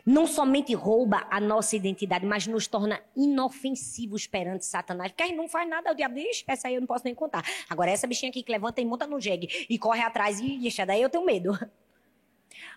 Não 0.06 0.26
somente 0.26 0.74
rouba 0.74 1.28
a 1.30 1.40
nossa 1.40 1.76
identidade, 1.76 2.26
mas 2.26 2.48
nos 2.48 2.68
torna 2.68 3.02
inofensivos 3.16 4.26
perante 4.26 4.66
Satanás. 4.66 5.12
Porque 5.12 5.24
aí 5.24 5.36
não 5.36 5.48
faz 5.48 5.70
nada, 5.70 5.92
o 5.92 5.96
diabo 5.96 6.16
diz, 6.16 6.44
essa 6.48 6.68
aí 6.68 6.76
eu 6.76 6.82
não 6.82 6.88
posso 6.88 7.06
nem 7.06 7.14
contar. 7.14 7.46
Agora, 7.70 7.92
essa 7.92 8.08
bichinha 8.08 8.30
aqui 8.30 8.42
que 8.42 8.52
levanta 8.52 8.82
e 8.82 8.86
monta 8.86 9.06
no 9.06 9.20
jegue 9.20 9.68
e 9.70 9.78
corre 9.78 10.02
atrás 10.02 10.40
e 10.40 10.58
deixa, 10.58 10.86
daí 10.86 11.02
eu 11.02 11.10
tenho 11.10 11.26
medo. 11.26 11.52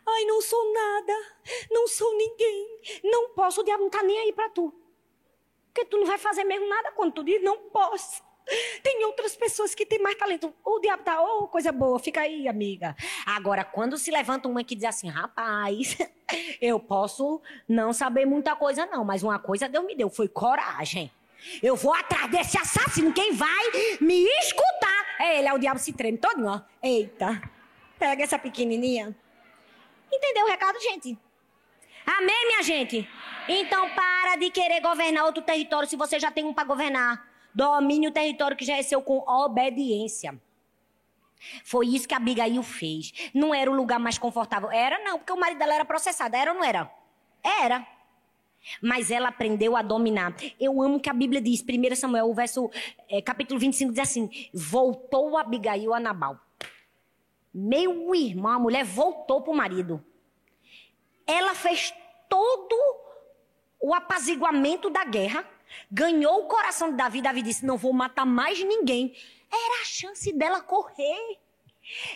Ai, 0.07 0.25
não 0.25 0.41
sou 0.41 0.73
nada, 0.73 1.13
não 1.71 1.87
sou 1.87 2.17
ninguém, 2.17 2.81
não 3.05 3.31
posso, 3.31 3.61
o 3.61 3.65
diabo 3.65 3.85
não 3.85 3.91
tá 3.91 4.03
nem 4.03 4.19
aí 4.19 4.33
pra 4.33 4.49
tu. 4.49 4.73
Porque 5.73 5.85
tu 5.87 5.99
não 5.99 6.07
vai 6.07 6.19
fazer 6.19 6.45
mesmo 6.45 6.69
nada 6.69 6.93
quando 6.93 7.13
tu 7.13 7.25
diz 7.25 7.43
não 7.43 7.57
posso. 7.71 8.23
Tem 8.83 9.05
outras 9.05 9.37
pessoas 9.37 9.75
que 9.75 9.87
têm 9.87 10.01
mais 10.01 10.17
talento. 10.17 10.53
O 10.65 10.81
diabo 10.81 11.03
tá, 11.03 11.23
oh, 11.23 11.47
coisa 11.47 11.71
boa, 11.73 11.99
fica 11.99 12.21
aí, 12.21 12.49
amiga. 12.49 12.97
Agora, 13.25 13.65
quando 13.65 13.97
se 13.97 14.11
levanta 14.11 14.49
uma 14.49 14.65
que 14.65 14.75
diz 14.75 14.85
assim, 14.85 15.09
rapaz, 15.09 15.97
eu 16.61 16.79
posso 16.79 17.41
não 17.69 17.93
saber 17.93 18.27
muita 18.27 18.57
coisa, 18.57 18.85
não, 18.87 19.05
mas 19.05 19.23
uma 19.23 19.39
coisa 19.39 19.69
Deus 19.69 19.85
me 19.87 19.95
deu, 19.95 20.11
foi 20.11 20.29
coragem. 20.29 21.11
Eu 21.63 21.75
vou 21.75 21.93
atrás 21.93 22.31
desse 22.31 22.59
assassino, 22.59 23.13
quem 23.13 23.33
vai 23.33 23.65
me 24.01 24.25
escutar? 24.41 25.17
É 25.21 25.39
ele, 25.39 25.49
é 25.49 25.53
o 25.53 25.59
diabo 25.59 25.79
se 25.79 25.93
treme 25.93 26.19
todinho, 26.19 26.49
ó. 26.49 26.61
Eita, 26.83 27.41
pega 27.99 28.23
essa 28.23 28.39
pequenininha. 28.39 29.17
Entendeu 30.13 30.45
o 30.45 30.49
recado, 30.49 30.79
gente? 30.81 31.19
Amém, 32.07 32.47
minha 32.47 32.63
gente? 32.63 33.09
Então 33.49 33.91
para 33.91 34.37
de 34.37 34.51
querer 34.51 34.81
governar 34.81 35.25
outro 35.25 35.43
território 35.43 35.89
se 35.89 35.97
você 35.97 36.21
já 36.21 36.31
tem 36.31 36.45
um 36.45 36.53
para 36.53 36.65
governar. 36.65 37.27
Domine 37.55 38.09
o 38.09 38.13
território 38.13 38.57
que 38.57 38.65
já 38.65 38.77
é 38.77 38.83
seu 38.83 39.03
com 39.03 39.19
obediência. 39.19 40.41
Foi 41.65 41.87
isso 41.87 42.07
que 42.07 42.15
Abigail 42.15 42.63
fez. 42.63 43.13
Não 43.35 43.55
era 43.55 43.71
o 43.71 43.75
lugar 43.75 43.99
mais 43.99 44.17
confortável. 44.17 44.71
Era 44.71 45.03
não, 45.03 45.19
porque 45.19 45.33
o 45.33 45.39
marido 45.39 45.59
dela 45.59 45.75
era 45.75 45.85
processado. 45.85 46.37
Era 46.37 46.53
ou 46.53 46.59
não 46.59 46.65
era? 46.65 46.91
Era. 47.43 47.87
Mas 48.81 49.11
ela 49.11 49.29
aprendeu 49.29 49.77
a 49.77 49.83
dominar. 49.83 50.35
Eu 50.59 50.81
amo 50.81 51.01
que 51.01 51.11
a 51.11 51.13
Bíblia 51.13 51.41
diz, 51.41 51.63
1 51.63 51.97
Samuel, 51.97 52.31
o 52.31 52.35
verso, 52.35 52.71
é, 53.09 53.21
capítulo 53.21 53.59
25, 53.59 53.91
diz 53.91 53.99
assim: 54.01 54.31
Voltou 54.55 55.37
Abigail 55.37 55.93
a 55.93 55.99
Nabal. 55.99 56.39
Meu 57.53 58.15
irmão, 58.15 58.53
a 58.53 58.59
mulher 58.59 58.85
voltou 58.85 59.43
para 59.43 59.53
o 59.53 59.57
marido. 59.57 60.05
Ela 61.27 61.55
fez 61.55 61.93
todo 62.29 62.77
o 63.81 63.93
apaziguamento 63.95 64.89
da 64.89 65.05
guerra, 65.05 65.47
ganhou 65.91 66.45
o 66.45 66.49
coração 66.49 66.91
de 66.91 66.97
Davi. 66.97 67.21
Davi 67.21 67.43
disse: 67.43 67.67
Não 67.67 67.77
vou 67.77 67.93
matar 67.93 68.25
mais 68.25 68.63
ninguém. 68.63 69.15
Era 69.51 69.83
a 69.83 69.85
chance 69.85 70.33
dela 70.33 70.61
correr. 70.61 71.39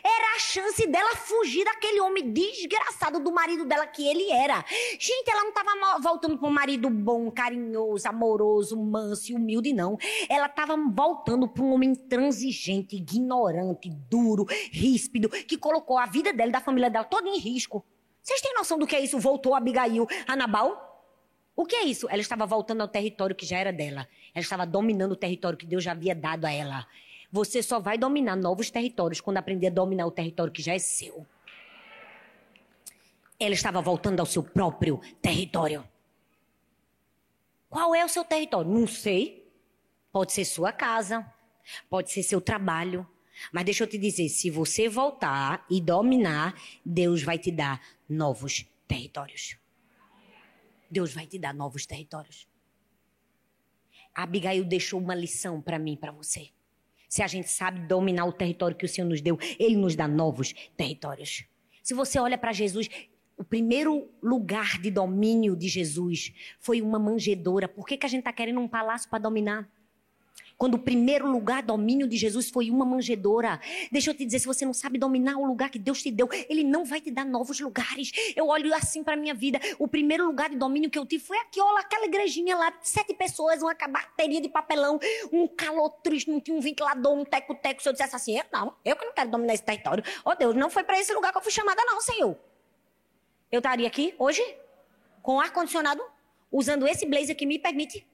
Era 0.02 0.36
a 0.36 0.38
chance 0.38 0.86
dela 0.86 1.16
fugir 1.16 1.64
daquele 1.64 2.00
homem 2.00 2.32
desgraçado 2.32 3.18
do 3.20 3.32
marido 3.32 3.64
dela 3.64 3.86
que 3.86 4.06
ele 4.06 4.30
era. 4.30 4.64
Gente, 4.98 5.28
ela 5.28 5.42
não 5.42 5.50
estava 5.50 5.98
voltando 6.00 6.38
para 6.38 6.48
um 6.48 6.52
marido 6.52 6.88
bom, 6.88 7.30
carinhoso, 7.30 8.08
amoroso, 8.08 8.76
manso 8.76 9.32
e 9.32 9.34
humilde, 9.34 9.72
não. 9.72 9.98
Ela 10.28 10.46
estava 10.46 10.76
voltando 10.76 11.48
para 11.48 11.62
um 11.62 11.72
homem 11.72 11.90
intransigente, 11.90 12.96
ignorante, 12.96 13.90
duro, 14.08 14.46
ríspido, 14.70 15.28
que 15.28 15.58
colocou 15.58 15.98
a 15.98 16.06
vida 16.06 16.32
dela 16.32 16.50
e 16.50 16.52
da 16.52 16.60
família 16.60 16.88
dela 16.88 17.04
toda 17.04 17.28
em 17.28 17.38
risco. 17.38 17.84
Vocês 18.22 18.40
têm 18.40 18.54
noção 18.54 18.78
do 18.78 18.86
que 18.86 18.96
é 18.96 19.00
isso? 19.00 19.18
Voltou 19.18 19.54
Abigail 19.54 20.06
a 20.26 20.34
Nabal? 20.36 20.86
O 21.54 21.64
que 21.64 21.74
é 21.74 21.84
isso? 21.84 22.06
Ela 22.10 22.20
estava 22.20 22.44
voltando 22.44 22.82
ao 22.82 22.88
território 22.88 23.34
que 23.34 23.46
já 23.46 23.56
era 23.56 23.72
dela. 23.72 24.06
Ela 24.34 24.42
estava 24.42 24.66
dominando 24.66 25.12
o 25.12 25.16
território 25.16 25.56
que 25.56 25.66
Deus 25.66 25.82
já 25.82 25.92
havia 25.92 26.14
dado 26.14 26.44
a 26.44 26.52
ela. 26.52 26.86
Você 27.36 27.62
só 27.62 27.78
vai 27.78 27.98
dominar 27.98 28.34
novos 28.34 28.70
territórios 28.70 29.20
quando 29.20 29.36
aprender 29.36 29.66
a 29.66 29.70
dominar 29.70 30.06
o 30.06 30.10
território 30.10 30.50
que 30.50 30.62
já 30.62 30.72
é 30.72 30.78
seu. 30.78 31.26
Ela 33.38 33.52
estava 33.52 33.82
voltando 33.82 34.20
ao 34.20 34.24
seu 34.24 34.42
próprio 34.42 34.98
território. 35.20 35.86
Qual 37.68 37.94
é 37.94 38.02
o 38.02 38.08
seu 38.08 38.24
território? 38.24 38.70
Não 38.70 38.86
sei. 38.86 39.52
Pode 40.10 40.32
ser 40.32 40.46
sua 40.46 40.72
casa, 40.72 41.30
pode 41.90 42.10
ser 42.10 42.22
seu 42.22 42.40
trabalho, 42.40 43.06
mas 43.52 43.66
deixa 43.66 43.84
eu 43.84 43.86
te 43.86 43.98
dizer, 43.98 44.30
se 44.30 44.48
você 44.48 44.88
voltar 44.88 45.66
e 45.68 45.78
dominar, 45.78 46.58
Deus 46.82 47.22
vai 47.22 47.38
te 47.38 47.50
dar 47.50 47.82
novos 48.08 48.64
territórios. 48.88 49.58
Deus 50.90 51.12
vai 51.12 51.26
te 51.26 51.38
dar 51.38 51.52
novos 51.52 51.84
territórios. 51.84 52.48
Abigail 54.14 54.64
deixou 54.64 54.98
uma 54.98 55.14
lição 55.14 55.60
para 55.60 55.78
mim 55.78 55.98
para 55.98 56.12
você. 56.12 56.55
Se 57.16 57.22
a 57.22 57.26
gente 57.26 57.48
sabe 57.48 57.80
dominar 57.80 58.26
o 58.26 58.32
território 58.32 58.76
que 58.76 58.84
o 58.84 58.88
Senhor 58.88 59.08
nos 59.08 59.22
deu, 59.22 59.38
Ele 59.58 59.74
nos 59.74 59.96
dá 59.96 60.06
novos 60.06 60.52
territórios. 60.76 61.46
Se 61.82 61.94
você 61.94 62.18
olha 62.18 62.36
para 62.36 62.52
Jesus, 62.52 62.90
o 63.38 63.42
primeiro 63.42 64.10
lugar 64.22 64.78
de 64.78 64.90
domínio 64.90 65.56
de 65.56 65.66
Jesus 65.66 66.34
foi 66.60 66.82
uma 66.82 66.98
manjedoura. 66.98 67.66
Por 67.68 67.86
que, 67.86 67.96
que 67.96 68.04
a 68.04 68.08
gente 68.10 68.18
está 68.18 68.34
querendo 68.34 68.60
um 68.60 68.68
palácio 68.68 69.08
para 69.08 69.18
dominar? 69.18 69.66
Quando 70.58 70.74
o 70.74 70.78
primeiro 70.78 71.30
lugar 71.30 71.62
domínio 71.62 72.08
de 72.08 72.16
Jesus 72.16 72.48
foi 72.48 72.70
uma 72.70 72.84
manjedoura. 72.84 73.60
Deixa 73.92 74.10
eu 74.10 74.14
te 74.14 74.24
dizer, 74.24 74.38
se 74.38 74.46
você 74.46 74.64
não 74.64 74.72
sabe 74.72 74.98
dominar 74.98 75.36
o 75.36 75.44
lugar 75.44 75.68
que 75.68 75.78
Deus 75.78 76.02
te 76.02 76.10
deu, 76.10 76.28
Ele 76.48 76.64
não 76.64 76.84
vai 76.84 77.00
te 77.00 77.10
dar 77.10 77.26
novos 77.26 77.60
lugares. 77.60 78.10
Eu 78.34 78.48
olho 78.48 78.74
assim 78.74 79.04
para 79.04 79.16
minha 79.16 79.34
vida. 79.34 79.60
O 79.78 79.86
primeiro 79.86 80.24
lugar 80.26 80.48
de 80.48 80.56
domínio 80.56 80.90
que 80.90 80.98
eu 80.98 81.04
tive 81.04 81.22
foi 81.22 81.36
aqui, 81.38 81.60
olha, 81.60 81.80
aquela 81.80 82.06
igrejinha 82.06 82.56
lá, 82.56 82.72
sete 82.80 83.12
pessoas, 83.12 83.60
uma 83.60 83.74
bateria 83.74 84.40
de 84.40 84.48
papelão, 84.48 84.98
um 85.30 85.46
calor 85.46 85.90
triste, 86.02 86.30
não 86.30 86.40
tinha 86.40 86.56
um 86.56 86.60
ventilador, 86.60 87.12
um 87.12 87.24
teco-teco. 87.24 87.82
Se 87.82 87.88
eu 87.88 87.92
dissesse 87.92 88.16
assim, 88.16 88.38
eu 88.38 88.44
não, 88.50 88.74
eu 88.82 88.96
que 88.96 89.04
não 89.04 89.12
quero 89.12 89.30
dominar 89.30 89.52
esse 89.52 89.62
território. 89.62 90.02
Oh 90.24 90.34
Deus, 90.34 90.56
não 90.56 90.70
foi 90.70 90.84
para 90.84 90.98
esse 90.98 91.12
lugar 91.12 91.32
que 91.32 91.38
eu 91.38 91.42
fui 91.42 91.52
chamada, 91.52 91.82
não, 91.84 92.00
Senhor. 92.00 92.34
Eu 93.52 93.58
estaria 93.58 93.86
aqui 93.86 94.14
hoje, 94.18 94.42
com 95.22 95.38
ar-condicionado, 95.38 96.02
usando 96.50 96.86
esse 96.88 97.04
blazer 97.04 97.36
que 97.36 97.44
me 97.44 97.58
permite 97.58 98.06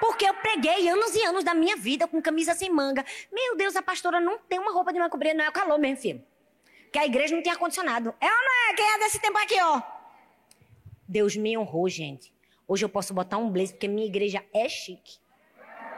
porque 0.00 0.24
eu 0.24 0.34
preguei 0.34 0.88
anos 0.88 1.14
e 1.14 1.22
anos 1.22 1.44
da 1.44 1.54
minha 1.54 1.76
vida 1.76 2.08
com 2.08 2.20
camisa 2.22 2.54
sem 2.54 2.70
manga. 2.70 3.04
Meu 3.30 3.56
Deus, 3.56 3.76
a 3.76 3.82
pastora 3.82 4.18
não 4.18 4.38
tem 4.38 4.58
uma 4.58 4.72
roupa 4.72 4.92
de 4.92 4.98
manga 4.98 5.10
comprida, 5.10 5.34
não 5.34 5.44
é 5.44 5.48
o 5.48 5.52
calor 5.52 5.78
mesmo, 5.78 5.98
filho. 5.98 6.24
Que 6.90 6.98
a 6.98 7.06
igreja 7.06 7.36
não 7.36 7.42
tem 7.42 7.52
ar-condicionado. 7.52 8.14
É 8.20 8.26
ou 8.26 8.30
não 8.30 8.70
é? 8.70 8.74
Quem 8.74 8.86
é 8.86 8.98
desse 8.98 9.20
tempo 9.20 9.38
aqui, 9.38 9.60
ó? 9.60 9.80
Deus 11.06 11.36
me 11.36 11.56
honrou, 11.56 11.88
gente. 11.88 12.32
Hoje 12.66 12.84
eu 12.84 12.88
posso 12.88 13.12
botar 13.12 13.36
um 13.36 13.50
blazer 13.50 13.74
porque 13.74 13.88
minha 13.88 14.06
igreja 14.06 14.44
é 14.54 14.68
chique. 14.68 15.18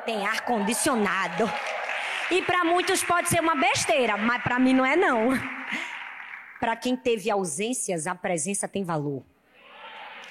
Tem 0.04 0.26
ar-condicionado. 0.26 1.44
E 2.30 2.42
para 2.42 2.64
muitos 2.64 3.04
pode 3.04 3.28
ser 3.28 3.40
uma 3.40 3.54
besteira, 3.54 4.16
mas 4.16 4.42
para 4.42 4.58
mim 4.58 4.72
não 4.72 4.84
é 4.84 4.96
não. 4.96 5.28
Para 6.58 6.74
quem 6.76 6.96
teve 6.96 7.30
ausências, 7.30 8.06
a 8.06 8.14
presença 8.14 8.66
tem 8.66 8.84
valor. 8.84 9.22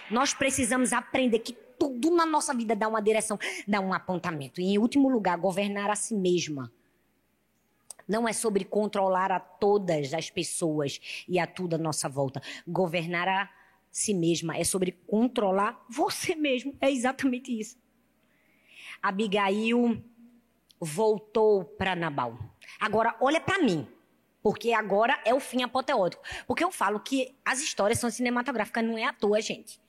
Nós 0.09 0.33
precisamos 0.33 0.93
aprender 0.93 1.39
que 1.39 1.53
tudo 1.81 2.11
na 2.11 2.27
nossa 2.27 2.53
vida 2.53 2.75
dá 2.75 2.87
uma 2.87 3.01
direção, 3.01 3.39
dá 3.67 3.79
um 3.79 3.91
apontamento. 3.91 4.61
E, 4.61 4.65
em 4.65 4.77
último 4.77 5.09
lugar, 5.09 5.35
governar 5.35 5.89
a 5.89 5.95
si 5.95 6.13
mesma. 6.13 6.71
Não 8.07 8.27
é 8.27 8.33
sobre 8.33 8.63
controlar 8.63 9.31
a 9.31 9.39
todas 9.39 10.13
as 10.13 10.29
pessoas 10.29 11.01
e 11.27 11.39
a 11.39 11.47
tudo 11.47 11.73
à 11.73 11.77
nossa 11.79 12.07
volta. 12.07 12.39
Governar 12.67 13.27
a 13.27 13.49
si 13.91 14.13
mesma 14.13 14.55
é 14.55 14.63
sobre 14.63 14.91
controlar 15.07 15.83
você 15.89 16.35
mesmo. 16.35 16.77
É 16.79 16.91
exatamente 16.91 17.51
isso. 17.59 17.75
Abigail 19.01 20.03
voltou 20.79 21.65
para 21.65 21.95
Nabal. 21.95 22.37
Agora, 22.79 23.15
olha 23.19 23.41
para 23.41 23.57
mim. 23.57 23.87
Porque 24.43 24.71
agora 24.71 25.19
é 25.25 25.33
o 25.33 25.39
fim 25.39 25.63
apoteótico. 25.63 26.21
Porque 26.45 26.63
eu 26.63 26.71
falo 26.71 26.99
que 26.99 27.35
as 27.43 27.59
histórias 27.59 27.97
são 27.97 28.11
cinematográficas, 28.11 28.83
não 28.83 28.99
é 28.99 29.05
à 29.05 29.13
toa, 29.13 29.41
gente. 29.41 29.79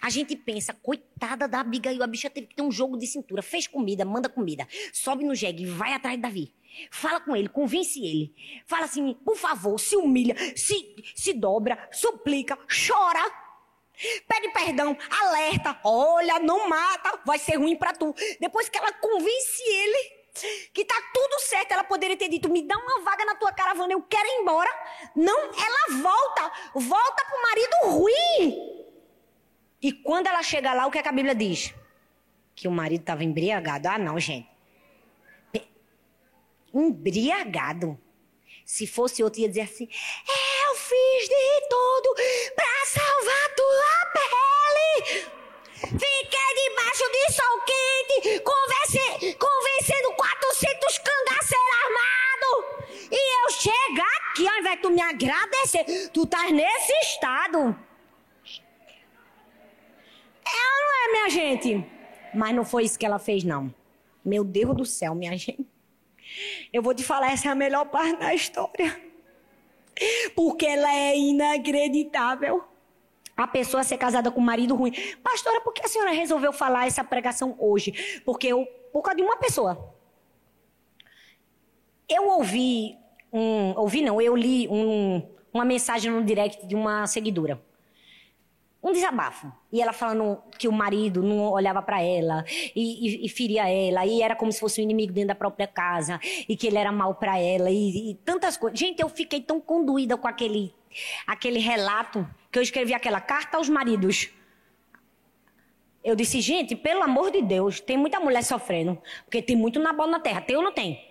A 0.00 0.10
gente 0.10 0.36
pensa, 0.36 0.72
coitada 0.74 1.46
da 1.46 1.60
Abigail, 1.60 2.02
a 2.02 2.06
bicha 2.06 2.30
teve 2.30 2.46
que 2.46 2.54
ter 2.54 2.62
um 2.62 2.70
jogo 2.70 2.96
de 2.96 3.06
cintura. 3.06 3.42
Fez 3.42 3.66
comida, 3.66 4.04
manda 4.04 4.28
comida. 4.28 4.66
Sobe 4.92 5.24
no 5.24 5.34
jegue, 5.34 5.66
vai 5.66 5.92
atrás 5.92 6.16
de 6.16 6.22
Davi. 6.22 6.54
Fala 6.90 7.20
com 7.20 7.34
ele, 7.34 7.48
convence 7.48 7.98
ele. 7.98 8.34
Fala 8.66 8.84
assim, 8.84 9.14
por 9.24 9.36
favor, 9.36 9.78
se 9.78 9.96
humilha, 9.96 10.34
se, 10.54 10.94
se 11.14 11.32
dobra, 11.32 11.88
suplica, 11.90 12.56
chora. 12.66 13.46
Pede 14.28 14.50
perdão, 14.52 14.96
alerta, 15.22 15.80
olha, 15.82 16.38
não 16.38 16.68
mata, 16.68 17.18
vai 17.24 17.38
ser 17.38 17.56
ruim 17.56 17.76
para 17.76 17.94
tu. 17.94 18.14
Depois 18.38 18.68
que 18.68 18.76
ela 18.76 18.92
convence 18.92 19.62
ele, 19.62 20.16
que 20.74 20.84
tá 20.84 20.94
tudo 21.14 21.40
certo, 21.40 21.72
ela 21.72 21.84
poderia 21.84 22.16
ter 22.16 22.28
dito: 22.28 22.50
me 22.50 22.62
dá 22.62 22.76
uma 22.76 23.00
vaga 23.00 23.24
na 23.24 23.34
tua 23.36 23.52
caravana, 23.52 23.94
eu 23.94 24.02
quero 24.02 24.28
ir 24.28 24.42
embora. 24.42 24.70
Não, 25.14 25.38
ela 25.38 26.02
volta, 26.02 26.52
volta 26.74 27.24
pro 27.24 27.42
marido 27.42 27.98
ruim. 27.98 28.85
E 29.86 29.92
quando 29.92 30.26
ela 30.26 30.42
chega 30.42 30.74
lá, 30.74 30.84
o 30.84 30.90
que, 30.90 30.98
é 30.98 31.02
que 31.02 31.08
a 31.08 31.12
Bíblia 31.12 31.32
diz? 31.32 31.72
Que 32.56 32.66
o 32.66 32.72
marido 32.72 33.02
estava 33.02 33.22
embriagado. 33.22 33.86
Ah, 33.86 33.96
não, 33.96 34.18
gente. 34.18 34.48
Embriagado. 36.74 37.96
Se 38.64 38.84
fosse 38.84 39.22
outro, 39.22 39.42
ia 39.42 39.48
dizer 39.48 39.60
assim: 39.60 39.88
Eu 40.64 40.74
fiz 40.74 41.28
de 41.28 41.68
tudo 41.70 42.16
para 42.56 42.86
salvar 42.86 43.54
tua 43.54 43.94
pele. 44.16 45.30
Fiquei 45.76 46.50
debaixo 46.64 47.04
de 47.12 47.32
sol 47.32 47.60
quente, 47.70 48.40
convencendo 49.38 50.12
400 50.16 50.98
cangaceiros 50.98 51.76
armados. 51.84 53.08
E 53.12 53.44
eu 53.44 53.50
chegar 53.50 54.16
aqui, 54.32 54.48
ao 54.48 54.58
invés 54.58 54.74
de 54.74 54.82
tu 54.82 54.90
me 54.90 55.00
agradecer, 55.00 56.10
tu 56.12 56.24
estás 56.24 56.50
nesse 56.50 56.92
estado. 57.04 57.86
Ou 60.46 60.84
não 60.84 61.04
é, 61.04 61.12
minha 61.12 61.30
gente? 61.30 61.86
Mas 62.34 62.54
não 62.54 62.64
foi 62.64 62.84
isso 62.84 62.98
que 62.98 63.06
ela 63.06 63.18
fez, 63.18 63.44
não. 63.44 63.74
Meu 64.24 64.44
Deus 64.44 64.76
do 64.76 64.84
céu, 64.84 65.14
minha 65.14 65.36
gente. 65.38 65.66
Eu 66.72 66.82
vou 66.82 66.94
te 66.94 67.02
falar, 67.02 67.32
essa 67.32 67.48
é 67.48 67.52
a 67.52 67.54
melhor 67.54 67.86
parte 67.86 68.18
da 68.18 68.34
história. 68.34 69.00
Porque 70.34 70.66
ela 70.66 70.92
é 70.92 71.16
inacreditável 71.16 72.64
a 73.36 73.46
pessoa 73.46 73.84
ser 73.84 73.98
casada 73.98 74.30
com 74.30 74.40
um 74.40 74.44
marido 74.44 74.74
ruim. 74.74 74.92
Pastora, 75.22 75.60
por 75.60 75.72
que 75.72 75.84
a 75.84 75.88
senhora 75.88 76.10
resolveu 76.10 76.52
falar 76.52 76.86
essa 76.86 77.04
pregação 77.04 77.54
hoje? 77.58 78.20
Porque 78.24 78.46
eu, 78.46 78.66
por 78.92 79.02
causa 79.02 79.16
de 79.16 79.22
uma 79.22 79.36
pessoa. 79.36 79.94
Eu 82.08 82.28
ouvi 82.28 82.96
um, 83.32 83.78
ouvi 83.78 84.00
não, 84.02 84.20
eu 84.20 84.34
li 84.34 84.66
um, 84.68 85.22
uma 85.52 85.64
mensagem 85.64 86.10
no 86.10 86.24
direct 86.24 86.66
de 86.66 86.74
uma 86.74 87.06
seguidora. 87.06 87.60
Um 88.86 88.92
desabafo. 88.92 89.52
E 89.72 89.82
ela 89.82 89.92
falando 89.92 90.40
que 90.56 90.68
o 90.68 90.72
marido 90.72 91.20
não 91.20 91.50
olhava 91.50 91.82
para 91.82 92.00
ela 92.00 92.44
e, 92.72 93.24
e, 93.24 93.26
e, 93.26 93.28
feria 93.28 93.68
ela, 93.68 94.06
e 94.06 94.22
era 94.22 94.36
como 94.36 94.52
se 94.52 94.60
fosse 94.60 94.80
um 94.80 94.84
inimigo 94.84 95.12
dentro 95.12 95.28
da 95.28 95.34
própria 95.34 95.66
casa, 95.66 96.20
e 96.48 96.56
que 96.56 96.68
ele 96.68 96.78
era 96.78 96.92
mal 96.92 97.16
para 97.16 97.36
ela, 97.36 97.68
e, 97.68 98.12
e 98.12 98.14
tantas 98.14 98.56
coisas. 98.56 98.78
Gente, 98.78 99.02
eu 99.02 99.08
fiquei 99.08 99.40
tão 99.40 99.60
conduída 99.60 100.16
com 100.16 100.28
aquele, 100.28 100.72
aquele 101.26 101.58
relato 101.58 102.24
que 102.52 102.60
eu 102.60 102.62
escrevi 102.62 102.94
aquela 102.94 103.20
carta 103.20 103.56
aos 103.56 103.68
maridos. 103.68 104.30
Eu 106.04 106.14
disse, 106.14 106.40
gente, 106.40 106.76
pelo 106.76 107.02
amor 107.02 107.32
de 107.32 107.42
Deus, 107.42 107.80
tem 107.80 107.96
muita 107.96 108.20
mulher 108.20 108.44
sofrendo, 108.44 108.96
porque 109.24 109.42
tem 109.42 109.56
muito 109.56 109.80
Nabal 109.80 110.06
na 110.06 110.20
terra. 110.20 110.42
Tem 110.42 110.54
ou 110.54 110.62
não 110.62 110.70
tem? 110.70 111.04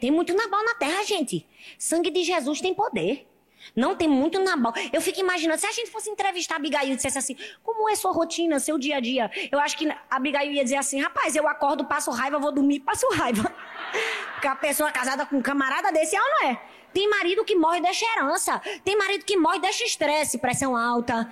Tem 0.00 0.10
muito 0.10 0.34
Nabal 0.34 0.64
na 0.64 0.74
terra, 0.76 1.04
gente. 1.04 1.46
Sangue 1.76 2.10
de 2.10 2.24
Jesus 2.24 2.62
tem 2.62 2.72
poder. 2.72 3.29
Não 3.74 3.94
tem 3.94 4.08
muito 4.08 4.40
Nabal. 4.40 4.72
Eu 4.92 5.00
fico 5.00 5.20
imaginando, 5.20 5.60
se 5.60 5.66
a 5.66 5.72
gente 5.72 5.90
fosse 5.90 6.10
entrevistar 6.10 6.54
a 6.54 6.58
Abigail 6.58 6.92
e 6.92 6.96
dissesse 6.96 7.18
assim, 7.18 7.36
como 7.62 7.88
é 7.88 7.94
sua 7.94 8.12
rotina, 8.12 8.58
seu 8.58 8.78
dia 8.78 8.96
a 8.96 9.00
dia? 9.00 9.30
Eu 9.50 9.58
acho 9.58 9.76
que 9.76 9.88
a 9.88 9.96
Abigail 10.10 10.52
ia 10.52 10.64
dizer 10.64 10.76
assim, 10.76 11.00
rapaz, 11.00 11.36
eu 11.36 11.48
acordo, 11.48 11.84
passo 11.84 12.10
raiva, 12.10 12.38
vou 12.38 12.52
dormir, 12.52 12.80
passo 12.80 13.08
raiva. 13.12 13.52
Porque 14.34 14.48
a 14.48 14.56
pessoa 14.56 14.90
casada 14.90 15.26
com 15.26 15.36
um 15.36 15.42
camarada 15.42 15.92
desse 15.92 16.16
é 16.16 16.20
ou 16.20 16.28
não 16.28 16.48
é? 16.48 16.60
Tem 16.92 17.08
marido 17.08 17.44
que 17.44 17.54
morre 17.54 17.80
deixa 17.80 18.04
herança. 18.04 18.60
Tem 18.84 18.96
marido 18.96 19.24
que 19.24 19.36
morre 19.36 19.60
deixa 19.60 19.84
estresse, 19.84 20.38
pressão 20.38 20.76
alta. 20.76 21.30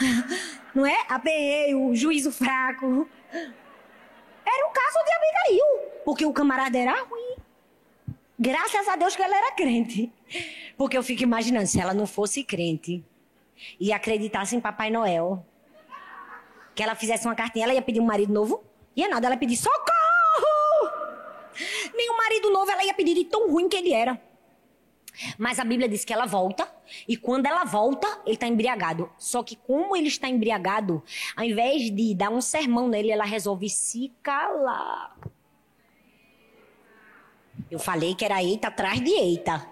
Não 0.74 0.86
é? 0.86 0.96
Aperreio, 1.08 1.94
juízo 1.94 2.30
fraco. 2.30 3.08
Era 3.32 4.66
o 4.66 4.70
caso 4.70 5.04
de 5.04 5.12
Abigail. 5.12 6.02
Porque 6.04 6.24
o 6.24 6.32
camarada 6.32 6.78
era 6.78 7.02
ruim. 7.02 7.36
Graças 8.38 8.86
a 8.86 8.94
Deus 8.94 9.16
que 9.16 9.22
ela 9.22 9.36
era 9.36 9.52
crente. 9.52 10.12
Porque 10.76 10.96
eu 10.96 11.02
fico 11.02 11.22
imaginando, 11.24 11.66
se 11.66 11.80
ela 11.80 11.92
não 11.92 12.06
fosse 12.06 12.44
crente 12.44 13.04
e 13.80 13.92
acreditasse 13.92 14.54
em 14.54 14.60
Papai 14.60 14.90
Noel, 14.90 15.44
que 16.74 16.82
ela 16.82 16.94
fizesse 16.94 17.26
uma 17.26 17.34
cartinha, 17.34 17.64
ela 17.64 17.74
ia 17.74 17.82
pedir 17.82 18.00
um 18.00 18.06
marido 18.06 18.32
novo? 18.32 18.62
Ia 18.94 19.08
nada, 19.08 19.26
ela 19.26 19.34
ia 19.34 19.40
pedir 19.40 19.56
socorro! 19.56 19.88
Nem 21.96 22.10
um 22.12 22.16
marido 22.16 22.50
novo 22.52 22.70
ela 22.70 22.84
ia 22.84 22.94
pedir 22.94 23.14
de 23.14 23.24
tão 23.24 23.50
ruim 23.50 23.68
que 23.68 23.76
ele 23.76 23.92
era. 23.92 24.20
Mas 25.36 25.58
a 25.58 25.64
Bíblia 25.64 25.88
diz 25.88 26.04
que 26.04 26.12
ela 26.12 26.26
volta, 26.26 26.72
e 27.08 27.16
quando 27.16 27.46
ela 27.46 27.64
volta, 27.64 28.06
ele 28.24 28.34
está 28.34 28.46
embriagado. 28.46 29.10
Só 29.18 29.42
que, 29.42 29.56
como 29.56 29.96
ele 29.96 30.06
está 30.06 30.28
embriagado, 30.28 31.02
ao 31.36 31.44
invés 31.44 31.90
de 31.90 32.14
dar 32.14 32.30
um 32.30 32.40
sermão 32.40 32.88
nele, 32.88 33.10
ela 33.10 33.24
resolve 33.24 33.68
se 33.68 34.12
calar. 34.22 35.16
Eu 37.70 37.78
falei 37.78 38.14
que 38.14 38.24
era 38.24 38.42
eita 38.42 38.68
atrás 38.68 39.00
de 39.00 39.10
eita. 39.10 39.66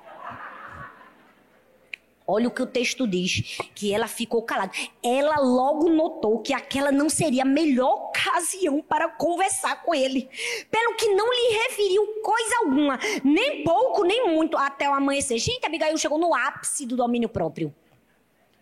Olha 2.29 2.49
o 2.49 2.51
que 2.51 2.61
o 2.61 2.67
texto 2.67 3.07
diz, 3.07 3.59
que 3.73 3.95
ela 3.95 4.09
ficou 4.09 4.43
calada. 4.43 4.73
Ela 5.01 5.37
logo 5.37 5.89
notou 5.89 6.41
que 6.41 6.53
aquela 6.53 6.91
não 6.91 7.09
seria 7.09 7.43
a 7.43 7.47
melhor 7.47 8.09
ocasião 8.09 8.83
para 8.83 9.09
conversar 9.09 9.83
com 9.85 9.95
ele. 9.95 10.29
Pelo 10.69 10.97
que 10.97 11.15
não 11.15 11.31
lhe 11.31 11.57
referiu 11.57 12.05
coisa 12.25 12.57
alguma, 12.65 12.99
nem 13.23 13.63
pouco, 13.63 14.03
nem 14.03 14.29
muito, 14.29 14.57
até 14.57 14.91
o 14.91 14.95
amanhecer. 14.95 15.39
Gente, 15.39 15.65
Abigail 15.65 15.97
chegou 15.97 16.19
no 16.19 16.35
ápice 16.35 16.85
do 16.85 16.97
domínio 16.97 17.29
próprio. 17.29 17.73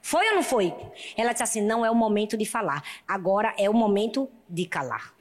Foi 0.02 0.28
ou 0.28 0.34
não 0.34 0.42
foi? 0.42 0.74
Ela 1.16 1.32
disse 1.32 1.44
assim: 1.44 1.62
não 1.62 1.86
é 1.86 1.90
o 1.90 1.94
momento 1.94 2.36
de 2.36 2.44
falar, 2.44 2.84
agora 3.08 3.54
é 3.56 3.70
o 3.70 3.74
momento 3.74 4.28
de 4.46 4.66
calar. 4.66 5.14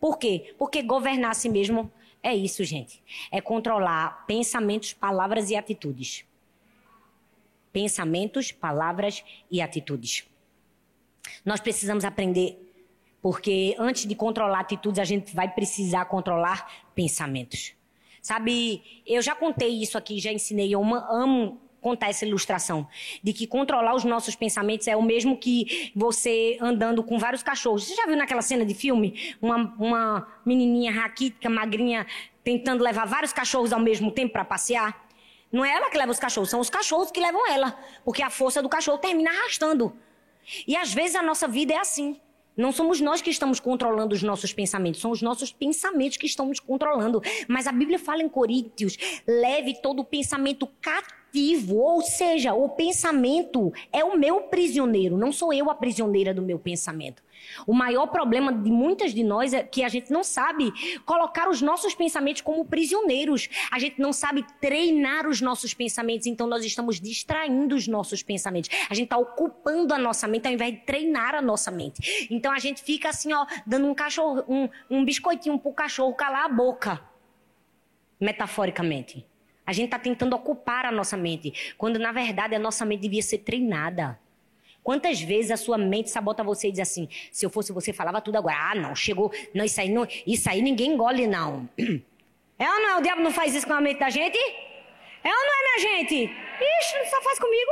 Por 0.00 0.18
quê? 0.18 0.54
Porque 0.58 0.82
governar 0.82 1.32
a 1.32 1.34
si 1.34 1.50
mesmo 1.50 1.92
é 2.22 2.34
isso, 2.34 2.64
gente. 2.64 3.02
É 3.30 3.40
controlar 3.40 4.26
pensamentos, 4.26 4.92
palavras 4.92 5.50
e 5.50 5.56
atitudes 5.56 6.24
pensamentos, 7.72 8.52
palavras 8.52 9.24
e 9.50 9.60
atitudes. 9.60 10.24
Nós 11.44 11.60
precisamos 11.60 12.04
aprender, 12.04 12.58
porque 13.22 13.74
antes 13.78 14.06
de 14.06 14.14
controlar 14.14 14.60
atitudes, 14.60 14.98
a 14.98 15.04
gente 15.04 15.34
vai 15.34 15.48
precisar 15.48 16.04
controlar 16.06 16.88
pensamentos. 16.94 17.72
Sabe, 18.22 18.82
eu 19.06 19.22
já 19.22 19.34
contei 19.34 19.82
isso 19.82 19.96
aqui, 19.96 20.20
já 20.20 20.32
ensinei, 20.32 20.74
eu 20.74 20.82
amo 20.82 21.58
contar 21.80 22.08
essa 22.08 22.24
ilustração 22.24 22.86
de 23.22 23.32
que 23.32 23.46
controlar 23.46 23.94
os 23.94 24.04
nossos 24.04 24.34
pensamentos 24.34 24.86
é 24.86 24.96
o 24.96 25.02
mesmo 25.02 25.36
que 25.36 25.92
você 25.94 26.58
andando 26.60 27.02
com 27.02 27.18
vários 27.18 27.42
cachorros. 27.42 27.84
Você 27.84 27.94
já 27.94 28.06
viu 28.06 28.16
naquela 28.16 28.42
cena 28.42 28.64
de 28.64 28.74
filme 28.74 29.36
uma, 29.40 29.74
uma 29.78 30.28
menininha 30.44 30.92
raquítica, 30.92 31.48
magrinha, 31.48 32.06
tentando 32.44 32.82
levar 32.82 33.06
vários 33.06 33.32
cachorros 33.32 33.72
ao 33.72 33.80
mesmo 33.80 34.10
tempo 34.10 34.32
para 34.32 34.44
passear? 34.44 35.08
Não 35.52 35.64
é 35.64 35.72
ela 35.72 35.90
que 35.90 35.98
leva 35.98 36.12
os 36.12 36.18
cachorros, 36.18 36.50
são 36.50 36.60
os 36.60 36.70
cachorros 36.70 37.10
que 37.10 37.20
levam 37.20 37.50
ela. 37.50 37.76
Porque 38.04 38.22
a 38.22 38.30
força 38.30 38.62
do 38.62 38.68
cachorro 38.68 38.98
termina 38.98 39.30
arrastando. 39.30 39.92
E 40.66 40.76
às 40.76 40.92
vezes 40.92 41.16
a 41.16 41.22
nossa 41.22 41.48
vida 41.48 41.72
é 41.72 41.78
assim. 41.78 42.20
Não 42.56 42.72
somos 42.72 43.00
nós 43.00 43.22
que 43.22 43.30
estamos 43.30 43.58
controlando 43.58 44.14
os 44.14 44.22
nossos 44.22 44.52
pensamentos, 44.52 45.00
são 45.00 45.10
os 45.10 45.22
nossos 45.22 45.52
pensamentos 45.52 46.18
que 46.18 46.26
estamos 46.26 46.60
controlando. 46.60 47.22
Mas 47.48 47.66
a 47.66 47.72
Bíblia 47.72 47.98
fala 47.98 48.22
em 48.22 48.28
Coríntios: 48.28 48.98
leve 49.26 49.80
todo 49.80 50.00
o 50.00 50.04
pensamento 50.04 50.66
cativo, 50.80 51.19
ou 51.70 52.02
seja, 52.02 52.54
o 52.54 52.68
pensamento 52.68 53.72
é 53.92 54.04
o 54.04 54.18
meu 54.18 54.42
prisioneiro, 54.42 55.16
não 55.16 55.32
sou 55.32 55.52
eu 55.52 55.70
a 55.70 55.74
prisioneira 55.74 56.34
do 56.34 56.42
meu 56.42 56.58
pensamento. 56.58 57.22
O 57.66 57.72
maior 57.72 58.06
problema 58.06 58.52
de 58.52 58.70
muitas 58.70 59.14
de 59.14 59.22
nós 59.22 59.52
é 59.52 59.62
que 59.62 59.82
a 59.82 59.88
gente 59.88 60.12
não 60.12 60.22
sabe 60.22 60.72
colocar 61.04 61.48
os 61.48 61.60
nossos 61.60 61.94
pensamentos 61.94 62.42
como 62.42 62.64
prisioneiros. 62.64 63.48
A 63.70 63.78
gente 63.78 64.00
não 64.00 64.12
sabe 64.12 64.44
treinar 64.60 65.26
os 65.26 65.40
nossos 65.40 65.74
pensamentos, 65.74 66.26
então 66.26 66.46
nós 66.46 66.64
estamos 66.64 67.00
distraindo 67.00 67.74
os 67.74 67.86
nossos 67.86 68.22
pensamentos. 68.22 68.70
A 68.88 68.94
gente 68.94 69.06
está 69.06 69.18
ocupando 69.18 69.94
a 69.94 69.98
nossa 69.98 70.26
mente 70.26 70.46
ao 70.46 70.52
invés 70.52 70.72
de 70.72 70.80
treinar 70.80 71.34
a 71.34 71.42
nossa 71.42 71.70
mente. 71.70 72.28
Então 72.30 72.52
a 72.52 72.58
gente 72.58 72.82
fica 72.82 73.08
assim, 73.08 73.32
ó, 73.32 73.46
dando 73.66 73.86
um 73.86 73.94
cachorro, 73.94 74.44
um, 74.48 74.68
um 74.88 75.04
biscoitinho 75.04 75.58
pro 75.58 75.72
cachorro 75.72 76.14
calar 76.14 76.44
a 76.44 76.48
boca. 76.48 77.00
Metaforicamente. 78.20 79.29
A 79.66 79.72
gente 79.72 79.86
está 79.86 79.98
tentando 79.98 80.34
ocupar 80.34 80.84
a 80.84 80.92
nossa 80.92 81.16
mente, 81.16 81.74
quando 81.76 81.98
na 81.98 82.12
verdade 82.12 82.54
a 82.54 82.58
nossa 82.58 82.84
mente 82.84 83.02
devia 83.02 83.22
ser 83.22 83.38
treinada. 83.38 84.18
Quantas 84.82 85.20
vezes 85.20 85.50
a 85.50 85.56
sua 85.56 85.76
mente 85.76 86.10
sabota 86.10 86.42
você 86.42 86.68
e 86.68 86.72
diz 86.72 86.80
assim: 86.80 87.08
se 87.30 87.44
eu 87.44 87.50
fosse 87.50 87.72
você, 87.72 87.92
falava 87.92 88.20
tudo 88.20 88.36
agora. 88.36 88.56
Ah, 88.56 88.74
não, 88.74 88.94
chegou. 88.94 89.30
Não, 89.54 89.64
isso 89.64 89.80
aí, 89.80 89.88
não, 89.88 90.06
isso 90.26 90.48
aí 90.48 90.62
ninguém 90.62 90.92
engole, 90.92 91.26
não. 91.26 91.68
É 92.58 92.70
ou 92.70 92.80
não? 92.82 92.98
O 92.98 93.02
diabo 93.02 93.22
não 93.22 93.30
faz 93.30 93.54
isso 93.54 93.66
com 93.66 93.72
a 93.72 93.80
mente 93.80 94.00
da 94.00 94.10
gente? 94.10 94.36
É 94.36 95.28
ou 95.28 95.34
não 95.34 95.54
é, 95.54 95.62
minha 95.62 95.78
gente? 95.96 96.24
Ixi, 96.24 97.10
só 97.10 97.22
faz 97.22 97.38
comigo. 97.38 97.70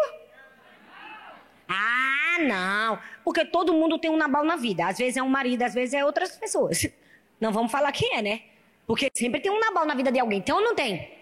Ah, 1.68 2.38
não. 2.40 2.98
Porque 3.22 3.44
todo 3.44 3.74
mundo 3.74 3.98
tem 3.98 4.10
um 4.10 4.16
nabal 4.16 4.44
na 4.44 4.56
vida. 4.56 4.86
Às 4.86 4.96
vezes 4.96 5.18
é 5.18 5.22
um 5.22 5.28
marido, 5.28 5.62
às 5.62 5.74
vezes 5.74 5.92
é 5.92 6.02
outras 6.02 6.34
pessoas. 6.38 6.86
Não 7.38 7.52
vamos 7.52 7.70
falar 7.70 7.92
quem 7.92 8.14
é, 8.14 8.22
né? 8.22 8.40
Porque 8.86 9.10
sempre 9.14 9.40
tem 9.40 9.52
um 9.52 9.60
nabal 9.60 9.84
na 9.84 9.94
vida 9.94 10.10
de 10.10 10.18
alguém. 10.18 10.40
Tem 10.40 10.54
ou 10.54 10.62
não 10.62 10.74
tem? 10.74 11.17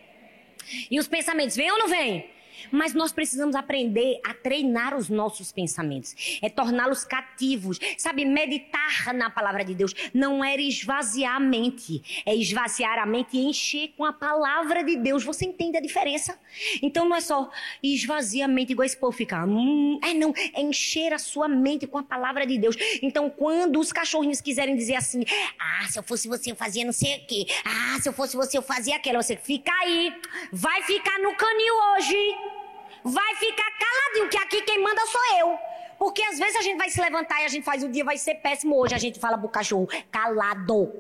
E 0.90 0.98
os 0.98 1.08
pensamentos 1.08 1.56
vêm 1.56 1.70
ou 1.70 1.78
não 1.78 1.88
vêm? 1.88 2.28
Mas 2.70 2.94
nós 2.94 3.12
precisamos 3.12 3.54
aprender 3.54 4.20
a 4.24 4.34
treinar 4.34 4.96
os 4.96 5.08
nossos 5.08 5.52
pensamentos, 5.52 6.38
é 6.42 6.48
torná-los 6.48 7.04
cativos, 7.04 7.78
sabe? 7.96 8.24
Meditar 8.24 9.14
na 9.14 9.30
palavra 9.30 9.64
de 9.64 9.74
Deus 9.74 9.94
não 10.12 10.44
é 10.44 10.56
esvaziar 10.56 11.36
a 11.36 11.40
mente, 11.40 12.22
é 12.24 12.34
esvaziar 12.34 12.98
a 12.98 13.06
mente 13.06 13.36
e 13.36 13.40
encher 13.40 13.92
com 13.96 14.04
a 14.04 14.12
palavra 14.12 14.82
de 14.82 14.96
Deus. 14.96 15.24
Você 15.24 15.44
entende 15.44 15.76
a 15.76 15.80
diferença? 15.80 16.38
Então 16.82 17.08
não 17.08 17.16
é 17.16 17.20
só 17.20 17.50
esvaziar 17.82 18.48
a 18.48 18.52
mente 18.52 18.72
igual 18.72 18.84
esse 18.84 18.96
povo 18.96 19.16
ficar. 19.16 19.46
Hum, 19.46 19.98
é 20.02 20.14
não, 20.14 20.32
é 20.54 20.60
encher 20.60 21.12
a 21.12 21.18
sua 21.18 21.48
mente 21.48 21.86
com 21.86 21.98
a 21.98 22.02
palavra 22.02 22.46
de 22.46 22.58
Deus. 22.58 22.76
Então 23.02 23.28
quando 23.30 23.78
os 23.78 23.92
cachorrinhos 23.92 24.40
quiserem 24.40 24.76
dizer 24.76 24.96
assim: 24.96 25.24
"Ah, 25.58 25.86
se 25.88 25.98
eu 25.98 26.02
fosse 26.02 26.28
você 26.28 26.50
eu 26.50 26.56
fazia 26.56 26.84
não 26.84 26.92
sei 26.92 27.16
o 27.16 27.26
quê. 27.26 27.46
Ah, 27.64 28.00
se 28.00 28.08
eu 28.08 28.12
fosse 28.12 28.36
você 28.36 28.58
eu 28.58 28.62
fazia 28.62 28.96
aquilo", 28.96 29.22
você 29.22 29.36
fica 29.36 29.72
aí, 29.82 30.12
vai 30.52 30.82
ficar 30.82 31.18
no 31.20 31.34
canil 31.34 31.74
hoje 31.94 32.55
vai 33.04 33.34
ficar 33.36 33.70
caladinho, 33.78 34.28
que 34.28 34.38
aqui 34.38 34.62
quem 34.62 34.82
manda 34.82 35.04
sou 35.06 35.20
eu. 35.38 35.58
Porque 35.98 36.22
às 36.22 36.38
vezes 36.38 36.56
a 36.56 36.62
gente 36.62 36.76
vai 36.76 36.90
se 36.90 37.00
levantar 37.00 37.40
e 37.42 37.44
a 37.44 37.48
gente 37.48 37.64
faz 37.64 37.82
o 37.82 37.88
dia 37.88 38.04
vai 38.04 38.18
ser 38.18 38.36
péssimo 38.36 38.76
hoje. 38.76 38.94
A 38.94 38.98
gente 38.98 39.18
fala 39.18 39.38
pro 39.38 39.48
cachorro, 39.48 39.88
calado. 40.10 40.92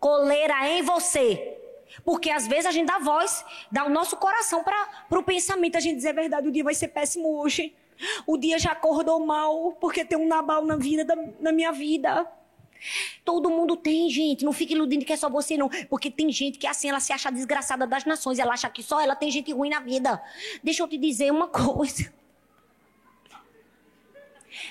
Coleira 0.00 0.68
em 0.68 0.82
você. 0.82 1.58
Porque 2.04 2.30
às 2.30 2.46
vezes 2.46 2.66
a 2.66 2.70
gente 2.70 2.86
dá 2.86 2.98
voz, 2.98 3.44
dá 3.70 3.84
o 3.84 3.88
nosso 3.88 4.16
coração 4.16 4.64
para 4.64 5.18
o 5.18 5.22
pensamento. 5.22 5.76
A 5.76 5.80
gente 5.80 5.96
diz, 5.96 6.04
é 6.04 6.12
verdade, 6.12 6.48
o 6.48 6.50
dia 6.50 6.64
vai 6.64 6.74
ser 6.74 6.88
péssimo 6.88 7.40
hoje. 7.40 7.74
O 8.26 8.36
dia 8.36 8.58
já 8.58 8.72
acordou 8.72 9.24
mal, 9.24 9.72
porque 9.80 10.04
tem 10.04 10.18
um 10.18 10.26
Nabal 10.26 10.64
na 10.64 10.76
vida 10.76 11.04
da, 11.04 11.14
na 11.38 11.52
minha 11.52 11.70
vida. 11.70 12.26
Todo 13.24 13.50
mundo 13.50 13.76
tem, 13.76 14.08
gente. 14.10 14.44
Não 14.44 14.52
fique 14.52 14.74
iludindo 14.74 15.04
que 15.04 15.12
é 15.12 15.16
só 15.16 15.28
você, 15.28 15.56
não. 15.56 15.68
Porque 15.88 16.10
tem 16.10 16.30
gente 16.30 16.58
que 16.58 16.66
assim, 16.66 16.88
ela 16.88 17.00
se 17.00 17.12
acha 17.12 17.30
desgraçada 17.30 17.86
das 17.86 18.04
nações. 18.04 18.38
Ela 18.38 18.54
acha 18.54 18.68
que 18.68 18.82
só 18.82 19.00
ela 19.00 19.14
tem 19.14 19.30
gente 19.30 19.52
ruim 19.52 19.70
na 19.70 19.80
vida. 19.80 20.22
Deixa 20.62 20.82
eu 20.82 20.88
te 20.88 20.98
dizer 20.98 21.30
uma 21.30 21.48
coisa. 21.48 22.12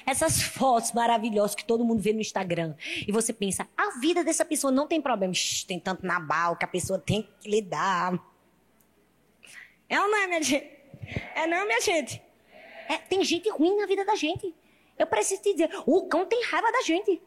Essas 0.05 0.41
fotos 0.41 0.91
maravilhosas 0.91 1.55
que 1.55 1.65
todo 1.65 1.83
mundo 1.83 2.01
vê 2.01 2.13
no 2.13 2.21
Instagram. 2.21 2.75
E 3.07 3.11
você 3.11 3.33
pensa, 3.33 3.67
a 3.75 3.99
vida 3.99 4.23
dessa 4.23 4.45
pessoa 4.45 4.71
não 4.71 4.87
tem 4.87 5.01
problema. 5.01 5.33
Shhh, 5.33 5.63
tem 5.65 5.79
tanto 5.79 6.05
nabal 6.05 6.55
que 6.55 6.65
a 6.65 6.67
pessoa 6.67 6.99
tem 6.99 7.27
que 7.39 7.49
lidar. 7.49 8.13
É 9.89 9.99
ou 9.99 10.07
não 10.07 10.17
é, 10.17 10.27
minha 10.27 10.43
gente? 10.43 10.69
É 11.35 11.47
não, 11.47 11.65
minha 11.65 11.81
gente? 11.81 12.21
É, 12.87 12.97
tem 12.97 13.23
gente 13.23 13.49
ruim 13.49 13.75
na 13.77 13.85
vida 13.85 14.05
da 14.05 14.15
gente. 14.15 14.53
Eu 14.97 15.07
preciso 15.07 15.41
te 15.41 15.53
dizer, 15.53 15.69
o 15.85 16.03
cão 16.07 16.25
tem 16.25 16.43
raiva 16.45 16.71
da 16.71 16.81
gente. 16.81 17.21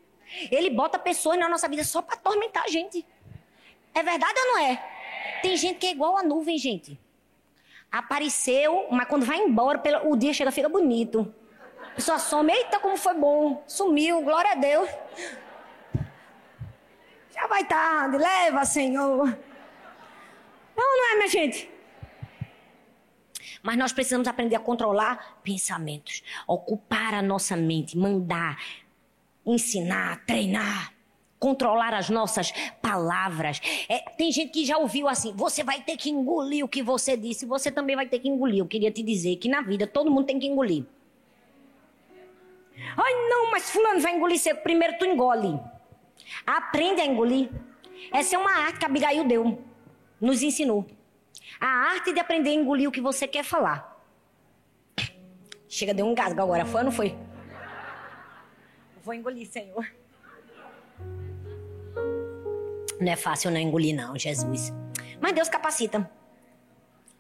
Ele 0.51 0.71
bota 0.71 0.99
pessoas 0.99 1.39
na 1.39 1.49
nossa 1.49 1.69
vida 1.69 1.85
só 1.85 2.03
para 2.03 2.15
atormentar 2.15 2.65
a 2.65 2.69
gente. 2.69 3.07
É 3.95 4.03
verdade 4.03 4.35
ou 4.39 4.47
não 4.53 4.59
é? 4.59 4.95
Tem 5.43 5.57
gente 5.57 5.79
que 5.79 5.87
é 5.87 5.91
igual 5.91 6.17
a 6.17 6.23
nuvem, 6.23 6.59
gente. 6.59 6.99
Apareceu, 7.91 8.89
mas 8.91 9.07
quando 9.07 9.25
vai 9.25 9.39
embora, 9.39 9.81
o 10.05 10.17
dia 10.17 10.33
chega, 10.33 10.51
fica 10.51 10.69
bonito. 10.69 11.33
A 11.81 11.95
pessoa 11.95 12.19
some, 12.19 12.53
eita, 12.53 12.81
como 12.81 12.97
foi 12.97 13.15
bom. 13.15 13.63
Sumiu, 13.69 14.21
glória 14.23 14.53
a 14.53 14.55
Deus. 14.57 14.89
Já 17.33 17.47
vai 17.47 17.65
tarde, 17.65 18.17
leva, 18.17 18.65
Senhor. 18.65 19.27
Não, 20.77 20.97
não 20.97 21.13
é, 21.13 21.17
minha 21.17 21.29
gente? 21.29 21.71
Mas 23.63 23.77
nós 23.77 23.93
precisamos 23.93 24.29
aprender 24.29 24.57
a 24.57 24.61
controlar 24.61 25.39
pensamentos, 25.43 26.23
ocupar 26.47 27.15
a 27.15 27.23
nossa 27.23 27.57
mente, 27.57 27.97
mandar, 27.97 28.59
ensinar, 29.47 30.25
treinar, 30.27 30.93
controlar 31.39 31.93
as 31.93 32.09
nossas 32.09 32.53
palavras. 32.81 33.61
É, 33.89 33.99
tem 34.17 34.33
gente 34.33 34.51
que 34.51 34.65
já 34.65 34.79
ouviu 34.79 35.09
assim: 35.09 35.33
você 35.35 35.63
vai 35.63 35.83
ter 35.83 35.97
que 35.97 36.11
engolir 36.11 36.65
o 36.65 36.69
que 36.69 36.83
você 36.83 37.17
disse, 37.17 37.45
você 37.45 37.71
também 37.71 37.97
vai 37.97 38.07
ter 38.07 38.19
que 38.19 38.29
engolir. 38.29 38.61
Eu 38.61 38.67
queria 38.67 38.91
te 38.91 39.03
dizer 39.03 39.37
que 39.37 39.49
na 39.49 39.61
vida 39.61 39.87
todo 39.87 40.11
mundo 40.11 40.27
tem 40.27 40.39
que 40.39 40.47
engolir. 40.47 40.85
Ai, 42.97 43.13
não, 43.29 43.51
mas 43.51 43.71
Fulano 43.71 44.01
vai 44.01 44.17
engolir 44.17 44.39
seco. 44.39 44.63
Primeiro 44.63 44.99
tu 44.99 45.05
engole. 45.05 45.61
Aprende 46.47 47.01
a 47.01 47.07
engolir. 47.07 47.51
Essa 48.13 48.37
é 48.37 48.39
uma 48.39 48.51
arte 48.51 48.79
que 48.79 48.85
Abigail 48.85 49.25
deu, 49.25 49.63
nos 50.21 50.43
ensinou. 50.43 50.87
A 51.61 51.67
arte 51.67 52.13
de 52.13 52.21
aprender 52.21 52.51
a 52.51 52.55
engolir 52.55 52.89
o 52.89 52.93
que 52.93 53.01
você 53.01 53.27
quer 53.27 53.45
falar. 53.45 53.93
Chega, 55.69 55.95
deu 55.95 56.07
um 56.07 56.15
gasgo 56.15 56.41
agora, 56.41 56.65
foi 56.65 56.81
ou 56.81 56.85
não 56.85 56.93
foi? 56.93 57.17
Vou 59.05 59.13
engolir, 59.13 59.47
Senhor. 59.47 59.87
Não 63.01 63.13
é 63.13 63.17
fácil 63.17 63.51
não 63.51 63.61
engolir, 63.61 63.95
não, 63.95 64.19
Jesus. 64.19 64.73
Mas 65.21 65.33
Deus 65.33 65.49
capacita. 65.49 66.11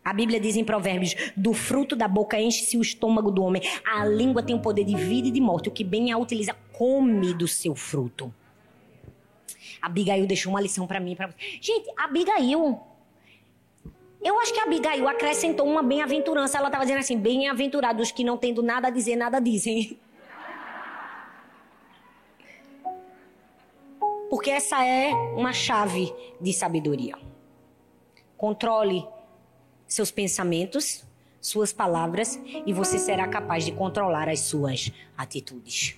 A 0.05 0.13
Bíblia 0.13 0.41
diz 0.41 0.57
em 0.57 0.65
Provérbios: 0.65 1.15
do 1.37 1.53
fruto 1.53 1.95
da 1.95 2.09
boca 2.09 2.41
enche-se 2.41 2.77
o 2.77 2.83
estômago 2.83 3.31
do 3.31 3.43
homem. 3.43 3.63
A 3.85 4.05
língua 4.05 4.43
tem 4.43 4.57
o 4.57 4.61
poder 4.61 4.85
de 4.85 4.97
vida 4.97 5.29
e 5.29 5.31
de 5.31 5.41
morte. 5.41 5.69
O 5.69 5.73
que 5.73 5.85
bem 5.85 6.13
a 6.13 6.19
utiliza, 6.19 6.55
come 6.73 7.35
do 7.35 7.47
seu 7.47 7.75
fruto. 7.75 8.33
Abigail 9.81 10.27
deixou 10.27 10.53
uma 10.53 10.61
lição 10.61 10.87
para 10.87 11.01
mim. 11.01 11.15
Pra... 11.15 11.29
Gente, 11.61 11.91
Abigail. 11.97 12.81
Eu 14.23 14.41
acho 14.41 14.55
que 14.55 14.61
Abigail 14.61 15.07
acrescentou 15.07 15.67
uma 15.67 15.83
bem-aventurança. 15.83 16.57
Ela 16.57 16.69
estava 16.69 16.85
dizendo 16.85 17.01
assim: 17.01 17.19
bem-aventurados 17.19 18.11
que 18.11 18.25
não 18.25 18.39
tendo 18.39 18.63
nada 18.63 18.89
a 18.89 18.91
dizer, 18.91 19.17
nada 19.17 19.39
dizem. 19.39 19.99
Porque 24.35 24.51
essa 24.51 24.85
é 24.85 25.13
uma 25.37 25.53
chave 25.53 26.13
de 26.41 26.53
sabedoria. 26.53 27.15
Controle 28.37 29.07
seus 29.87 30.11
pensamentos, 30.11 31.05
suas 31.41 31.73
palavras 31.73 32.37
e 32.67 32.73
você 32.73 32.99
será 32.99 33.29
capaz 33.29 33.65
de 33.65 33.71
controlar 33.71 34.29
as 34.29 34.41
suas 34.41 34.91
atitudes. 35.17 35.97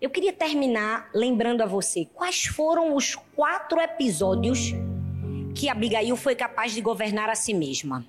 Eu 0.00 0.08
queria 0.08 0.32
terminar 0.32 1.10
lembrando 1.12 1.62
a 1.62 1.66
você 1.66 2.06
quais 2.14 2.44
foram 2.44 2.94
os 2.94 3.16
quatro 3.16 3.80
episódios 3.80 4.70
que 5.56 5.68
Abigail 5.68 6.14
foi 6.14 6.36
capaz 6.36 6.72
de 6.72 6.80
governar 6.80 7.28
a 7.28 7.34
si 7.34 7.52
mesma. 7.52 8.06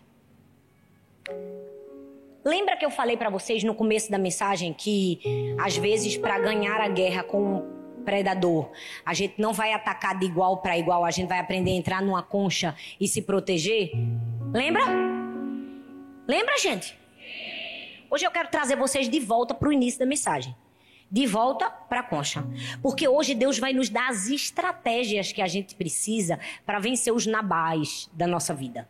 Lembra 2.45 2.77
que 2.77 2.85
eu 2.85 2.91
falei 2.91 3.17
para 3.17 3.31
vocês 3.31 3.63
no 3.63 3.73
começo 3.73 4.11
da 4.11 4.19
mensagem 4.19 4.75
que 4.75 5.19
às 5.59 5.75
vezes 5.75 6.17
para 6.17 6.37
ganhar 6.37 6.79
a 6.79 6.87
guerra 6.87 7.23
com 7.23 7.81
predador. 8.03 8.71
A 9.05 9.13
gente 9.13 9.35
não 9.39 9.53
vai 9.53 9.73
atacar 9.73 10.17
de 10.17 10.25
igual 10.25 10.57
para 10.57 10.77
igual, 10.77 11.03
a 11.03 11.11
gente 11.11 11.27
vai 11.27 11.39
aprender 11.39 11.71
a 11.71 11.75
entrar 11.75 12.01
numa 12.01 12.21
concha 12.21 12.75
e 12.99 13.07
se 13.07 13.21
proteger. 13.21 13.91
Lembra? 14.53 14.83
Lembra, 16.27 16.57
gente? 16.57 16.97
Hoje 18.09 18.25
eu 18.25 18.31
quero 18.31 18.49
trazer 18.49 18.75
vocês 18.75 19.09
de 19.09 19.19
volta 19.19 19.53
para 19.53 19.67
o 19.67 19.73
início 19.73 19.99
da 19.99 20.05
mensagem. 20.05 20.55
De 21.09 21.27
volta 21.27 21.69
para 21.69 21.99
a 21.99 22.03
concha. 22.03 22.43
Porque 22.81 23.07
hoje 23.07 23.35
Deus 23.35 23.59
vai 23.59 23.73
nos 23.73 23.89
dar 23.89 24.09
as 24.09 24.27
estratégias 24.29 25.31
que 25.31 25.41
a 25.41 25.47
gente 25.47 25.75
precisa 25.75 26.39
para 26.65 26.79
vencer 26.79 27.13
os 27.13 27.25
nabais 27.25 28.09
da 28.13 28.27
nossa 28.27 28.53
vida. 28.53 28.87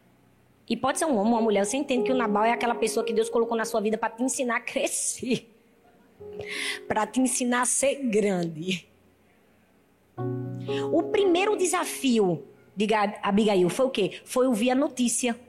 E 0.70 0.78
pode 0.78 1.00
ser 1.00 1.06
um 1.06 1.18
homem 1.18 1.32
ou 1.32 1.38
uma 1.38 1.42
mulher. 1.42 1.66
Você 1.66 1.78
entende 1.78 2.04
que 2.04 2.12
o 2.12 2.16
nabal 2.16 2.46
é 2.46 2.52
aquela 2.52 2.76
pessoa 2.76 3.06
que 3.06 3.14
Deus 3.14 3.30
colocou 3.30 3.58
na 3.58 3.66
sua 3.66 3.82
vida 3.82 3.98
para 3.98 4.10
te 4.10 4.24
ensinar 4.24 4.58
a 4.58 4.62
crescer. 4.62 5.50
Para 6.88 7.06
te 7.06 7.20
ensinar 7.20 7.62
a 7.62 7.66
ser 7.66 7.96
grande. 7.96 8.88
O 10.92 11.04
primeiro 11.04 11.56
desafio 11.58 12.44
de 12.76 12.88
Abigail 13.22 13.70
foi 13.70 13.86
o 13.86 13.90
quê? 13.90 14.22
Foi 14.26 14.48
ouvir 14.48 14.72
a 14.72 14.76
notícia. 14.76 15.40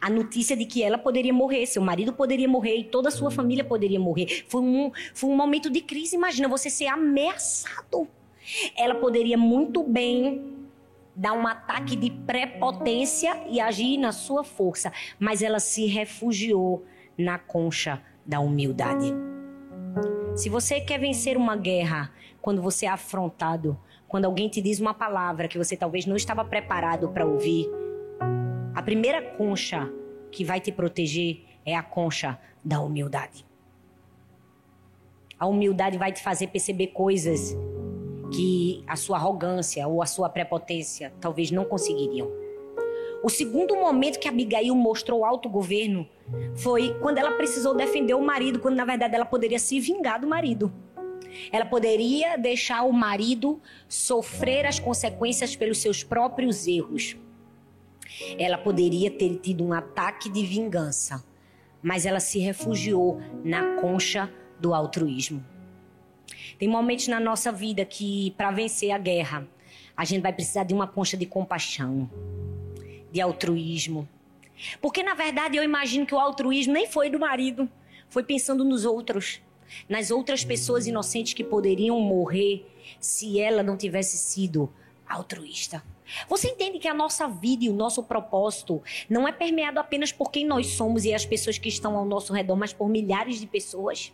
A 0.00 0.10
notícia 0.10 0.56
de 0.56 0.64
que 0.64 0.82
ela 0.82 0.98
poderia 0.98 1.32
morrer, 1.32 1.64
seu 1.66 1.80
marido 1.80 2.12
poderia 2.12 2.48
morrer 2.48 2.76
e 2.76 2.84
toda 2.84 3.08
a 3.08 3.12
sua 3.12 3.30
família 3.30 3.64
poderia 3.64 4.00
morrer. 4.00 4.44
Foi 4.48 4.60
um, 4.60 4.90
foi 5.14 5.30
um 5.30 5.36
momento 5.36 5.70
de 5.70 5.80
crise. 5.80 6.16
Imagina 6.16 6.48
você 6.48 6.68
ser 6.68 6.86
ameaçado. 6.86 8.08
Ela 8.76 8.96
poderia 8.96 9.38
muito 9.38 9.82
bem 9.82 10.56
dar 11.14 11.32
um 11.32 11.46
ataque 11.46 11.96
de 11.96 12.10
prepotência 12.10 13.44
e 13.48 13.60
agir 13.60 13.96
na 13.96 14.12
sua 14.12 14.44
força, 14.44 14.92
mas 15.18 15.40
ela 15.40 15.58
se 15.58 15.86
refugiou 15.86 16.84
na 17.16 17.38
concha 17.38 18.02
da 18.24 18.40
humildade. 18.40 19.14
Se 20.36 20.50
você 20.50 20.82
quer 20.82 21.00
vencer 21.00 21.34
uma 21.34 21.56
guerra 21.56 22.12
quando 22.42 22.60
você 22.60 22.84
é 22.84 22.90
afrontado, 22.90 23.80
quando 24.06 24.26
alguém 24.26 24.50
te 24.50 24.60
diz 24.60 24.78
uma 24.78 24.92
palavra 24.92 25.48
que 25.48 25.56
você 25.56 25.74
talvez 25.74 26.04
não 26.04 26.14
estava 26.14 26.44
preparado 26.44 27.08
para 27.08 27.24
ouvir, 27.24 27.66
a 28.74 28.82
primeira 28.82 29.22
concha 29.22 29.90
que 30.30 30.44
vai 30.44 30.60
te 30.60 30.70
proteger 30.70 31.42
é 31.64 31.74
a 31.74 31.82
concha 31.82 32.38
da 32.62 32.82
humildade. 32.82 33.46
A 35.38 35.46
humildade 35.46 35.96
vai 35.96 36.12
te 36.12 36.22
fazer 36.22 36.48
perceber 36.48 36.88
coisas 36.88 37.56
que 38.30 38.84
a 38.86 38.94
sua 38.94 39.16
arrogância 39.16 39.88
ou 39.88 40.02
a 40.02 40.06
sua 40.06 40.28
prepotência 40.28 41.14
talvez 41.18 41.50
não 41.50 41.64
conseguiriam. 41.64 42.30
O 43.26 43.28
segundo 43.28 43.74
momento 43.74 44.20
que 44.20 44.28
Abigail 44.28 44.72
mostrou 44.76 45.24
autogoverno 45.24 46.08
foi 46.54 46.96
quando 47.00 47.18
ela 47.18 47.32
precisou 47.32 47.74
defender 47.74 48.14
o 48.14 48.22
marido, 48.22 48.60
quando 48.60 48.76
na 48.76 48.84
verdade 48.84 49.16
ela 49.16 49.24
poderia 49.24 49.58
se 49.58 49.80
vingar 49.80 50.20
do 50.20 50.28
marido. 50.28 50.72
Ela 51.50 51.66
poderia 51.66 52.36
deixar 52.36 52.84
o 52.84 52.92
marido 52.92 53.60
sofrer 53.88 54.64
as 54.64 54.78
consequências 54.78 55.56
pelos 55.56 55.78
seus 55.78 56.04
próprios 56.04 56.68
erros. 56.68 57.16
Ela 58.38 58.58
poderia 58.58 59.10
ter 59.10 59.40
tido 59.40 59.64
um 59.64 59.72
ataque 59.72 60.30
de 60.30 60.46
vingança, 60.46 61.24
mas 61.82 62.06
ela 62.06 62.20
se 62.20 62.38
refugiou 62.38 63.20
na 63.42 63.74
concha 63.80 64.32
do 64.60 64.72
altruísmo. 64.72 65.44
Tem 66.60 66.68
momentos 66.68 67.08
na 67.08 67.18
nossa 67.18 67.50
vida 67.50 67.84
que, 67.84 68.32
para 68.36 68.52
vencer 68.52 68.92
a 68.92 68.98
guerra, 68.98 69.48
a 69.96 70.04
gente 70.04 70.22
vai 70.22 70.32
precisar 70.32 70.62
de 70.62 70.72
uma 70.72 70.86
concha 70.86 71.16
de 71.16 71.26
compaixão, 71.26 72.08
de 73.16 73.20
altruísmo. 73.22 74.06
Porque, 74.80 75.02
na 75.02 75.14
verdade, 75.14 75.56
eu 75.56 75.64
imagino 75.64 76.06
que 76.06 76.14
o 76.14 76.18
altruísmo 76.18 76.74
nem 76.74 76.86
foi 76.86 77.08
do 77.08 77.18
marido, 77.18 77.68
foi 78.08 78.22
pensando 78.22 78.62
nos 78.62 78.84
outros, 78.84 79.40
nas 79.88 80.10
outras 80.10 80.44
pessoas 80.44 80.86
inocentes 80.86 81.32
que 81.32 81.42
poderiam 81.42 81.98
morrer 81.98 82.66
se 83.00 83.40
ela 83.40 83.62
não 83.62 83.76
tivesse 83.76 84.18
sido 84.18 84.70
altruísta. 85.08 85.82
Você 86.28 86.48
entende 86.48 86.78
que 86.78 86.86
a 86.86 86.94
nossa 86.94 87.26
vida 87.26 87.64
e 87.64 87.68
o 87.70 87.72
nosso 87.72 88.02
propósito 88.02 88.82
não 89.08 89.26
é 89.26 89.32
permeado 89.32 89.80
apenas 89.80 90.12
por 90.12 90.30
quem 90.30 90.46
nós 90.46 90.66
somos 90.68 91.04
e 91.04 91.14
as 91.14 91.24
pessoas 91.24 91.56
que 91.58 91.68
estão 91.68 91.96
ao 91.96 92.04
nosso 92.04 92.32
redor, 92.34 92.54
mas 92.54 92.72
por 92.72 92.88
milhares 92.88 93.40
de 93.40 93.46
pessoas? 93.46 94.12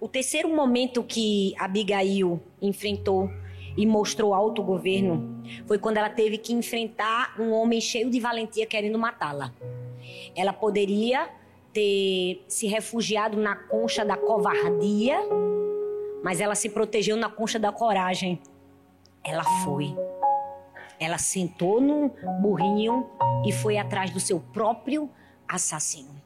O 0.00 0.08
terceiro 0.08 0.48
momento 0.48 1.04
que 1.04 1.54
Abigail 1.56 2.42
enfrentou 2.60 3.30
e 3.78 3.86
mostrou 3.86 4.34
autogoverno 4.34 5.40
foi 5.64 5.78
quando 5.78 5.98
ela 5.98 6.10
teve 6.10 6.36
que 6.36 6.52
enfrentar 6.52 7.40
um 7.40 7.52
homem 7.52 7.80
cheio 7.80 8.10
de 8.10 8.18
valentia 8.18 8.66
querendo 8.66 8.98
matá-la. 8.98 9.54
Ela 10.34 10.52
poderia 10.52 11.30
ter 11.72 12.44
se 12.48 12.66
refugiado 12.66 13.36
na 13.36 13.54
concha 13.54 14.04
da 14.04 14.16
covardia, 14.16 15.20
mas 16.24 16.40
ela 16.40 16.56
se 16.56 16.68
protegeu 16.68 17.16
na 17.16 17.30
concha 17.30 17.56
da 17.56 17.70
coragem. 17.70 18.40
Ela 19.22 19.44
foi. 19.64 19.94
Ela 20.98 21.18
sentou 21.18 21.80
no 21.80 22.10
burrinho 22.42 23.08
e 23.46 23.52
foi 23.52 23.78
atrás 23.78 24.10
do 24.10 24.18
seu 24.18 24.40
próprio 24.40 25.08
assassino. 25.46 26.20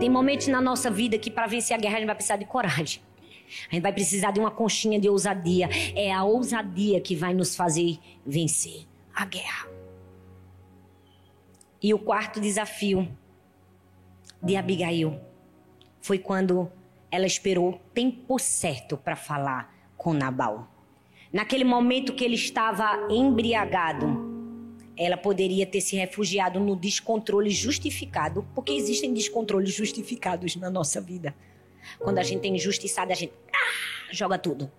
Tem 0.00 0.08
momentos 0.08 0.48
na 0.48 0.62
nossa 0.62 0.90
vida 0.90 1.18
que 1.18 1.30
para 1.30 1.46
vencer 1.46 1.76
a 1.76 1.78
guerra 1.78 1.96
a 1.96 1.98
gente 1.98 2.06
vai 2.06 2.14
precisar 2.14 2.36
de 2.36 2.46
coragem. 2.46 3.02
A 3.70 3.74
gente 3.74 3.82
vai 3.82 3.92
precisar 3.92 4.30
de 4.30 4.40
uma 4.40 4.50
conchinha 4.50 4.98
de 4.98 5.08
ousadia. 5.08 5.68
É 5.94 6.12
a 6.12 6.24
ousadia 6.24 7.00
que 7.00 7.14
vai 7.14 7.34
nos 7.34 7.56
fazer 7.56 7.98
vencer 8.24 8.86
a 9.14 9.24
guerra. 9.24 9.68
E 11.82 11.92
o 11.92 11.98
quarto 11.98 12.40
desafio 12.40 13.08
de 14.42 14.56
Abigail 14.56 15.20
foi 16.00 16.18
quando 16.18 16.70
ela 17.10 17.26
esperou 17.26 17.70
o 17.70 17.78
tempo 17.92 18.38
certo 18.38 18.96
para 18.96 19.16
falar 19.16 19.74
com 19.96 20.12
Nabal. 20.12 20.68
Naquele 21.32 21.64
momento 21.64 22.14
que 22.14 22.24
ele 22.24 22.34
estava 22.34 23.06
embriagado, 23.10 24.34
ela 24.96 25.16
poderia 25.16 25.66
ter 25.66 25.80
se 25.80 25.96
refugiado 25.96 26.60
no 26.60 26.76
descontrole 26.76 27.50
justificado, 27.50 28.46
porque 28.54 28.72
existem 28.72 29.12
descontroles 29.12 29.74
justificados 29.74 30.56
na 30.56 30.70
nossa 30.70 31.00
vida. 31.00 31.34
Quando 31.98 32.18
a 32.18 32.22
gente 32.22 32.46
é 32.46 32.50
injustiçada, 32.50 33.12
a 33.12 33.16
gente 33.16 33.32
ah, 33.52 34.12
joga 34.12 34.38
tudo. 34.38 34.70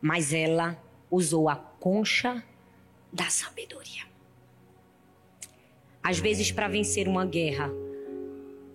Mas 0.00 0.32
ela 0.32 0.80
usou 1.10 1.48
a 1.48 1.56
concha 1.56 2.42
da 3.12 3.28
sabedoria. 3.30 4.04
Às 6.02 6.18
vezes, 6.18 6.52
para 6.52 6.68
vencer 6.68 7.08
uma 7.08 7.24
guerra, 7.24 7.70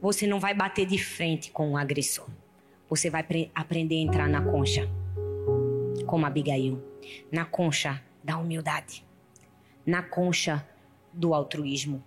você 0.02 0.28
não 0.28 0.40
vai 0.40 0.54
bater 0.54 0.86
de 0.86 0.98
frente 0.98 1.52
com 1.52 1.72
o 1.72 1.78
agressor. 1.78 2.28
Você 2.90 3.10
vai 3.10 3.26
aprender 3.56 3.96
a 3.96 4.00
entrar 4.00 4.28
na 4.28 4.42
concha, 4.42 4.90
como 6.06 6.26
Abigail, 6.26 6.84
na 7.32 7.46
concha 7.46 8.02
da 8.24 8.38
humildade 8.38 9.06
na 9.86 10.02
concha 10.02 10.66
do 11.12 11.34
altruísmo, 11.34 12.04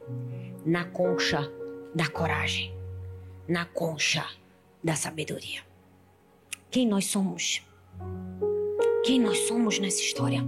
na 0.65 0.85
concha 0.85 1.51
da 1.95 2.09
coragem, 2.09 2.75
na 3.49 3.65
concha 3.65 4.25
da 4.85 4.95
sabedoria. 4.95 5.63
Quem 6.71 6.87
nós 6.87 7.07
somos? 7.07 7.67
Quem 9.03 9.19
nós 9.19 9.39
somos 9.49 9.79
nessa 9.79 10.03
história? 10.03 10.45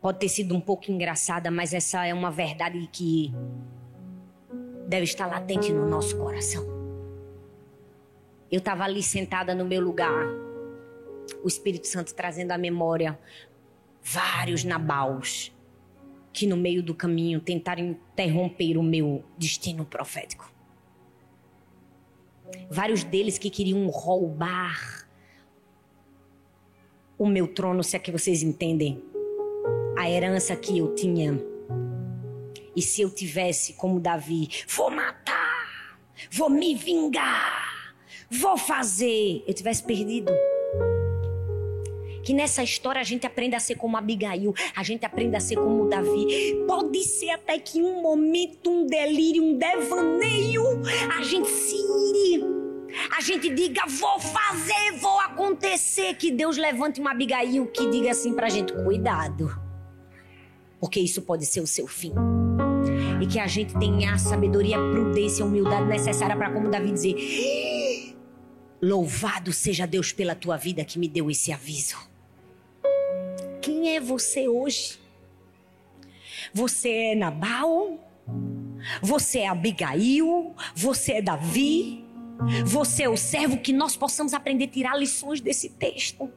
Pode 0.00 0.18
ter 0.18 0.28
sido 0.30 0.56
um 0.56 0.60
pouco 0.60 0.90
engraçada, 0.90 1.50
mas 1.50 1.74
essa 1.74 2.06
é 2.06 2.14
uma 2.14 2.30
verdade 2.30 2.88
que 2.90 3.32
deve 4.88 5.04
estar 5.04 5.26
latente 5.26 5.70
no 5.72 5.86
nosso 5.86 6.16
coração. 6.16 6.66
Eu 8.50 8.58
estava 8.58 8.84
ali 8.84 9.02
sentada 9.02 9.54
no 9.54 9.64
meu 9.64 9.80
lugar, 9.80 10.26
o 11.42 11.48
Espírito 11.48 11.86
Santo 11.86 12.14
trazendo 12.14 12.52
à 12.52 12.58
memória 12.58 13.18
vários 14.02 14.64
Nabaus 14.64 15.52
que 16.32 16.46
no 16.46 16.56
meio 16.56 16.82
do 16.82 16.94
caminho 16.94 17.40
tentaram 17.40 17.84
interromper 17.84 18.78
o 18.78 18.82
meu 18.82 19.22
destino 19.36 19.84
profético. 19.84 20.51
Vários 22.70 23.04
deles 23.04 23.38
que 23.38 23.50
queriam 23.50 23.86
roubar 23.88 25.06
o 27.18 27.26
meu 27.26 27.46
trono, 27.46 27.84
se 27.84 27.96
é 27.96 27.98
que 27.98 28.10
vocês 28.10 28.42
entendem, 28.42 29.02
a 29.96 30.10
herança 30.10 30.56
que 30.56 30.78
eu 30.78 30.94
tinha. 30.94 31.38
E 32.74 32.82
se 32.82 33.02
eu 33.02 33.10
tivesse, 33.10 33.74
como 33.74 34.00
Davi, 34.00 34.48
vou 34.68 34.90
matar, 34.90 35.98
vou 36.30 36.50
me 36.50 36.74
vingar, 36.74 37.94
vou 38.30 38.56
fazer, 38.56 39.44
eu 39.46 39.54
tivesse 39.54 39.82
perdido. 39.82 40.32
Que 42.24 42.32
nessa 42.32 42.62
história 42.62 43.00
a 43.00 43.04
gente 43.04 43.26
aprenda 43.26 43.56
a 43.56 43.60
ser 43.60 43.76
como 43.76 43.96
Abigail, 43.96 44.54
a 44.76 44.82
gente 44.82 45.04
aprenda 45.04 45.38
a 45.38 45.40
ser 45.40 45.56
como 45.56 45.88
Davi. 45.88 46.56
Pode 46.66 47.02
ser 47.04 47.30
até 47.30 47.58
que 47.58 47.78
em 47.78 47.82
um 47.82 48.00
momento, 48.00 48.70
um 48.70 48.86
delírio, 48.86 49.42
um 49.42 49.58
devaneio, 49.58 50.62
a 51.18 51.22
gente 51.22 51.48
se 51.48 51.76
ire. 51.76 52.62
A 53.16 53.20
gente 53.20 53.48
diga, 53.50 53.82
vou 53.86 54.20
fazer, 54.20 54.92
vou 55.00 55.18
acontecer. 55.20 56.14
Que 56.14 56.30
Deus 56.30 56.56
levante 56.56 57.00
uma 57.00 57.12
Abigail 57.12 57.66
que 57.66 57.90
diga 57.90 58.10
assim 58.10 58.34
pra 58.34 58.48
gente: 58.48 58.72
cuidado. 58.72 59.50
Porque 60.78 61.00
isso 61.00 61.22
pode 61.22 61.46
ser 61.46 61.60
o 61.60 61.66
seu 61.66 61.86
fim. 61.86 62.12
E 63.20 63.26
que 63.26 63.38
a 63.38 63.46
gente 63.46 63.72
tenha 63.78 64.14
a 64.14 64.18
sabedoria, 64.18 64.76
a 64.76 64.90
prudência, 64.90 65.44
a 65.44 65.46
humildade 65.46 65.86
necessária 65.86 66.36
para, 66.36 66.50
como 66.50 66.68
Davi 66.68 66.92
dizer: 66.92 68.16
Louvado 68.80 69.52
seja 69.52 69.86
Deus 69.86 70.12
pela 70.12 70.34
tua 70.34 70.56
vida 70.56 70.84
que 70.84 70.98
me 70.98 71.08
deu 71.08 71.30
esse 71.30 71.52
aviso. 71.52 71.96
Quem 73.82 73.96
é 73.96 74.00
você 74.00 74.46
hoje? 74.46 74.96
Você 76.54 76.88
é 76.88 77.14
Nabal? 77.16 77.98
Você 79.02 79.40
é 79.40 79.48
Abigail? 79.48 80.54
Você 80.72 81.14
é 81.14 81.20
Davi? 81.20 82.04
Você 82.64 83.02
é 83.02 83.08
o 83.08 83.16
servo 83.16 83.58
que 83.58 83.72
nós 83.72 83.96
possamos 83.96 84.34
aprender 84.34 84.66
a 84.66 84.68
tirar 84.68 84.96
lições 84.96 85.40
desse 85.40 85.68
texto 85.68 86.30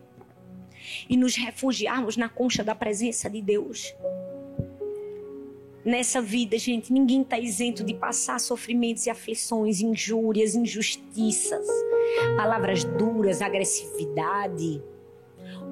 e 1.07 1.15
nos 1.15 1.35
refugiarmos 1.35 2.17
na 2.17 2.27
concha 2.27 2.63
da 2.63 2.73
presença 2.73 3.29
de 3.29 3.43
Deus. 3.43 3.93
Nessa 5.85 6.19
vida, 6.19 6.57
gente, 6.57 6.91
ninguém 6.91 7.21
está 7.21 7.37
isento 7.37 7.83
de 7.83 7.93
passar 7.93 8.39
sofrimentos 8.39 9.05
e 9.05 9.11
aflições, 9.11 9.81
injúrias, 9.81 10.55
injustiças, 10.55 11.67
palavras 12.37 12.83
duras, 12.83 13.39
agressividade 13.39 14.81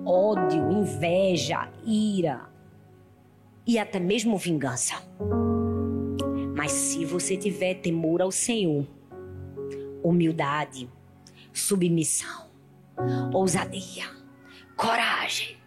ódio, 0.05 0.71
inveja, 0.71 1.69
ira 1.85 2.49
e 3.65 3.79
até 3.79 3.99
mesmo 3.99 4.37
vingança. 4.37 4.95
Mas 6.55 6.71
se 6.71 7.05
você 7.05 7.35
tiver 7.35 7.75
temor 7.75 8.21
ao 8.21 8.31
Senhor, 8.31 8.85
humildade, 10.03 10.89
submissão, 11.51 12.47
ousadia, 13.33 14.05
coragem, 14.75 15.57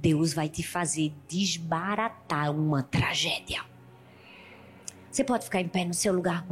Deus 0.00 0.32
vai 0.32 0.48
te 0.48 0.62
fazer 0.62 1.12
desbaratar 1.28 2.50
uma 2.50 2.82
tragédia. 2.82 3.62
Você 5.10 5.22
pode 5.22 5.44
ficar 5.44 5.60
em 5.60 5.68
pé 5.68 5.84
no 5.84 5.94
seu 5.94 6.12
lugar? 6.12 6.46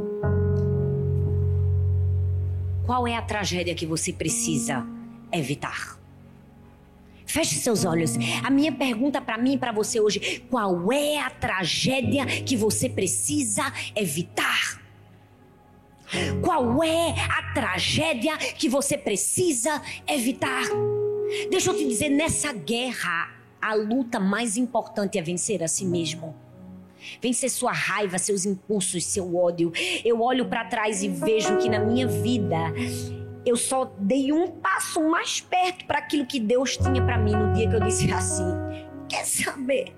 Qual 2.85 3.07
é 3.07 3.17
a 3.17 3.23
tragédia 3.23 3.75
que 3.75 3.87
você 3.87 4.13
precisa 4.13 4.87
evitar? 5.33 5.99
Feche 7.27 7.55
seus 7.55 7.85
olhos. 7.85 8.17
A 8.43 8.51
minha 8.51 8.73
pergunta 8.73 9.21
para 9.21 9.39
mim 9.39 9.55
e 9.55 9.59
para 9.59 9.71
você 9.71 10.01
hoje: 10.01 10.45
qual 10.51 10.93
é 10.93 11.21
a 11.21 11.31
tragédia 11.31 12.27
que 12.27 12.57
você 12.57 12.89
precisa 12.89 13.73
evitar? 13.95 14.81
Qual 16.43 16.83
é 16.83 17.11
a 17.11 17.55
tragédia 17.55 18.37
que 18.37 18.69
você 18.69 18.99
precisa 18.99 19.81
evitar? 20.09 20.65
Deixa 21.51 21.71
eu 21.71 21.77
te 21.77 21.87
dizer, 21.87 22.09
nessa 22.09 22.53
guerra, 22.53 23.31
a 23.63 23.75
luta 23.75 24.19
mais 24.19 24.57
importante 24.57 25.17
é 25.17 25.23
vencer 25.23 25.63
a 25.63 25.69
si 25.69 25.85
mesmo. 25.85 26.35
Vencer 27.23 27.49
sua 27.49 27.73
raiva, 27.73 28.19
seus 28.19 28.45
impulsos, 28.45 29.05
seu 29.05 29.37
ódio. 29.37 29.73
Eu 30.05 30.21
olho 30.21 30.47
para 30.47 30.65
trás 30.65 31.03
e 31.03 31.09
vejo 31.09 31.57
que 31.59 31.69
na 31.69 31.79
minha 31.79 32.09
vida 32.09 32.73
eu 33.45 33.57
só 33.57 33.93
dei 33.99 34.33
um 34.33 34.51
passo 34.51 35.03
mais 35.09 35.41
perto 35.41 35.87
para 35.87 35.99
aquilo 35.99 36.27
que 36.27 36.39
Deus 36.39 36.77
tinha 36.77 37.05
para 37.05 37.19
mim 37.19 37.33
no 37.33 37.53
dia 37.53 37.69
que 37.69 37.77
eu 37.77 37.81
disse 37.81 38.11
assim: 38.13 38.45
quer 39.09 39.25
saber? 39.25 39.95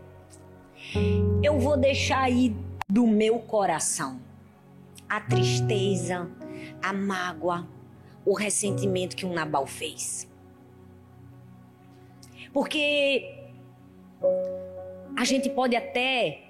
Eu 1.43 1.59
vou 1.59 1.77
deixar 1.77 2.23
aí 2.23 2.55
do 2.89 3.07
meu 3.07 3.39
coração 3.39 4.21
a 5.09 5.21
tristeza, 5.21 6.31
a 6.83 6.93
mágoa, 6.93 7.69
o 8.25 8.35
ressentimento 8.35 9.17
que 9.17 9.27
um 9.27 9.33
Nabal 9.33 9.67
fez. 9.67 10.31
Porque 12.53 13.51
a 15.17 15.25
gente 15.25 15.51
pode 15.51 15.75
até 15.75 16.45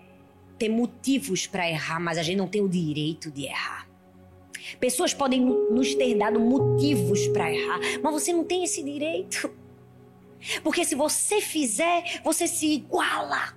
ter 0.58 0.68
motivos 0.68 1.46
para 1.46 1.68
errar, 1.68 1.98
mas 1.98 2.18
a 2.18 2.22
gente 2.22 2.36
não 2.36 2.48
tem 2.48 2.60
o 2.60 2.68
direito 2.68 3.30
de 3.30 3.46
errar. 3.46 3.91
Pessoas 4.82 5.14
podem 5.14 5.40
nos 5.40 5.94
ter 5.94 6.16
dado 6.16 6.40
motivos 6.40 7.28
para 7.28 7.54
errar, 7.54 7.78
mas 8.02 8.12
você 8.12 8.32
não 8.32 8.42
tem 8.42 8.64
esse 8.64 8.82
direito. 8.82 9.48
Porque 10.64 10.84
se 10.84 10.96
você 10.96 11.40
fizer, 11.40 12.20
você 12.24 12.48
se 12.48 12.66
iguala. 12.66 13.56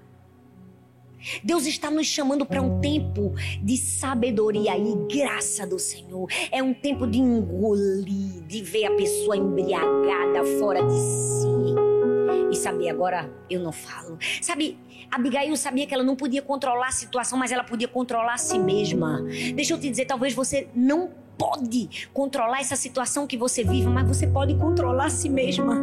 Deus 1.44 1.66
está 1.66 1.90
nos 1.90 2.06
chamando 2.06 2.46
para 2.46 2.62
um 2.62 2.80
tempo 2.80 3.34
de 3.64 3.76
sabedoria 3.76 4.78
e 4.78 4.96
graça 5.12 5.66
do 5.66 5.80
Senhor. 5.80 6.30
É 6.52 6.62
um 6.62 6.76
tempo 6.76 7.08
de 7.08 7.18
engolir, 7.18 8.44
de 8.46 8.62
ver 8.62 8.86
a 8.86 8.96
pessoa 8.96 9.36
embriagada 9.36 10.46
fora 10.60 10.84
de 10.84 10.94
si. 10.94 12.52
E 12.52 12.56
saber, 12.56 12.90
agora 12.90 13.34
eu 13.50 13.62
não 13.62 13.72
falo. 13.72 14.20
Sabe, 14.44 14.78
Abigail 15.12 15.56
sabia 15.56 15.86
que 15.86 15.94
ela 15.94 16.04
não 16.04 16.16
podia 16.16 16.42
controlar 16.42 16.88
a 16.88 16.92
situação, 16.92 17.38
mas 17.38 17.52
ela 17.52 17.64
podia 17.64 17.88
controlar 17.88 18.34
a 18.34 18.38
si 18.38 18.60
mesma. 18.60 19.22
Deixa 19.54 19.74
eu 19.74 19.80
te 19.80 19.90
dizer, 19.90 20.06
talvez 20.06 20.34
você 20.34 20.68
não 20.76 21.10
pode 21.38 22.10
controlar 22.14 22.60
essa 22.60 22.76
situação 22.76 23.28
que 23.28 23.38
você 23.38 23.64
vive, 23.64 23.88
mas 23.88 24.08
você 24.08 24.28
pode 24.28 24.56
controlar 24.56 25.06
a 25.06 25.10
si 25.10 25.30
mesma. 25.30 25.76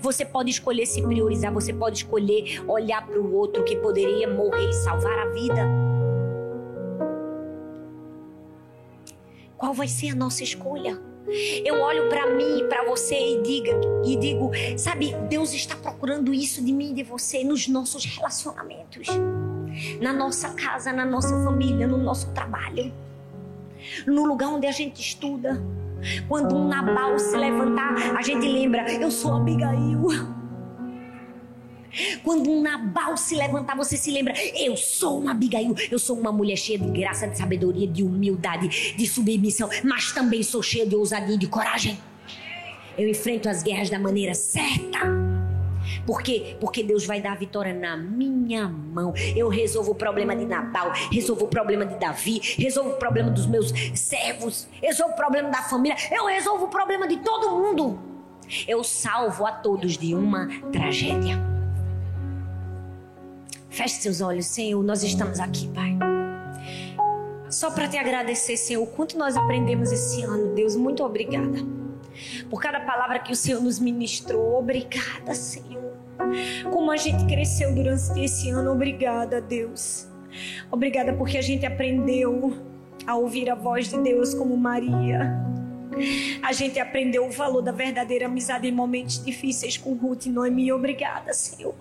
Você 0.00 0.24
pode 0.24 0.50
escolher 0.50 0.86
se 0.86 1.02
priorizar, 1.02 1.52
você 1.52 1.72
pode 1.72 1.98
escolher 1.98 2.62
olhar 2.68 3.04
para 3.04 3.18
o 3.18 3.34
outro 3.34 3.64
que 3.64 3.76
poderia 3.76 4.28
morrer 4.28 4.68
e 4.68 4.72
salvar 4.72 5.18
a 5.18 5.26
vida. 5.30 5.66
Qual 9.56 9.72
vai 9.72 9.88
ser 9.88 10.10
a 10.10 10.14
nossa 10.14 10.42
escolha? 10.42 11.00
Eu 11.64 11.80
olho 11.80 12.08
para 12.08 12.26
mim, 12.34 12.66
para 12.68 12.84
você 12.84 13.16
e 13.16 13.42
diga 13.42 13.72
e 14.04 14.16
digo, 14.16 14.50
sabe, 14.76 15.14
Deus 15.28 15.52
está 15.52 15.74
procurando 15.74 16.32
isso 16.32 16.64
de 16.64 16.72
mim 16.72 16.90
e 16.90 16.94
de 16.94 17.02
você 17.02 17.42
nos 17.42 17.66
nossos 17.66 18.04
relacionamentos, 18.04 19.08
na 20.00 20.12
nossa 20.12 20.50
casa, 20.50 20.92
na 20.92 21.04
nossa 21.04 21.42
família, 21.42 21.86
no 21.86 21.98
nosso 21.98 22.32
trabalho, 22.32 22.92
no 24.06 24.24
lugar 24.24 24.48
onde 24.48 24.66
a 24.66 24.72
gente 24.72 25.00
estuda. 25.00 25.60
Quando 26.28 26.54
um 26.54 26.68
Nabal 26.68 27.18
se 27.18 27.36
levantar, 27.36 28.16
a 28.16 28.22
gente 28.22 28.46
lembra, 28.46 28.92
eu 28.92 29.10
sou 29.10 29.34
Abigail. 29.34 30.35
Quando 32.22 32.50
um 32.50 32.62
Nabal 32.62 33.16
se 33.16 33.34
levantar, 33.34 33.76
você 33.76 33.96
se 33.96 34.10
lembra: 34.10 34.34
eu 34.54 34.76
sou 34.76 35.20
uma 35.20 35.30
Abigail, 35.32 35.74
eu 35.90 35.98
sou 35.98 36.18
uma 36.18 36.32
mulher 36.32 36.56
cheia 36.56 36.78
de 36.78 36.90
graça, 36.90 37.26
de 37.26 37.36
sabedoria, 37.36 37.86
de 37.86 38.02
humildade, 38.02 38.94
de 38.96 39.06
submissão, 39.06 39.68
mas 39.84 40.12
também 40.12 40.42
sou 40.42 40.62
cheia 40.62 40.86
de 40.86 40.94
ousadia 40.94 41.34
e 41.34 41.38
de 41.38 41.46
coragem. 41.46 41.98
Eu 42.96 43.08
enfrento 43.08 43.48
as 43.48 43.62
guerras 43.62 43.90
da 43.90 43.98
maneira 43.98 44.34
certa. 44.34 45.26
Por 46.04 46.22
quê? 46.22 46.56
Porque 46.60 46.82
Deus 46.82 47.04
vai 47.04 47.20
dar 47.20 47.32
a 47.32 47.34
vitória 47.34 47.74
na 47.74 47.96
minha 47.96 48.68
mão. 48.68 49.12
Eu 49.34 49.48
resolvo 49.48 49.92
o 49.92 49.94
problema 49.94 50.34
de 50.34 50.44
Nabal, 50.44 50.92
resolvo 51.12 51.44
o 51.44 51.48
problema 51.48 51.84
de 51.84 51.98
Davi, 51.98 52.40
resolvo 52.56 52.90
o 52.90 52.96
problema 52.96 53.30
dos 53.30 53.46
meus 53.46 53.72
servos, 53.94 54.68
resolvo 54.82 55.12
o 55.12 55.16
problema 55.16 55.50
da 55.50 55.62
família, 55.62 55.96
eu 56.10 56.26
resolvo 56.26 56.66
o 56.66 56.68
problema 56.68 57.06
de 57.06 57.18
todo 57.18 57.50
mundo. 57.50 57.98
Eu 58.66 58.84
salvo 58.84 59.44
a 59.44 59.52
todos 59.52 59.96
de 59.98 60.14
uma 60.14 60.48
tragédia. 60.70 61.55
Feche 63.76 64.00
seus 64.00 64.22
olhos, 64.22 64.46
Senhor. 64.46 64.82
Nós 64.82 65.02
estamos 65.02 65.38
aqui, 65.38 65.68
Pai. 65.68 65.98
Só 67.50 67.70
para 67.70 67.86
te 67.86 67.98
agradecer, 67.98 68.56
Senhor, 68.56 68.82
o 68.82 68.86
quanto 68.86 69.18
nós 69.18 69.36
aprendemos 69.36 69.92
esse 69.92 70.22
ano, 70.22 70.54
Deus. 70.54 70.74
Muito 70.74 71.04
obrigada. 71.04 71.58
Por 72.48 72.58
cada 72.58 72.80
palavra 72.80 73.18
que 73.18 73.30
o 73.30 73.36
Senhor 73.36 73.60
nos 73.60 73.78
ministrou. 73.78 74.58
Obrigada, 74.58 75.34
Senhor. 75.34 75.92
Como 76.72 76.90
a 76.90 76.96
gente 76.96 77.26
cresceu 77.26 77.74
durante 77.74 78.18
esse 78.18 78.48
ano. 78.48 78.72
Obrigada, 78.72 79.42
Deus. 79.42 80.08
Obrigada 80.70 81.12
porque 81.12 81.36
a 81.36 81.42
gente 81.42 81.66
aprendeu 81.66 82.54
a 83.06 83.14
ouvir 83.14 83.50
a 83.50 83.54
voz 83.54 83.90
de 83.90 83.98
Deus 84.00 84.32
como 84.32 84.56
Maria. 84.56 85.38
A 86.42 86.52
gente 86.52 86.78
aprendeu 86.78 87.26
o 87.26 87.30
valor 87.30 87.62
da 87.62 87.72
verdadeira 87.72 88.26
amizade 88.26 88.68
em 88.68 88.72
momentos 88.72 89.22
difíceis 89.24 89.76
com 89.76 89.94
Ruth 89.94 90.26
e 90.26 90.30
Noemi. 90.30 90.72
Obrigada, 90.72 91.32
Senhor. 91.32 91.74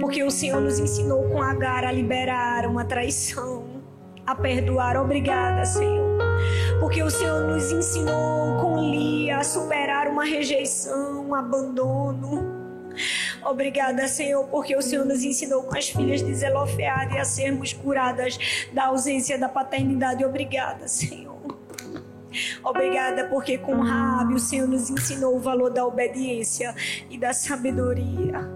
Porque 0.00 0.22
o 0.22 0.30
Senhor 0.30 0.60
nos 0.60 0.78
ensinou 0.78 1.28
com 1.30 1.42
Agar 1.42 1.84
a 1.84 1.92
liberar 1.92 2.66
uma 2.66 2.84
traição, 2.84 3.82
a 4.26 4.34
perdoar. 4.34 4.96
Obrigada, 4.96 5.64
Senhor. 5.64 6.18
Porque 6.80 7.02
o 7.02 7.10
Senhor 7.10 7.46
nos 7.46 7.70
ensinou 7.70 8.60
com 8.60 8.78
Lia 8.90 9.38
a 9.38 9.44
superar 9.44 10.08
uma 10.08 10.24
rejeição, 10.24 11.28
um 11.28 11.34
abandono. 11.34 12.64
Obrigada, 13.44 14.08
Senhor, 14.08 14.46
porque 14.48 14.76
o 14.76 14.82
Senhor 14.82 15.04
nos 15.04 15.22
ensinou 15.22 15.64
com 15.64 15.76
as 15.76 15.88
filhas 15.88 16.22
de 16.22 16.34
Zelofeade 16.34 17.18
a 17.18 17.24
sermos 17.24 17.72
curadas 17.72 18.38
da 18.72 18.86
ausência 18.86 19.38
da 19.38 19.48
paternidade. 19.48 20.24
Obrigada, 20.24 20.88
Senhor. 20.88 21.63
Obrigada 22.62 23.24
porque 23.24 23.58
com 23.58 23.80
Rabi 23.80 24.34
o 24.34 24.38
Senhor 24.38 24.68
nos 24.68 24.90
ensinou 24.90 25.36
o 25.36 25.40
valor 25.40 25.70
da 25.70 25.86
obediência 25.86 26.74
e 27.10 27.18
da 27.18 27.32
sabedoria. 27.32 28.48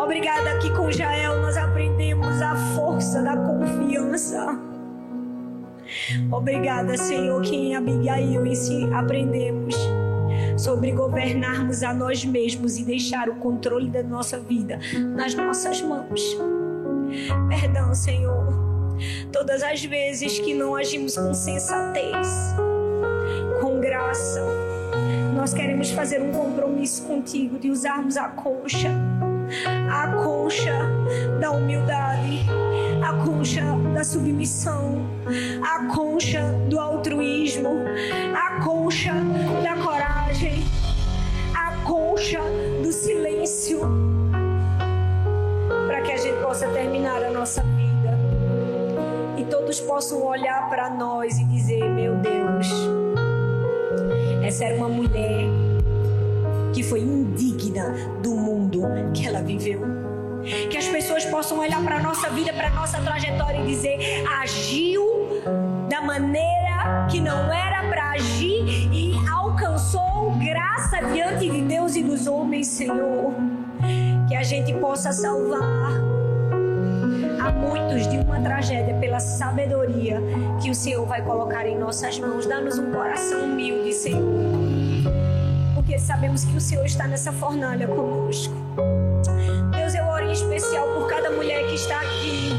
Obrigada 0.00 0.58
que 0.58 0.70
com 0.74 0.90
Jael 0.90 1.40
nós 1.40 1.56
aprendemos 1.56 2.40
a 2.40 2.56
força 2.74 3.22
da 3.22 3.36
confiança. 3.36 4.58
Obrigada, 6.30 6.96
Senhor, 6.96 7.40
que 7.42 7.54
em 7.54 7.76
Abigail 7.76 8.42
aprendemos 8.94 9.74
sobre 10.56 10.92
governarmos 10.92 11.82
a 11.82 11.94
nós 11.94 12.24
mesmos 12.24 12.78
e 12.78 12.84
deixar 12.84 13.28
o 13.28 13.36
controle 13.36 13.88
da 13.88 14.02
nossa 14.02 14.38
vida 14.38 14.78
nas 15.14 15.34
nossas 15.34 15.80
mãos. 15.80 16.20
Perdão, 17.48 17.94
Senhor, 17.94 18.46
todas 19.32 19.62
as 19.62 19.82
vezes 19.84 20.38
que 20.38 20.52
não 20.52 20.74
agimos 20.74 21.16
com 21.16 21.32
sensatez 21.32 22.28
graça. 23.98 24.40
Nós 25.34 25.52
queremos 25.52 25.90
fazer 25.90 26.22
um 26.22 26.30
compromisso 26.30 27.02
contigo 27.02 27.58
de 27.58 27.70
usarmos 27.70 28.16
a 28.16 28.28
concha, 28.28 28.90
a 29.90 30.08
concha 30.22 30.78
da 31.40 31.50
humildade, 31.50 32.46
a 33.02 33.24
concha 33.24 33.62
da 33.94 34.04
submissão, 34.04 35.04
a 35.62 35.92
concha 35.92 36.42
do 36.68 36.78
altruísmo, 36.78 37.70
a 38.34 38.62
concha 38.62 39.14
da 39.62 39.76
coragem, 39.82 40.64
a 41.54 41.72
concha 41.84 42.40
do 42.82 42.92
silêncio, 42.92 43.80
para 45.86 46.02
que 46.02 46.12
a 46.12 46.16
gente 46.16 46.40
possa 46.40 46.68
terminar 46.68 47.22
a 47.22 47.30
nossa 47.30 47.62
vida 47.62 48.16
e 49.36 49.44
todos 49.44 49.80
possam 49.80 50.24
olhar 50.24 50.68
para 50.68 50.90
nós 50.90 51.38
e 51.38 51.44
dizer: 51.44 51.88
Meu 51.90 52.16
Deus 52.16 53.07
essa 54.48 54.64
era 54.64 54.74
uma 54.76 54.88
mulher 54.88 55.44
que 56.72 56.82
foi 56.82 57.00
indigna 57.00 57.94
do 58.22 58.30
mundo 58.30 58.80
que 59.12 59.26
ela 59.26 59.42
viveu. 59.42 59.82
Que 60.70 60.78
as 60.78 60.88
pessoas 60.88 61.24
possam 61.26 61.58
olhar 61.58 61.82
para 61.84 61.96
a 61.96 62.02
nossa 62.02 62.30
vida, 62.30 62.50
para 62.54 62.68
a 62.68 62.70
nossa 62.70 62.98
trajetória 62.98 63.60
e 63.60 63.66
dizer: 63.66 64.24
agiu 64.40 65.04
da 65.90 66.00
maneira 66.00 67.06
que 67.10 67.20
não 67.20 67.52
era 67.52 67.90
para 67.90 68.12
agir 68.12 68.64
e 68.90 69.14
alcançou 69.30 70.32
graça 70.42 71.02
diante 71.12 71.50
de 71.50 71.60
Deus 71.62 71.94
e 71.94 72.02
dos 72.02 72.26
homens, 72.26 72.68
Senhor. 72.68 73.34
Que 74.26 74.34
a 74.34 74.42
gente 74.42 74.72
possa 74.74 75.12
salvar 75.12 76.07
muitos 77.52 78.08
de 78.08 78.18
uma 78.18 78.40
tragédia 78.40 78.94
pela 78.94 79.20
sabedoria 79.20 80.20
que 80.62 80.70
o 80.70 80.74
Senhor 80.74 81.06
vai 81.06 81.22
colocar 81.22 81.66
em 81.66 81.78
nossas 81.78 82.18
mãos. 82.18 82.46
Dá-nos 82.46 82.78
um 82.78 82.92
coração 82.92 83.44
humilde, 83.44 83.92
Senhor. 83.92 84.22
Porque 85.74 85.98
sabemos 85.98 86.44
que 86.44 86.56
o 86.56 86.60
Senhor 86.60 86.84
está 86.84 87.06
nessa 87.06 87.32
fornalha 87.32 87.86
conosco. 87.86 88.54
Deus, 89.76 89.94
eu 89.94 90.04
oro 90.04 90.26
em 90.26 90.32
especial 90.32 90.86
por 90.94 91.08
cada 91.08 91.30
mulher 91.30 91.66
que 91.66 91.74
está 91.74 92.00
aqui. 92.00 92.52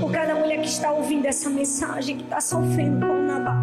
Por 0.00 0.12
cada 0.12 0.34
mulher 0.34 0.60
que 0.60 0.68
está 0.68 0.92
ouvindo 0.92 1.26
essa 1.26 1.48
mensagem, 1.50 2.18
que 2.18 2.24
está 2.24 2.40
sofrendo 2.40 3.06
com 3.06 3.14
Nabal. 3.14 3.54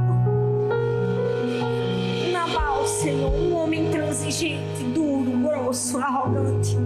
Nabal, 2.31 2.87
Senhor, 2.87 3.31
um 3.31 3.55
homem 3.55 3.87
intransigente, 3.87 4.83
duro, 4.93 5.31
grosso, 5.47 5.97
arrogante 5.97 6.77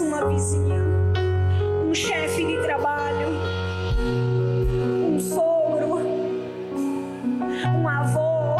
uma 0.00 0.26
vizinha, 0.26 0.82
um 1.88 1.94
chefe 1.94 2.44
de 2.44 2.56
trabalho, 2.62 3.28
um 4.00 5.20
sogro, 5.20 6.00
um 7.78 7.88
avô, 7.88 8.56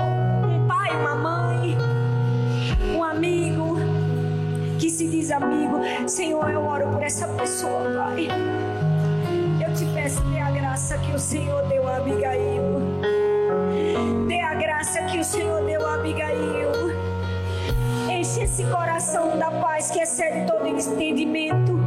um 0.46 0.66
pai, 0.68 0.90
uma 0.96 1.14
mãe, 1.16 1.76
um 2.94 3.02
amigo 3.02 3.78
que 4.78 4.88
se 4.88 5.08
diz 5.08 5.32
amigo. 5.32 5.80
Senhor, 6.06 6.48
eu 6.50 6.64
oro 6.64 6.88
por 6.88 7.02
essa 7.02 7.26
pessoa, 7.28 7.90
Pai. 7.96 8.28
Eu 9.66 9.74
te 9.74 9.84
peço, 9.86 10.22
dê 10.24 10.38
a 10.38 10.50
graça 10.50 10.98
que 10.98 11.16
o 11.16 11.18
Senhor 11.18 11.66
deu 11.66 11.88
a 11.88 11.96
Abigail. 11.96 12.62
Dê 14.28 14.40
a 14.40 14.54
graça 14.54 15.02
que 15.02 15.18
o 15.18 15.24
Senhor 15.24 15.64
deu 15.64 15.84
a 15.84 15.94
Abigail. 15.94 16.93
Esse 18.44 18.62
coração 18.64 19.38
da 19.38 19.50
paz 19.50 19.90
que 19.90 20.00
excede 20.00 20.46
todo 20.46 20.66
entendimento. 20.66 21.80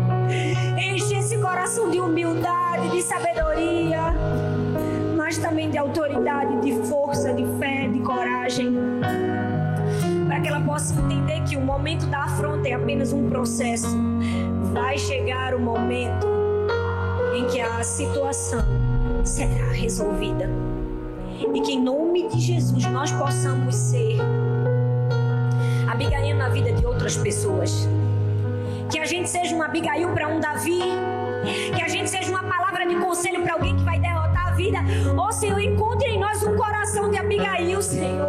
Enche 0.76 1.14
esse 1.14 1.38
coração 1.38 1.92
de 1.92 2.00
humildade, 2.00 2.90
de 2.90 3.04
sabedoria, 3.04 4.12
mas 5.16 5.38
também 5.38 5.70
de 5.70 5.78
autoridade, 5.78 6.60
de 6.62 6.74
força, 6.88 7.32
de 7.32 7.46
fé, 7.60 7.88
de 7.88 8.00
coragem. 8.00 8.76
Para 10.28 10.40
que 10.42 10.48
ela 10.48 10.60
possa 10.62 11.00
entender 11.00 11.44
que 11.44 11.56
o 11.56 11.62
momento 11.62 12.08
da 12.08 12.24
afronta 12.24 12.68
é 12.68 12.74
apenas 12.74 13.14
um 13.14 13.30
processo. 13.30 13.96
Vai 14.74 14.98
chegar 14.98 15.54
o 15.54 15.60
momento 15.60 16.26
em 17.38 17.46
que 17.46 17.62
a 17.62 17.84
situação 17.84 18.66
será 19.24 19.70
resolvida. 19.74 20.50
E 21.54 21.62
que 21.62 21.74
em 21.74 21.84
nome 21.84 22.28
de 22.30 22.40
Jesus 22.40 22.84
nós 22.88 23.12
possamos 23.12 23.76
ser 23.76 24.18
Abigail 25.98 26.36
na 26.36 26.48
vida 26.50 26.72
de 26.72 26.86
outras 26.86 27.18
pessoas. 27.18 27.90
Que 28.92 29.00
a 29.00 29.06
gente 29.06 29.28
seja 29.28 29.56
uma 29.56 29.66
Abigail 29.66 30.10
para 30.14 30.28
um 30.28 30.40
Davi. 30.40 30.80
Que 31.76 31.82
a 31.82 31.88
gente 31.88 32.08
seja 32.08 32.30
uma 32.30 32.44
palavra 32.44 32.86
de 32.86 32.96
conselho 32.98 33.42
para 33.42 33.54
alguém 33.54 33.76
que 33.76 33.84
vai 33.84 34.00
derrotar 34.00 34.50
a 34.50 34.52
vida. 34.52 34.78
Ó 35.18 35.28
oh, 35.28 35.32
Senhor, 35.32 35.60
encontre 35.60 36.10
em 36.10 36.20
nós 36.20 36.44
um 36.44 36.56
coração 36.56 37.10
de 37.10 37.18
Abigail, 37.18 37.82
Senhor. 37.82 38.28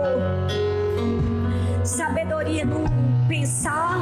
Sabedoria 1.85 2.65
no 2.65 2.85
pensar, 3.29 3.99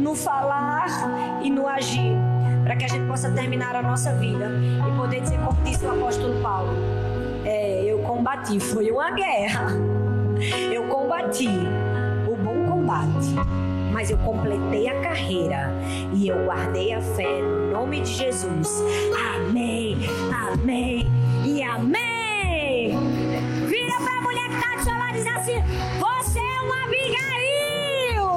no 0.00 0.16
falar 0.16 1.40
e 1.40 1.50
no 1.50 1.68
agir. 1.68 2.16
Para 2.64 2.74
que 2.74 2.84
a 2.84 2.88
gente 2.88 3.06
possa 3.06 3.30
terminar 3.30 3.76
a 3.76 3.82
nossa 3.82 4.12
vida 4.14 4.50
e 4.88 4.98
poder 4.98 5.20
dizer, 5.20 5.38
como 5.38 5.62
disse 5.62 5.86
o 5.86 5.92
apóstolo 5.92 6.42
Paulo: 6.42 6.72
é, 7.44 7.84
Eu 7.84 8.00
combati, 8.00 8.58
foi 8.58 8.90
uma 8.90 9.12
guerra. 9.12 9.68
Eu 10.72 10.84
combati 10.88 11.48
combate 12.88 13.34
mas 13.92 14.10
eu 14.10 14.16
completei 14.18 14.88
a 14.88 15.00
carreira 15.00 15.70
e 16.14 16.28
eu 16.28 16.44
guardei 16.44 16.94
a 16.94 17.00
fé 17.00 17.42
no 17.42 17.72
nome 17.72 18.00
de 18.00 18.14
Jesus. 18.14 18.82
Amém, 19.34 19.98
amém 20.52 21.06
e 21.44 21.62
amém. 21.62 22.96
Vira 23.66 23.96
pra 23.96 24.20
mulher 24.22 24.48
que 24.48 24.60
tá 24.60 24.76
do 24.76 24.84
seu 24.84 24.92
lado 24.92 25.16
e 25.16 25.22
diz 25.22 25.26
assim: 25.26 25.62
Você 25.98 26.38
é 26.38 26.60
uma 26.60 26.84
Abigail. 26.84 28.28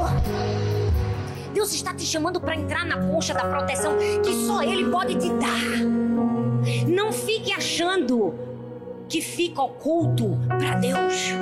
Deus 1.53 1.73
está 1.73 1.93
te 1.93 2.05
chamando 2.05 2.41
para 2.41 2.55
entrar 2.55 2.85
na 2.85 2.97
concha 2.97 3.33
da 3.33 3.41
proteção 3.41 3.97
que 4.23 4.33
só 4.47 4.63
Ele 4.63 4.89
pode 4.89 5.15
te 5.15 5.29
dar. 5.33 6.87
Não 6.87 7.11
fique 7.11 7.53
achando 7.53 8.33
que 9.07 9.21
fica 9.21 9.61
oculto 9.61 10.39
para 10.47 10.75
Deus. 10.75 11.35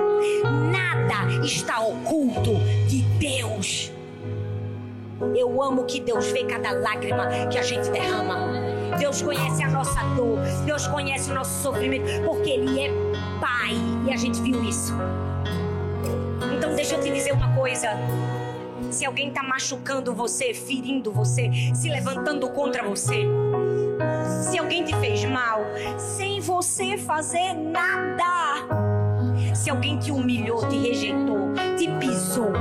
Nada 1.07 1.45
está 1.45 1.81
oculto 1.81 2.55
de 2.87 3.01
Deus. 3.19 3.91
Eu 5.35 5.61
amo 5.61 5.85
que 5.85 5.99
Deus 5.99 6.27
vê 6.27 6.45
cada 6.45 6.71
lágrima 6.71 7.27
que 7.51 7.57
a 7.57 7.61
gente 7.61 7.89
derrama. 7.89 8.49
Deus 8.97 9.21
conhece 9.21 9.63
a 9.63 9.69
nossa 9.69 10.01
dor, 10.15 10.39
Deus 10.65 10.87
conhece 10.87 11.31
o 11.31 11.33
nosso 11.33 11.61
sofrimento, 11.61 12.23
porque 12.25 12.49
Ele 12.49 12.81
é 12.81 12.89
Pai 13.39 13.75
e 14.05 14.13
a 14.13 14.17
gente 14.17 14.41
viu 14.41 14.63
isso. 14.63 14.93
Então, 16.57 16.75
deixa 16.75 16.95
eu 16.95 17.01
te 17.01 17.09
dizer 17.11 17.31
uma 17.31 17.53
coisa. 17.55 17.89
Se 18.89 19.05
alguém 19.05 19.29
está 19.29 19.43
machucando 19.43 20.13
você, 20.13 20.53
ferindo 20.53 21.11
você, 21.11 21.49
se 21.73 21.89
levantando 21.89 22.49
contra 22.49 22.83
você, 22.83 23.25
se 24.49 24.57
alguém 24.57 24.83
te 24.83 24.95
fez 24.95 25.23
mal, 25.25 25.61
sem 25.97 26.39
você 26.39 26.97
fazer 26.97 27.53
nada, 27.53 28.88
se 29.59 29.69
alguém 29.69 29.99
te 29.99 30.09
humilhou, 30.09 30.65
te 30.69 30.77
rejeitou, 30.77 31.53
te 31.77 31.85
pisou, 31.99 32.53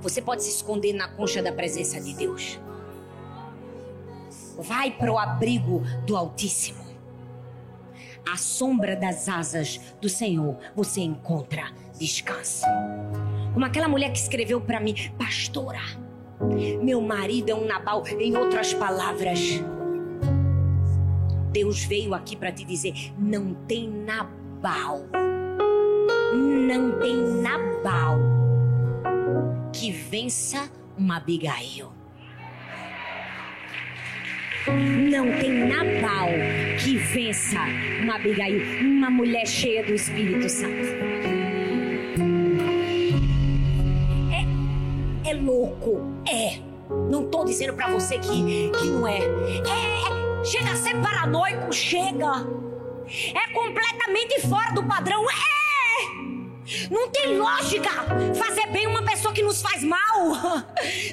você 0.00 0.22
pode 0.22 0.42
se 0.42 0.48
esconder 0.48 0.94
na 0.94 1.06
concha 1.06 1.42
da 1.42 1.52
presença 1.52 2.00
de 2.00 2.14
Deus. 2.14 2.58
Vai 4.58 4.90
para 4.90 5.12
o 5.12 5.18
abrigo 5.18 5.82
do 6.06 6.16
Altíssimo. 6.16 6.82
À 8.26 8.38
sombra 8.38 8.96
das 8.96 9.28
asas 9.28 9.78
do 10.00 10.08
Senhor 10.08 10.56
você 10.74 11.02
encontra 11.02 11.70
descanso. 11.98 12.64
Como 13.52 13.66
aquela 13.66 13.86
mulher 13.86 14.10
que 14.12 14.18
escreveu 14.18 14.62
para 14.62 14.80
mim, 14.80 14.94
pastora, 15.18 15.82
meu 16.82 17.02
marido 17.02 17.50
é 17.50 17.54
um 17.54 17.66
Nabal. 17.66 18.02
Em 18.06 18.34
outras 18.34 18.72
palavras, 18.72 19.60
Deus 21.58 21.82
veio 21.82 22.14
aqui 22.14 22.36
para 22.36 22.52
te 22.52 22.64
dizer: 22.64 22.94
não 23.18 23.52
tem 23.66 23.90
Nabal. 23.90 25.00
Não 26.32 27.00
tem 27.00 27.16
Nabal 27.42 28.16
que 29.72 29.90
vença 29.90 30.70
uma 30.96 31.16
Abigail. 31.16 31.90
Não 35.10 35.36
tem 35.40 35.66
Nabal 35.66 36.28
que 36.80 36.96
vença 36.96 37.58
uma 38.02 38.14
Abigail, 38.14 38.62
uma 38.80 39.10
mulher 39.10 39.44
cheia 39.44 39.82
do 39.82 39.94
Espírito 39.94 40.48
Santo. 40.48 40.86
É, 45.24 45.30
é 45.30 45.34
louco, 45.34 46.02
é. 46.24 46.60
Não 47.10 47.24
estou 47.24 47.44
dizendo 47.44 47.72
para 47.74 47.90
você 47.90 48.16
que, 48.16 48.70
que 48.70 48.86
não 48.86 49.08
é. 49.08 49.18
é. 49.18 50.27
Chega 50.50 50.72
a 50.72 50.76
ser 50.76 50.96
paranoico, 51.02 51.70
chega. 51.70 52.46
É 53.34 53.52
completamente 53.52 54.40
fora 54.48 54.72
do 54.72 54.82
padrão, 54.82 55.22
é. 55.30 56.88
Não 56.90 57.10
tem 57.10 57.36
lógica 57.36 57.90
fazer 58.34 58.66
bem 58.68 58.86
uma 58.86 59.02
pessoa 59.02 59.34
que 59.34 59.42
nos 59.42 59.60
faz 59.60 59.84
mal. 59.84 60.30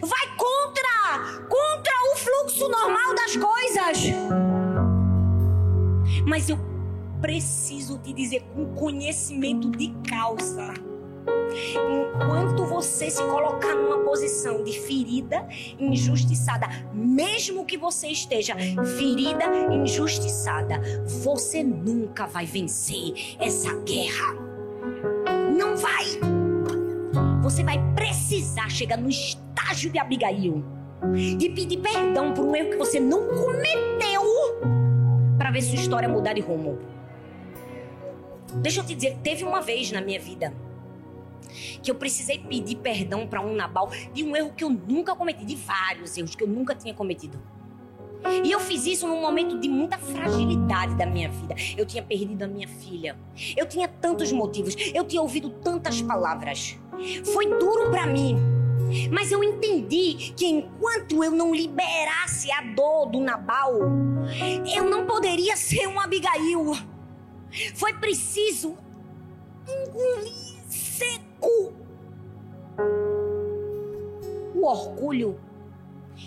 Vai 0.02 0.28
contra, 0.38 1.44
contra 1.50 1.94
o 2.14 2.16
fluxo 2.16 2.70
normal 2.70 3.14
das 3.14 3.36
coisas. 3.36 3.98
Mas 6.26 6.48
eu 6.50 6.58
preciso 7.20 7.98
te 7.98 8.14
dizer 8.14 8.42
com 8.54 8.74
conhecimento 8.74 9.70
de 9.70 9.94
causa. 10.10 10.74
Enquanto 11.92 12.66
você 12.66 13.10
se 13.10 13.22
colocar 13.24 13.76
numa 13.76 14.00
posição 14.00 14.25
ferida, 14.96 15.48
injustiçada, 15.78 16.68
mesmo 16.94 17.66
que 17.66 17.78
você 17.78 18.08
esteja 18.08 18.56
ferida, 18.98 19.46
injustiçada, 19.72 20.82
você 21.24 21.64
nunca 21.64 22.26
vai 22.26 22.46
vencer 22.46 23.36
essa 23.40 23.74
guerra 23.82 24.56
não 25.58 25.76
vai. 25.76 26.06
Você 27.42 27.64
vai 27.64 27.80
precisar 27.96 28.70
chegar 28.70 28.98
no 28.98 29.10
estágio 29.10 29.92
de 29.92 30.00
Abigail 30.00 30.64
e 31.40 31.50
pedir 31.50 31.78
perdão 31.78 32.34
por 32.34 32.46
um 32.46 32.56
erro 32.56 32.72
que 32.72 32.78
você 32.78 33.00
não 33.00 33.28
cometeu 33.28 34.24
para 35.38 35.52
ver 35.52 35.62
sua 35.62 35.76
história 35.76 36.10
mudar 36.10 36.34
de 36.34 36.42
rumo. 36.42 36.80
Deixa 38.56 38.82
eu 38.82 38.86
te 38.86 38.96
dizer, 38.96 39.18
teve 39.22 39.44
uma 39.44 39.62
vez 39.62 39.92
na 39.92 40.02
minha 40.02 40.20
vida 40.20 40.54
que 41.82 41.90
eu 41.90 41.96
precisei 41.96 42.40
pedir 42.40 42.78
perdão 42.78 43.28
para 43.28 43.42
um 43.42 43.56
Nabal 43.56 43.90
de 44.14 44.24
um 44.24 44.36
erro 44.36 44.54
que 44.54 44.64
eu 44.64 44.70
nunca 44.70 45.16
cometi, 45.16 45.46
de 45.46 45.56
vários 45.56 46.18
erros 46.18 46.36
que 46.36 46.44
eu 46.44 46.48
nunca 46.48 46.76
tinha 46.76 46.94
cometido. 46.94 47.42
E 48.44 48.52
eu 48.52 48.60
fiz 48.60 48.86
isso 48.86 49.08
num 49.08 49.22
momento 49.22 49.60
de 49.60 49.70
muita 49.70 49.98
fragilidade 49.98 50.96
da 50.96 51.06
minha 51.06 51.30
vida. 51.30 51.56
Eu 51.78 51.86
tinha 51.86 52.02
perdido 52.02 52.44
a 52.44 52.48
minha 52.48 52.68
filha. 52.68 53.16
Eu 53.56 53.68
tinha 53.68 53.88
tantos 53.88 54.32
motivos. 54.32 54.76
Eu 54.94 55.04
tinha 55.04 55.22
ouvido 55.22 55.50
tantas 55.50 56.02
palavras. 56.02 56.78
Foi 57.34 57.48
duro 57.48 57.92
para 57.92 58.08
mim. 58.08 58.36
Mas 59.12 59.32
eu 59.32 59.44
entendi 59.44 60.34
que 60.36 60.46
enquanto 60.46 61.24
eu 61.24 61.32
não 61.32 61.54
liberasse 61.54 62.52
a 62.52 62.62
dor 62.62 63.08
do 63.08 63.20
Nabal, 63.20 63.74
eu 64.76 64.90
não 64.90 65.06
poderia 65.06 65.56
ser 65.56 65.88
um 65.88 66.00
Abigail. 66.00 66.74
Foi 67.76 67.94
preciso 67.94 68.76
engolir 69.68 70.56
seco 70.68 71.25
o 74.56 74.66
orgulho 74.66 75.40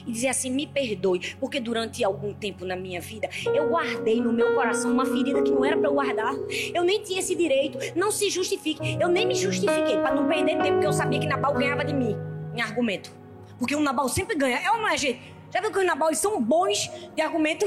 e 0.06 0.12
dizer 0.12 0.28
assim: 0.28 0.50
me 0.50 0.66
perdoe, 0.66 1.36
porque 1.40 1.60
durante 1.60 2.04
algum 2.04 2.32
tempo 2.32 2.64
na 2.64 2.76
minha 2.76 3.00
vida 3.00 3.28
eu 3.54 3.68
guardei 3.68 4.20
no 4.20 4.32
meu 4.32 4.54
coração 4.54 4.92
uma 4.92 5.04
ferida 5.04 5.42
que 5.42 5.50
não 5.50 5.64
era 5.64 5.76
para 5.76 5.88
eu 5.88 5.94
guardar. 5.94 6.34
Eu 6.74 6.84
nem 6.84 7.02
tinha 7.02 7.20
esse 7.20 7.34
direito. 7.34 7.78
Não 7.96 8.10
se 8.10 8.30
justifique. 8.30 8.98
Eu 9.00 9.08
nem 9.08 9.26
me 9.26 9.34
justifiquei 9.34 9.98
para 9.98 10.14
não 10.14 10.26
perder 10.28 10.58
tempo, 10.58 10.72
porque 10.74 10.86
eu 10.86 10.92
sabia 10.92 11.18
que 11.18 11.26
Nabal 11.26 11.54
ganhava 11.54 11.84
de 11.84 11.94
mim 11.94 12.16
em 12.54 12.60
argumento. 12.60 13.10
Porque 13.58 13.74
o 13.74 13.80
Nabal 13.80 14.08
sempre 14.08 14.36
ganha. 14.36 14.58
É 14.58 14.70
ou 14.70 14.78
não 14.78 14.88
é, 14.88 14.96
gente? 14.96 15.20
Já 15.50 15.60
viu 15.60 15.72
que 15.72 15.78
os 15.78 15.86
Nabal 15.86 16.14
são 16.14 16.42
bons 16.42 16.90
de 17.14 17.22
argumento? 17.22 17.66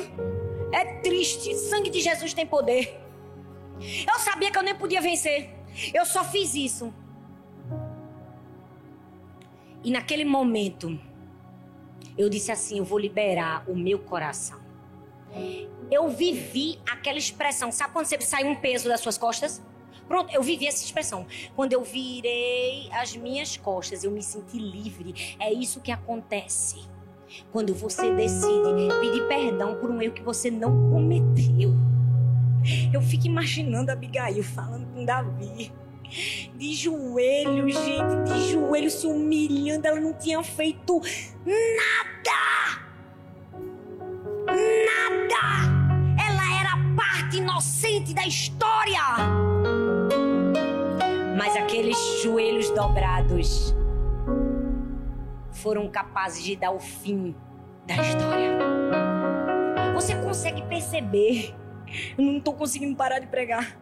É 0.71 0.85
triste. 1.01 1.53
Sangue 1.55 1.89
de 1.89 1.99
Jesus 1.99 2.33
tem 2.33 2.45
poder. 2.45 2.99
Eu 3.79 4.19
sabia 4.19 4.51
que 4.51 4.57
eu 4.57 4.63
nem 4.63 4.75
podia 4.75 5.01
vencer. 5.01 5.49
Eu 5.93 6.05
só 6.05 6.23
fiz 6.23 6.53
isso. 6.53 6.93
E 9.83 9.91
naquele 9.91 10.25
momento 10.25 10.99
eu 12.17 12.29
disse 12.29 12.51
assim: 12.51 12.77
eu 12.77 12.85
vou 12.85 12.99
liberar 12.99 13.63
o 13.67 13.75
meu 13.75 13.99
coração. 13.99 14.59
Eu 15.89 16.09
vivi 16.09 16.79
aquela 16.89 17.17
expressão. 17.17 17.71
Sabe 17.71 17.93
quando 17.93 18.05
você 18.05 18.19
sai 18.21 18.43
um 18.43 18.55
peso 18.55 18.87
das 18.87 18.99
suas 18.99 19.17
costas? 19.17 19.61
Pronto, 20.07 20.33
eu 20.33 20.43
vivi 20.43 20.67
essa 20.67 20.83
expressão. 20.83 21.25
Quando 21.55 21.71
eu 21.71 21.83
virei 21.83 22.89
as 22.91 23.15
minhas 23.15 23.55
costas, 23.55 24.03
eu 24.03 24.11
me 24.11 24.21
senti 24.21 24.57
livre. 24.57 25.35
É 25.39 25.53
isso 25.53 25.79
que 25.79 25.91
acontece. 25.91 26.81
Quando 27.51 27.73
você 27.73 28.13
decide 28.13 28.89
pedir 28.99 29.25
perdão 29.29 29.75
por 29.75 29.89
um 29.89 30.01
erro 30.01 30.13
que 30.13 30.21
você 30.21 30.51
não 30.51 30.91
cometeu. 30.91 31.71
Eu 32.93 33.01
fico 33.01 33.25
imaginando 33.25 33.89
Abigail 33.89 34.43
falando 34.43 34.85
com 34.93 35.05
Davi. 35.05 35.71
De 36.55 36.73
joelho, 36.73 37.69
gente, 37.69 38.23
de 38.25 38.51
joelho 38.51 38.89
se 38.89 39.07
humilhando. 39.07 39.87
Ela 39.87 39.99
não 39.99 40.13
tinha 40.13 40.43
feito 40.43 40.99
nada. 41.45 42.81
Nada. 44.47 45.71
Ela 46.27 46.59
era 46.59 46.95
parte 46.95 47.37
inocente 47.37 48.13
da 48.13 48.27
história. 48.27 49.01
Mas 51.37 51.55
aqueles 51.55 51.97
joelhos 52.21 52.69
dobrados 52.69 53.73
foram 55.51 55.87
capazes 55.89 56.43
de 56.43 56.55
dar 56.55 56.71
o 56.71 56.79
fim 56.79 57.35
da 57.87 57.95
história. 57.95 58.57
Você 59.93 60.15
consegue 60.15 60.61
perceber? 60.63 61.55
Eu 62.17 62.25
não 62.25 62.37
estou 62.37 62.53
conseguindo 62.53 62.95
parar 62.95 63.19
de 63.19 63.27
pregar. 63.27 63.80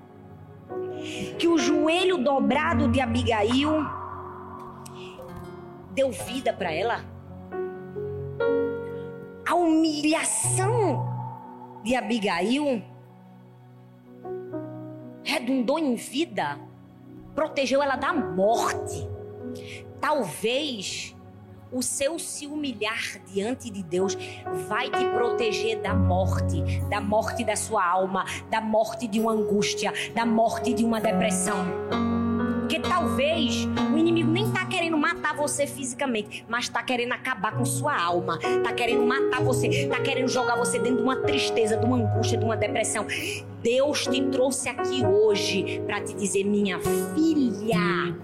Que 1.37 1.47
o 1.47 1.57
joelho 1.57 2.17
dobrado 2.17 2.89
de 2.89 2.99
Abigail 2.99 3.85
deu 5.91 6.11
vida 6.11 6.53
para 6.53 6.71
ela. 6.71 7.03
A 9.47 9.55
humilhação 9.55 11.07
de 11.83 11.95
Abigail 11.95 12.83
redundou 15.23 15.79
em 15.79 15.95
vida, 15.95 16.59
protegeu 17.33 17.81
ela 17.81 17.95
da 17.95 18.13
morte. 18.13 19.07
Talvez 19.99 21.15
o 21.71 21.81
seu 21.81 22.17
se 22.17 22.47
humilhar 22.47 23.19
diante 23.31 23.69
de 23.69 23.83
Deus 23.83 24.17
vai 24.67 24.89
te 24.89 25.05
proteger 25.13 25.79
da 25.79 25.93
morte, 25.93 26.61
da 26.89 26.99
morte 26.99 27.43
da 27.43 27.55
sua 27.55 27.85
alma, 27.85 28.25
da 28.49 28.59
morte 28.59 29.07
de 29.07 29.19
uma 29.19 29.31
angústia, 29.31 29.93
da 30.13 30.25
morte 30.25 30.73
de 30.73 30.83
uma 30.83 30.99
depressão. 30.99 31.57
Porque 32.59 32.79
talvez 32.79 33.65
o 33.65 33.97
inimigo 33.97 34.29
nem 34.29 34.51
tá 34.51 34.65
querendo 34.65 34.97
matar 34.97 35.35
você 35.35 35.65
fisicamente, 35.65 36.45
mas 36.47 36.69
tá 36.69 36.83
querendo 36.83 37.13
acabar 37.13 37.53
com 37.53 37.65
sua 37.65 37.99
alma, 37.99 38.37
tá 38.63 38.71
querendo 38.73 39.03
matar 39.05 39.41
você, 39.41 39.87
tá 39.87 39.99
querendo 39.99 40.27
jogar 40.27 40.55
você 40.55 40.77
dentro 40.77 40.97
de 40.97 41.03
uma 41.03 41.15
tristeza, 41.15 41.77
de 41.77 41.85
uma 41.85 41.97
angústia, 41.97 42.37
de 42.37 42.45
uma 42.45 42.55
depressão. 42.55 43.07
Deus 43.63 44.05
te 44.05 44.21
trouxe 44.27 44.69
aqui 44.69 45.03
hoje 45.03 45.81
para 45.85 46.01
te 46.01 46.13
dizer, 46.13 46.43
minha 46.43 46.79
filha, 46.79 48.15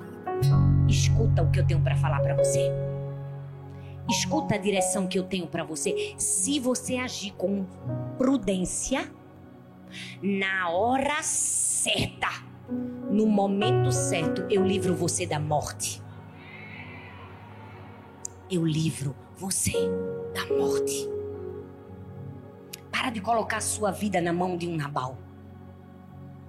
escuta 0.88 1.42
o 1.42 1.50
que 1.50 1.60
eu 1.60 1.66
tenho 1.66 1.82
para 1.82 1.96
falar 1.96 2.20
para 2.20 2.36
você. 2.36 2.72
Escuta 4.10 4.56
a 4.56 4.58
direção 4.58 5.08
que 5.08 5.18
eu 5.18 5.24
tenho 5.24 5.48
para 5.48 5.64
você. 5.64 6.14
Se 6.18 6.60
você 6.60 6.98
agir 6.98 7.32
com 7.34 7.66
prudência, 8.18 9.12
na 10.22 10.70
hora 10.70 11.22
certa, 11.24 12.28
no 13.10 13.26
momento 13.26 13.92
certo, 13.92 14.46
eu 14.50 14.66
livro 14.66 14.96
você 14.96 15.26
da 15.26 15.40
morte. 15.40 16.02
Eu 18.50 18.66
livro 18.66 19.16
você 19.36 19.74
da 20.34 20.46
morte. 20.56 21.10
Para 22.92 23.10
de 23.10 23.22
colocar 23.22 23.60
sua 23.60 23.92
vida 23.92 24.22
na 24.22 24.32
mão 24.32 24.56
de 24.56 24.68
um 24.68 24.76
Nabal. 24.76 25.18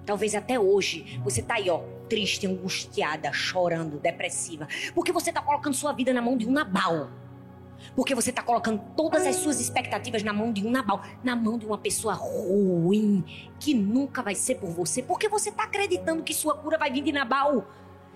Talvez 0.05 0.35
até 0.35 0.59
hoje 0.59 1.19
você 1.23 1.41
tá 1.41 1.55
aí, 1.55 1.69
ó, 1.69 1.81
triste, 2.07 2.47
angustiada, 2.47 3.33
chorando, 3.33 3.99
depressiva, 3.99 4.67
porque 4.95 5.11
você 5.11 5.33
tá 5.33 5.41
colocando 5.41 5.73
sua 5.73 5.91
vida 5.91 6.13
na 6.13 6.21
mão 6.21 6.37
de 6.37 6.47
um 6.47 6.51
Nabal. 6.51 7.09
Porque 7.95 8.13
você 8.13 8.29
está 8.29 8.41
colocando 8.41 8.81
todas 8.95 9.25
as 9.25 9.37
suas 9.37 9.59
expectativas 9.59 10.23
na 10.23 10.33
mão 10.33 10.51
de 10.51 10.65
um 10.65 10.71
Nabal, 10.71 11.01
na 11.23 11.35
mão 11.35 11.57
de 11.57 11.65
uma 11.65 11.77
pessoa 11.77 12.13
ruim, 12.13 13.23
que 13.59 13.73
nunca 13.73 14.21
vai 14.21 14.35
ser 14.35 14.55
por 14.55 14.69
você. 14.69 15.01
Porque 15.01 15.27
você 15.27 15.49
está 15.49 15.63
acreditando 15.63 16.23
que 16.23 16.33
sua 16.33 16.55
cura 16.55 16.77
vai 16.77 16.91
vir 16.91 17.03
de 17.03 17.11
Nabal. 17.11 17.67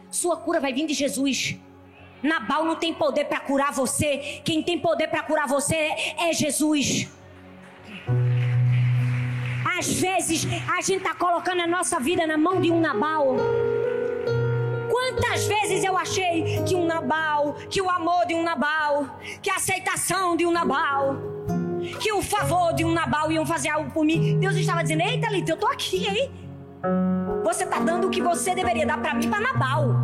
Sua 0.09 0.37
cura 0.37 0.59
vai 0.59 0.73
vir 0.73 0.85
de 0.85 0.93
Jesus. 0.93 1.57
Nabal 2.21 2.65
não 2.65 2.75
tem 2.75 2.93
poder 2.93 3.25
para 3.25 3.39
curar 3.39 3.71
você. 3.71 4.41
Quem 4.43 4.61
tem 4.61 4.79
poder 4.79 5.07
para 5.07 5.23
curar 5.23 5.47
você 5.47 5.75
é 6.17 6.33
Jesus. 6.33 7.09
Às 9.77 9.93
vezes 9.93 10.45
a 10.69 10.81
gente 10.81 10.97
está 10.97 11.15
colocando 11.15 11.61
a 11.61 11.67
nossa 11.67 11.99
vida 11.99 12.27
na 12.27 12.37
mão 12.37 12.61
de 12.61 12.69
um 12.69 12.79
Nabal. 12.79 13.35
Quantas 14.91 15.47
vezes 15.47 15.85
eu 15.85 15.95
achei 15.95 16.61
que 16.63 16.75
um 16.75 16.85
Nabal, 16.85 17.53
que 17.69 17.81
o 17.81 17.89
amor 17.89 18.25
de 18.27 18.35
um 18.35 18.43
Nabal, 18.43 19.17
que 19.41 19.49
a 19.49 19.55
aceitação 19.55 20.35
de 20.35 20.45
um 20.45 20.51
Nabal, 20.51 21.15
que 22.01 22.11
o 22.11 22.21
favor 22.21 22.73
de 22.73 22.83
um 22.83 22.91
Nabal 22.91 23.31
iam 23.31 23.45
fazer 23.45 23.69
algo 23.69 23.89
por 23.91 24.03
mim. 24.03 24.37
Deus 24.37 24.53
estava 24.55 24.81
dizendo: 24.83 25.03
Eita, 25.03 25.29
Lita, 25.29 25.53
eu 25.53 25.57
tô 25.57 25.67
aqui, 25.67 26.05
hein? 26.05 26.29
Você 27.45 27.65
tá 27.65 27.79
dando 27.79 28.07
o 28.07 28.09
que 28.11 28.21
você 28.21 28.53
deveria 28.53 28.85
dar 28.85 28.99
para 29.01 29.13
mim, 29.13 29.29
para 29.29 29.39
Nabal. 29.39 29.95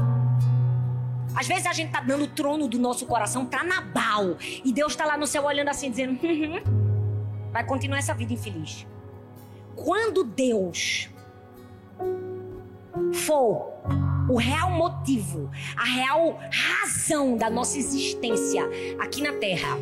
Às 1.35 1.47
vezes 1.47 1.67
a 1.67 1.73
gente 1.73 1.91
tá 1.91 1.99
dando 1.99 2.23
o 2.23 2.27
trono 2.27 2.65
do 2.67 2.79
nosso 2.79 3.05
coração 3.05 3.45
para 3.45 3.65
Nabal. 3.65 4.37
E 4.63 4.71
Deus 4.71 4.93
está 4.93 5.05
lá 5.05 5.17
no 5.17 5.27
céu 5.27 5.43
olhando 5.43 5.67
assim, 5.67 5.91
dizendo: 5.91 6.13
hum, 6.13 6.55
hum, 6.55 7.51
vai 7.51 7.65
continuar 7.65 7.97
essa 7.97 8.13
vida 8.13 8.31
infeliz. 8.31 8.87
Quando 9.75 10.23
Deus 10.23 11.09
for 13.13 13.73
o 14.29 14.35
real 14.35 14.69
motivo, 14.71 15.49
a 15.75 15.85
real 15.85 16.39
razão 16.51 17.37
da 17.37 17.49
nossa 17.49 17.77
existência 17.77 18.63
aqui 18.99 19.21
na 19.21 19.33
Terra 19.33 19.77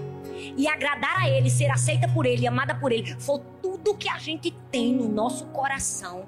e 0.57 0.67
agradar 0.67 1.23
a 1.23 1.29
Ele, 1.29 1.49
ser 1.49 1.69
aceita 1.69 2.07
por 2.07 2.25
Ele, 2.25 2.47
amada 2.47 2.75
por 2.75 2.91
Ele, 2.91 3.15
for 3.19 3.39
tudo 3.61 3.95
que 3.95 4.07
a 4.07 4.17
gente 4.17 4.51
tem 4.71 4.93
no 4.93 5.09
nosso 5.09 5.47
coração, 5.47 6.25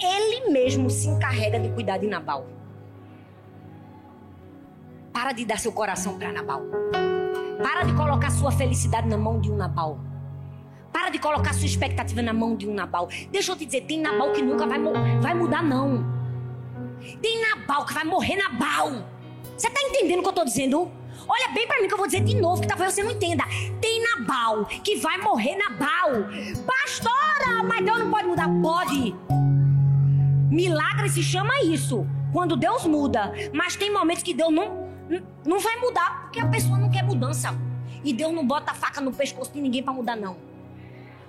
Ele 0.00 0.50
mesmo 0.50 0.90
se 0.90 1.08
encarrega 1.08 1.58
de 1.58 1.68
cuidar 1.70 1.98
de 1.98 2.06
Nabal. 2.06 2.46
Para 5.12 5.32
de 5.32 5.44
dar 5.44 5.58
seu 5.58 5.72
coração 5.72 6.18
para 6.18 6.32
Nabal. 6.32 6.62
Para 7.62 7.84
de 7.84 7.94
colocar 7.94 8.30
sua 8.30 8.50
felicidade 8.50 9.08
na 9.08 9.16
mão 9.16 9.40
de 9.40 9.50
um 9.50 9.56
Nabal. 9.56 10.00
Para 10.92 11.08
de 11.08 11.18
colocar 11.18 11.54
sua 11.54 11.66
expectativa 11.66 12.20
na 12.20 12.32
mão 12.32 12.56
de 12.56 12.68
um 12.68 12.74
Nabal. 12.74 13.08
Deixa 13.30 13.52
eu 13.52 13.56
te 13.56 13.64
dizer, 13.64 13.82
tem 13.82 14.00
Nabal 14.00 14.32
que 14.32 14.42
nunca 14.42 14.66
vai, 14.66 14.80
vai 15.20 15.34
mudar, 15.34 15.62
não. 15.62 16.23
Tem 17.20 17.40
Nabal 17.40 17.84
que 17.84 17.94
vai 17.94 18.04
morrer 18.04 18.36
Nabal. 18.36 19.06
Você 19.56 19.70
tá 19.70 19.80
entendendo 19.82 20.20
o 20.20 20.22
que 20.22 20.28
eu 20.28 20.32
tô 20.32 20.44
dizendo? 20.44 20.90
Olha 21.26 21.48
bem 21.54 21.66
para 21.66 21.80
mim 21.80 21.88
que 21.88 21.94
eu 21.94 21.98
vou 21.98 22.06
dizer 22.06 22.22
de 22.22 22.34
novo, 22.36 22.60
que 22.60 22.68
talvez 22.68 22.94
você 22.94 23.02
não 23.02 23.10
entenda. 23.10 23.44
Tem 23.80 24.02
Nabal 24.02 24.64
que 24.66 24.96
vai 24.96 25.18
morrer 25.18 25.56
Nabal. 25.56 26.10
Pastora, 26.66 27.62
mas 27.66 27.84
Deus 27.84 27.98
não 27.98 28.10
pode 28.10 28.26
mudar. 28.26 28.48
Pode. 28.62 29.14
Milagre 30.50 31.08
se 31.08 31.22
chama 31.22 31.62
isso. 31.62 32.06
Quando 32.32 32.56
Deus 32.56 32.84
muda. 32.84 33.32
Mas 33.52 33.76
tem 33.76 33.92
momentos 33.92 34.22
que 34.22 34.34
Deus 34.34 34.52
não, 34.52 34.88
não 35.44 35.58
vai 35.60 35.76
mudar 35.76 36.22
porque 36.22 36.40
a 36.40 36.48
pessoa 36.48 36.78
não 36.78 36.90
quer 36.90 37.04
mudança. 37.04 37.54
E 38.02 38.12
Deus 38.12 38.32
não 38.32 38.46
bota 38.46 38.72
a 38.72 38.74
faca 38.74 39.00
no 39.00 39.12
pescoço 39.12 39.52
de 39.52 39.60
ninguém 39.60 39.82
para 39.82 39.94
mudar, 39.94 40.16
não. 40.16 40.36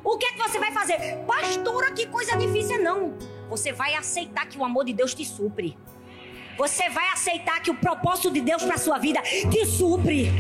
O 0.03 0.17
que 0.17 0.25
é 0.25 0.33
que 0.33 0.37
você 0.37 0.59
vai 0.59 0.71
fazer? 0.71 1.17
Pastora, 1.25 1.91
que 1.91 2.05
coisa 2.07 2.35
difícil, 2.37 2.83
não. 2.83 3.13
Você 3.49 3.71
vai 3.71 3.93
aceitar 3.95 4.47
que 4.47 4.57
o 4.57 4.65
amor 4.65 4.85
de 4.85 4.93
Deus 4.93 5.13
te 5.13 5.23
supre. 5.23 5.77
Você 6.57 6.89
vai 6.89 7.07
aceitar 7.09 7.61
que 7.61 7.69
o 7.69 7.75
propósito 7.75 8.31
de 8.31 8.41
Deus 8.41 8.63
para 8.63 8.77
sua 8.77 8.97
vida 8.97 9.21
te 9.21 9.65
supre. 9.65 10.31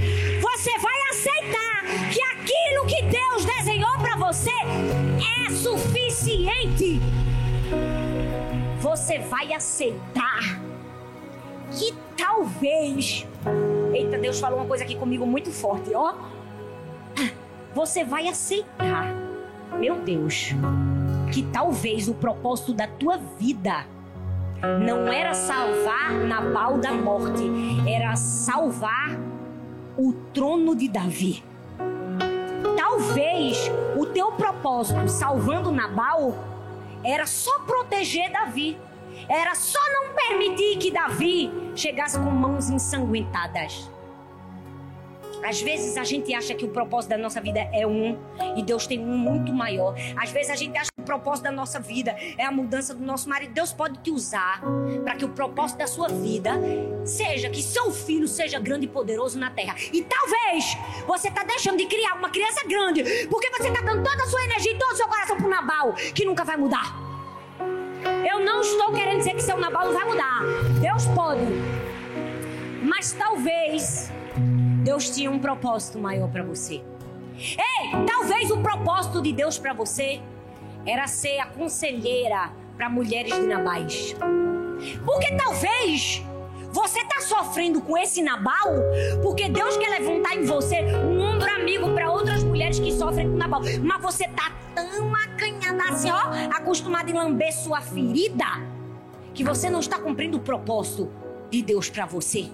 Você 0.41 0.77
vai 0.79 1.01
aceitar 1.09 1.83
que 2.13 2.21
aquilo 2.21 2.85
que 2.87 3.03
Deus 3.03 3.45
desenhou 3.45 3.97
para 3.99 4.15
você 4.15 4.51
é 4.51 5.49
suficiente. 5.51 6.99
Você 8.79 9.19
vai 9.19 9.53
aceitar 9.53 10.59
que 11.71 11.93
talvez. 12.15 13.27
Eita, 13.93 14.17
Deus 14.17 14.39
falou 14.39 14.59
uma 14.59 14.67
coisa 14.67 14.83
aqui 14.83 14.95
comigo 14.95 15.25
muito 15.25 15.51
forte, 15.51 15.93
ó. 15.93 16.13
Você 17.73 18.05
vai 18.05 18.27
aceitar, 18.29 19.13
meu 19.77 19.95
Deus 19.97 20.53
que 21.35 21.43
talvez 21.43 22.07
o 22.07 22.13
propósito 22.13 22.73
da 22.73 22.87
tua 22.87 23.17
vida 23.17 23.85
não 24.85 25.05
era 25.11 25.33
salvar 25.33 26.13
Nabal 26.13 26.77
da 26.77 26.93
morte, 26.93 27.43
era 27.85 28.15
salvar 28.15 29.19
o 29.97 30.13
trono 30.33 30.73
de 30.73 30.87
Davi. 30.87 31.43
Talvez 32.77 33.69
o 33.97 34.05
teu 34.05 34.31
propósito 34.31 35.09
salvando 35.09 35.73
Nabal 35.73 36.37
era 37.03 37.25
só 37.25 37.59
proteger 37.59 38.31
Davi. 38.31 38.77
Era 39.27 39.55
só 39.55 39.79
não 39.91 40.13
permitir 40.13 40.77
que 40.77 40.89
Davi 40.89 41.51
chegasse 41.75 42.17
com 42.17 42.31
mãos 42.31 42.69
ensanguentadas. 42.69 43.91
Às 45.45 45.61
vezes 45.61 45.95
a 45.95 46.03
gente 46.03 46.33
acha 46.33 46.55
que 46.55 46.65
o 46.65 46.69
propósito 46.69 47.11
da 47.11 47.19
nossa 47.19 47.39
vida 47.39 47.59
é 47.71 47.85
um 47.85 48.17
e 48.57 48.63
Deus 48.63 48.87
tem 48.87 48.99
um 48.99 49.15
muito 49.15 49.53
maior. 49.53 49.93
Às 50.17 50.31
vezes 50.31 50.49
a 50.49 50.55
gente 50.55 50.75
acha 50.75 50.89
que 50.91 51.01
o 51.01 51.05
propósito 51.05 51.43
da 51.43 51.51
nossa 51.51 51.79
vida 51.79 52.15
é 52.35 52.43
a 52.43 52.51
mudança 52.51 52.95
do 52.95 53.05
nosso 53.05 53.29
marido. 53.29 53.53
Deus 53.53 53.71
pode 53.71 53.99
te 53.99 54.09
usar 54.09 54.59
para 55.03 55.15
que 55.15 55.23
o 55.23 55.29
propósito 55.29 55.77
da 55.77 55.85
sua 55.85 56.07
vida 56.07 56.59
seja 57.05 57.47
que 57.47 57.61
seu 57.61 57.91
filho 57.91 58.27
seja 58.27 58.59
grande 58.59 58.85
e 58.85 58.89
poderoso 58.89 59.37
na 59.37 59.51
terra. 59.51 59.75
E 59.93 60.01
talvez 60.01 60.75
você 61.05 61.27
está 61.27 61.43
deixando 61.43 61.77
de 61.77 61.85
criar 61.85 62.15
uma 62.15 62.31
criança 62.31 62.65
grande 62.67 63.27
porque 63.27 63.51
você 63.51 63.67
está 63.67 63.81
dando 63.81 64.03
toda 64.03 64.23
a 64.23 64.27
sua 64.27 64.43
energia 64.45 64.71
e 64.71 64.79
todo 64.79 64.93
o 64.93 64.95
seu 64.95 65.07
coração 65.07 65.37
para 65.37 65.45
o 65.45 65.49
Nabal, 65.49 65.93
que 65.93 66.25
nunca 66.25 66.43
vai 66.43 66.57
mudar. 66.57 66.95
Eu 68.27 68.39
não 68.39 68.61
estou 68.61 68.91
querendo 68.93 69.19
dizer 69.19 69.35
que 69.35 69.43
seu 69.43 69.57
Nabal 69.57 69.85
não 69.85 69.93
vai 69.93 70.05
mudar. 70.05 70.41
Deus 70.81 71.05
pode. 71.05 71.41
Mas 72.81 73.13
talvez 73.13 74.11
Deus 74.85 75.09
tinha 75.09 75.31
um 75.31 75.39
propósito 75.39 75.97
maior 75.97 76.29
para 76.29 76.43
você. 76.43 76.75
Ei, 77.35 78.05
talvez 78.05 78.51
o 78.51 78.61
propósito 78.61 79.19
de 79.19 79.33
Deus 79.33 79.57
para 79.57 79.73
você 79.73 80.21
era 80.85 81.07
ser 81.07 81.39
a 81.39 81.47
conselheira 81.47 82.51
para 82.77 82.87
mulheres 82.87 83.33
de 83.33 83.47
Nabais. 83.47 84.15
Porque 85.03 85.33
talvez 85.33 86.23
você 86.71 86.99
está 86.99 87.19
sofrendo 87.21 87.81
com 87.81 87.97
esse 87.97 88.21
Nabal 88.21 88.75
porque 89.23 89.49
Deus 89.49 89.75
quer 89.75 89.89
levantar 89.89 90.35
em 90.35 90.45
você 90.45 90.83
um 90.83 91.19
ombro 91.19 91.49
amigo 91.49 91.91
para 91.95 92.11
outras 92.11 92.43
mulheres 92.43 92.77
que 92.77 92.91
sofrem 92.91 93.31
com 93.31 93.37
Nabal. 93.37 93.61
Mas 93.81 94.01
você 94.03 94.27
tá 94.27 94.51
tão 94.75 95.15
acanhada 95.15 95.83
assim, 95.89 96.11
ó, 96.11 96.55
acostumada 96.55 97.09
em 97.09 97.13
lamber 97.15 97.51
sua 97.51 97.81
ferida, 97.81 98.45
que 99.33 99.43
você 99.43 99.67
não 99.67 99.79
está 99.79 99.97
cumprindo 99.97 100.37
o 100.37 100.41
propósito 100.41 101.11
de 101.49 101.63
Deus 101.63 101.89
para 101.89 102.05
você. 102.05 102.51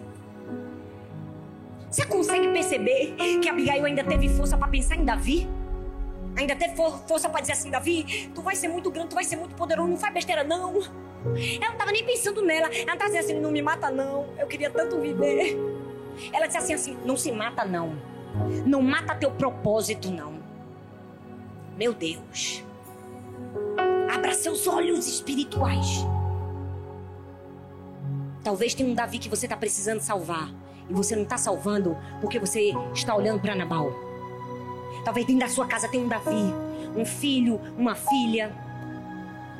Você 1.92 2.06
consegue 2.06 2.48
perceber 2.54 3.16
que 3.42 3.50
Abigail 3.50 3.84
ainda 3.84 4.02
teve 4.02 4.30
força 4.30 4.58
para 4.58 4.70
pensar 4.70 4.96
em 4.96 5.04
Davi? 5.04 5.46
Ainda 6.38 6.56
teve 6.56 6.74
força 6.74 7.28
para 7.28 7.42
dizer 7.42 7.52
assim, 7.52 7.70
Davi, 7.70 8.32
tu 8.34 8.42
vai 8.42 8.56
ser 8.56 8.70
muito 8.70 8.90
grande, 8.90 9.10
tu 9.10 9.16
vai 9.16 9.26
ser 9.26 9.36
muito 9.36 9.54
poderoso, 9.56 9.90
não 9.90 9.98
faz 9.98 10.14
besteira 10.14 10.42
não. 10.46 10.78
Ela 10.78 11.66
não 11.66 11.74
estava 11.74 11.92
nem 11.92 12.06
pensando 12.06 12.42
nela. 12.42 12.68
Ela 12.68 12.94
estava 12.94 13.06
dizendo 13.08 13.20
assim, 13.26 13.40
não 13.42 13.52
me 13.52 13.62
mata 13.62 13.92
não, 13.92 14.26
eu 14.40 14.48
queria 14.48 14.70
tanto 14.70 15.02
viver. 15.02 15.58
Ela 16.32 16.46
disse 16.48 16.58
assim, 16.58 16.74
assim, 16.74 16.98
não 17.04 17.18
se 17.18 17.30
mata 17.30 17.66
não. 17.66 17.98
Não 18.66 18.82
mata 18.82 19.14
teu 19.14 19.32
propósito 19.32 20.10
não. 20.10 20.36
Meu 21.78 21.94
Deus. 21.94 22.64
Abra 24.16 24.34
seus 24.34 24.66
olhos 24.66 25.08
espirituais. 25.08 26.06
Talvez 28.42 28.74
tenha 28.74 28.90
um 28.90 28.94
Davi 28.94 29.20
que 29.20 29.28
você 29.28 29.46
está 29.46 29.58
precisando 29.58 30.00
salvar. 30.00 30.50
E 30.92 30.94
você 30.94 31.16
não 31.16 31.24
está 31.24 31.38
salvando 31.38 31.98
porque 32.20 32.38
você 32.38 32.74
está 32.94 33.16
olhando 33.16 33.40
para 33.40 33.56
Nabal. 33.56 33.94
Talvez 35.06 35.26
dentro 35.26 35.40
da 35.40 35.48
sua 35.48 35.66
casa 35.66 35.88
tenha 35.88 36.04
um 36.04 36.10
Davi, 36.10 36.54
um 36.98 37.06
filho, 37.06 37.62
uma 37.78 37.96
filha, 37.96 38.54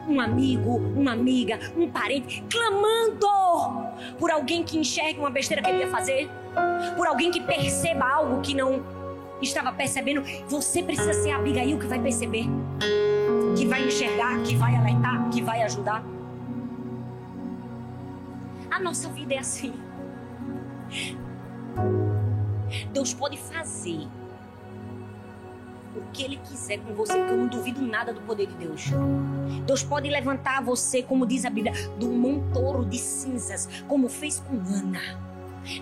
um 0.10 0.20
amigo, 0.20 0.76
uma 0.76 1.14
amiga, 1.14 1.58
um 1.78 1.90
parente, 1.90 2.44
clamando 2.52 3.28
por 4.20 4.30
alguém 4.30 4.62
que 4.62 4.78
enxergue 4.78 5.20
uma 5.20 5.30
besteira 5.30 5.64
que 5.64 5.70
ele 5.70 5.80
ia 5.80 5.90
fazer, 5.90 6.30
por 6.98 7.08
alguém 7.08 7.32
que 7.32 7.40
perceba 7.40 8.06
algo 8.06 8.42
que 8.42 8.54
não 8.54 8.84
estava 9.42 9.72
percebendo. 9.72 10.22
Você 10.50 10.84
precisa 10.84 11.14
ser 11.14 11.32
a 11.32 11.38
Abigail 11.38 11.80
que 11.80 11.88
vai 11.88 12.00
perceber, 12.00 12.46
que 13.58 13.66
vai 13.66 13.86
enxergar, 13.88 14.44
que 14.44 14.54
vai 14.54 14.76
alertar, 14.76 15.30
que 15.30 15.42
vai 15.42 15.64
ajudar. 15.64 16.04
A 18.70 18.80
nossa 18.80 19.08
vida 19.08 19.34
é 19.34 19.38
assim. 19.38 19.74
Deus 22.94 23.14
pode 23.14 23.38
fazer 23.38 24.08
o 25.96 26.02
que 26.14 26.24
Ele 26.24 26.38
quiser 26.38 26.80
com 26.80 26.94
você, 26.94 27.18
porque 27.18 27.34
eu 27.34 27.38
não 27.38 27.48
duvido 27.48 27.82
nada 27.82 28.14
do 28.14 28.22
poder 28.22 28.48
de 28.48 28.56
Deus. 28.56 28.90
Deus 29.66 29.84
pode 29.84 30.10
levantar 30.10 30.64
você, 30.64 31.04
como 31.04 31.26
diz 31.26 31.46
a 31.46 31.50
Bíblia, 31.50 31.74
do 31.98 32.08
montouro 32.08 32.86
de 32.86 32.98
cinzas, 32.98 33.68
como 33.88 34.08
fez 34.08 34.40
com 34.40 34.56
Ana. 34.56 35.20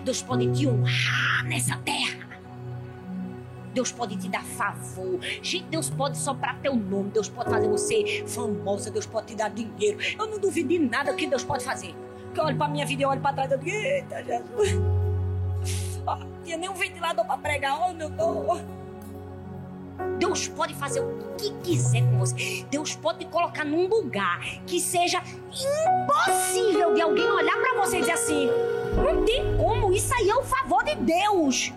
Deus 0.04 0.22
pode 0.22 0.50
te 0.52 0.66
honrar 0.66 1.44
nessa 1.44 1.76
terra. 1.78 2.28
Deus 3.72 3.92
pode 3.92 4.16
te 4.16 4.28
dar 4.28 4.44
favor. 4.44 5.20
Gente, 5.42 5.64
Deus 5.66 5.88
pode 5.88 6.18
soprar 6.18 6.58
teu 6.60 6.74
nome. 6.74 7.10
Deus 7.10 7.28
pode 7.28 7.50
fazer 7.50 7.68
você 7.68 8.24
famosa. 8.26 8.90
Deus 8.90 9.06
pode 9.06 9.28
te 9.28 9.36
dar 9.36 9.48
dinheiro. 9.48 9.98
Eu 10.18 10.26
não 10.26 10.40
duvido 10.40 10.70
de 10.70 10.78
nada 10.78 11.14
que 11.14 11.26
Deus 11.26 11.44
pode 11.44 11.64
fazer. 11.64 11.94
Porque 12.24 12.40
eu 12.40 12.44
olho 12.44 12.56
para 12.56 12.68
minha 12.68 12.84
vida 12.84 13.02
e 13.02 13.06
olho 13.06 13.20
para 13.20 13.32
trás 13.32 13.52
e 13.52 13.58
digo, 13.58 13.70
eita, 13.70 14.22
Jesus. 14.24 14.99
Tinha 16.50 16.58
nem 16.58 16.68
um 16.68 16.74
ventilador 16.74 17.24
para 17.24 17.38
pregar. 17.38 17.78
Oh, 17.80 17.92
meu 17.92 18.10
Deus. 18.10 18.60
Deus 20.18 20.48
pode 20.48 20.74
fazer 20.74 20.98
o 20.98 21.36
que 21.38 21.52
quiser 21.62 22.02
com 22.02 22.18
você. 22.18 22.66
Deus 22.68 22.96
pode 22.96 23.20
te 23.20 23.26
colocar 23.26 23.64
num 23.64 23.86
lugar 23.86 24.40
que 24.66 24.80
seja 24.80 25.22
impossível 25.46 26.92
de 26.92 27.02
alguém 27.02 27.30
olhar 27.30 27.56
para 27.56 27.80
você 27.80 27.98
e 27.98 28.00
dizer 28.00 28.14
assim: 28.14 28.48
não 28.96 29.24
tem 29.24 29.56
como, 29.58 29.92
isso 29.92 30.12
aí 30.12 30.28
é 30.28 30.34
o 30.34 30.42
favor 30.42 30.82
de 30.82 30.96
Deus. 30.96 31.72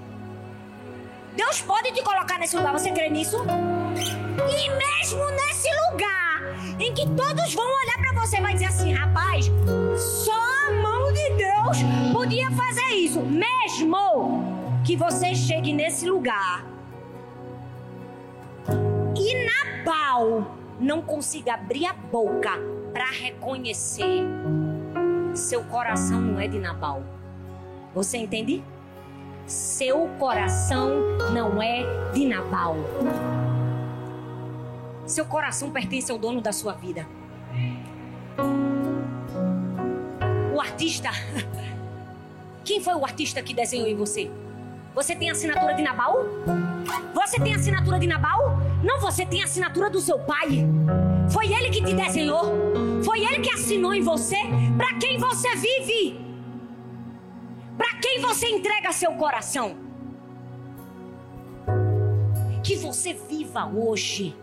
Deus 1.36 1.62
pode 1.62 1.92
te 1.92 2.02
colocar 2.02 2.40
nesse 2.40 2.58
lugar, 2.58 2.74
você 2.74 2.90
crê 2.90 3.12
nisso? 3.12 3.38
E 3.46 4.70
mesmo 4.72 5.30
nesse 5.30 5.70
lugar 5.92 6.42
em 6.80 6.92
que 6.96 7.06
todos 7.10 7.54
vão 7.54 7.68
olhar 7.84 7.98
para 8.00 8.22
você, 8.22 8.42
vai 8.42 8.54
dizer 8.54 8.66
assim: 8.66 8.92
rapaz, 8.92 9.46
só 9.96 10.32
a 10.68 10.72
mão 10.82 11.14
de 11.14 11.30
Deus 11.36 11.78
podia 12.12 12.50
fazer 12.50 12.96
isso. 12.96 13.20
Mesmo 13.22 14.63
que 14.84 14.98
você 14.98 15.34
chegue 15.34 15.72
nesse 15.72 16.06
lugar 16.10 16.66
e 19.16 19.46
Nabal 19.46 20.58
não 20.80 21.02
consiga 21.02 21.54
abrir 21.54 21.86
a 21.86 21.94
boca 21.94 22.52
para 22.92 23.06
reconhecer, 23.06 24.24
seu 25.34 25.64
coração 25.64 26.20
não 26.20 26.40
é 26.40 26.48
de 26.48 26.60
Nabal. 26.60 27.02
Você 27.96 28.18
entende? 28.18 28.62
Seu 29.46 30.08
coração 30.20 30.90
não 31.34 31.62
é 31.62 32.12
de 32.12 32.26
Nabal. 32.26 32.76
Seu 35.06 35.26
coração 35.26 35.72
pertence 35.72 36.12
ao 36.12 36.18
dono 36.18 36.42
da 36.42 36.52
sua 36.52 36.74
vida. 36.74 37.08
O 40.54 40.60
artista. 40.60 41.10
Quem 42.66 42.82
foi 42.82 42.96
o 42.96 43.04
artista 43.04 43.42
que 43.42 43.54
desenhou 43.54 43.88
em 43.88 43.96
você? 43.96 44.32
Você 44.96 45.16
tem 45.16 45.30
assinatura 45.32 45.74
de 45.74 45.82
Nabal? 45.82 46.26
Você 47.14 47.40
tem 47.40 47.56
assinatura 47.56 48.00
de 48.00 48.06
Nabal? 48.06 48.58
Não, 48.84 49.00
você 49.00 49.26
tem 49.26 49.44
assinatura 49.44 49.90
do 49.90 50.00
seu 50.00 50.20
pai. 50.20 50.68
Foi 51.32 51.52
ele 51.52 51.70
que 51.70 51.84
te 51.84 51.94
desenhou. 51.94 52.44
Foi 53.04 53.26
ele 53.26 53.40
que 53.40 53.50
assinou 53.50 53.94
em 53.94 54.02
você. 54.02 54.38
Para 54.78 54.94
quem 55.00 55.18
você 55.18 55.56
vive? 55.56 56.24
Para 57.76 57.98
quem 58.00 58.20
você 58.20 58.48
entrega 58.48 58.92
seu 58.92 59.14
coração? 59.14 59.78
Que 62.64 62.76
você 62.76 63.14
viva 63.14 63.66
hoje 63.66 64.36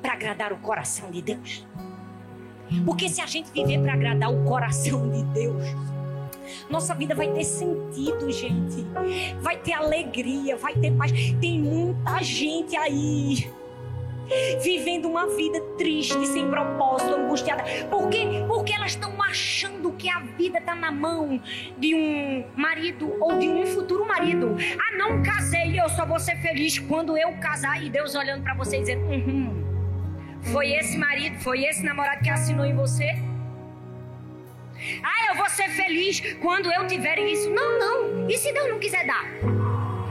para 0.00 0.14
agradar 0.14 0.52
o 0.52 0.58
coração 0.58 1.10
de 1.10 1.20
Deus. 1.20 1.66
Porque 2.86 3.08
se 3.08 3.20
a 3.20 3.26
gente 3.26 3.50
viver 3.52 3.80
para 3.80 3.92
agradar 3.92 4.32
o 4.32 4.44
coração 4.44 5.10
de 5.10 5.22
Deus, 5.24 5.62
nossa 6.68 6.94
vida 6.94 7.14
vai 7.14 7.28
ter 7.32 7.44
sentido, 7.44 8.30
gente. 8.30 8.86
Vai 9.40 9.56
ter 9.56 9.72
alegria, 9.72 10.56
vai 10.56 10.74
ter 10.74 10.92
paz. 10.92 11.12
Tem 11.40 11.58
muita 11.58 12.22
gente 12.22 12.76
aí 12.76 13.50
vivendo 14.62 15.06
uma 15.06 15.26
vida 15.26 15.60
triste, 15.76 16.26
sem 16.26 16.48
propósito, 16.48 17.14
angustiada. 17.14 17.64
Por 17.90 18.08
quê? 18.08 18.44
Porque 18.46 18.72
elas 18.72 18.92
estão 18.92 19.20
achando 19.22 19.92
que 19.92 20.08
a 20.08 20.20
vida 20.20 20.58
está 20.58 20.74
na 20.74 20.90
mão 20.90 21.40
de 21.78 21.94
um 21.94 22.44
marido 22.56 23.14
ou 23.20 23.38
de 23.38 23.48
um 23.48 23.66
futuro 23.66 24.06
marido. 24.06 24.56
Ah, 24.78 24.96
não 24.96 25.22
casei, 25.22 25.80
eu 25.80 25.88
só 25.88 26.04
vou 26.04 26.18
ser 26.18 26.36
feliz 26.36 26.78
quando 26.78 27.16
eu 27.16 27.32
casar. 27.38 27.82
E 27.82 27.88
Deus 27.88 28.14
olhando 28.14 28.42
para 28.42 28.54
você 28.54 28.76
e 28.76 28.80
dizendo: 28.80 29.06
uhum, 29.06 29.64
foi 30.52 30.72
esse 30.72 30.96
marido, 30.98 31.38
foi 31.40 31.64
esse 31.64 31.84
namorado 31.84 32.22
que 32.22 32.30
assinou 32.30 32.64
em 32.64 32.74
você. 32.74 33.16
Ah, 35.02 35.30
eu 35.30 35.36
vou 35.36 35.48
ser 35.48 35.68
feliz 35.70 36.20
quando 36.40 36.72
eu 36.72 36.86
tiver 36.86 37.18
isso. 37.18 37.50
Não, 37.50 37.78
não. 37.78 38.28
E 38.28 38.36
se 38.36 38.52
Deus 38.52 38.68
não 38.68 38.78
quiser 38.78 39.06
dar? 39.06 39.24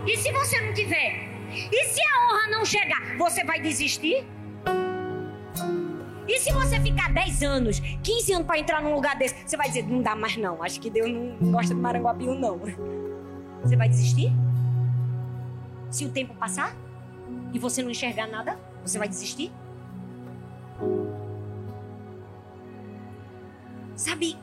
E 0.06 0.18
se 0.18 0.32
você 0.32 0.62
não 0.62 0.74
tiver? 0.74 1.28
E 1.52 1.86
se 1.86 2.02
a 2.02 2.26
honra 2.26 2.52
não 2.52 2.66
chegar, 2.66 3.18
você 3.18 3.44
vai 3.44 3.60
desistir? 3.60 4.26
E 6.28 6.40
se 6.40 6.52
você 6.52 6.80
ficar 6.80 7.12
10 7.14 7.44
anos, 7.44 7.80
15 8.04 8.34
anos 8.34 8.48
para 8.48 8.60
entrar 8.60 8.82
num 8.82 8.94
lugar 8.94 9.16
desse, 9.16 9.36
você 9.45 9.56
vai 9.56 9.68
dizer, 9.70 9.88
não 9.88 10.02
dá 10.02 10.14
mais 10.16 10.36
não. 10.36 10.62
Acho 10.62 10.80
que 10.80 10.90
Deus 10.90 11.10
não 11.10 11.52
gosta 11.52 11.74
de 11.74 11.80
Maranguapiu, 11.80 12.36
não. 12.36 12.60
Você 13.62 13.78
vai 13.78 13.88
desistir? 13.88 14.32
Se 15.90 16.06
o 16.06 16.10
tempo 16.10 16.34
passar 16.36 16.76
e 17.54 17.60
você 17.60 17.82
não 17.82 17.90
enxergar 17.90 18.28
nada, 18.28 18.60
você 18.84 18.99
vai 18.99 19.08
desistir? 19.08 19.52
Sabe, 23.95 24.38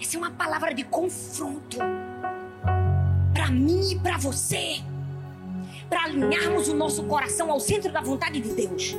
essa 0.00 0.16
é 0.16 0.18
uma 0.18 0.30
palavra 0.30 0.74
de 0.74 0.84
confronto 0.84 1.78
para 3.32 3.50
mim 3.50 3.92
e 3.92 3.98
para 3.98 4.16
você. 4.18 4.82
para 5.88 6.04
alinharmos 6.04 6.68
o 6.68 6.74
nosso 6.74 7.04
coração 7.04 7.50
ao 7.50 7.60
centro 7.60 7.92
da 7.92 8.00
vontade 8.00 8.40
de 8.40 8.52
Deus. 8.52 8.96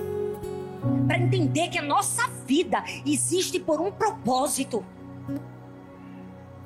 Para 1.06 1.18
entender 1.18 1.68
que 1.70 1.78
a 1.78 1.82
nossa 1.82 2.28
vida 2.46 2.84
existe 3.06 3.60
por 3.60 3.82
um 3.82 3.92
propósito. 3.92 4.86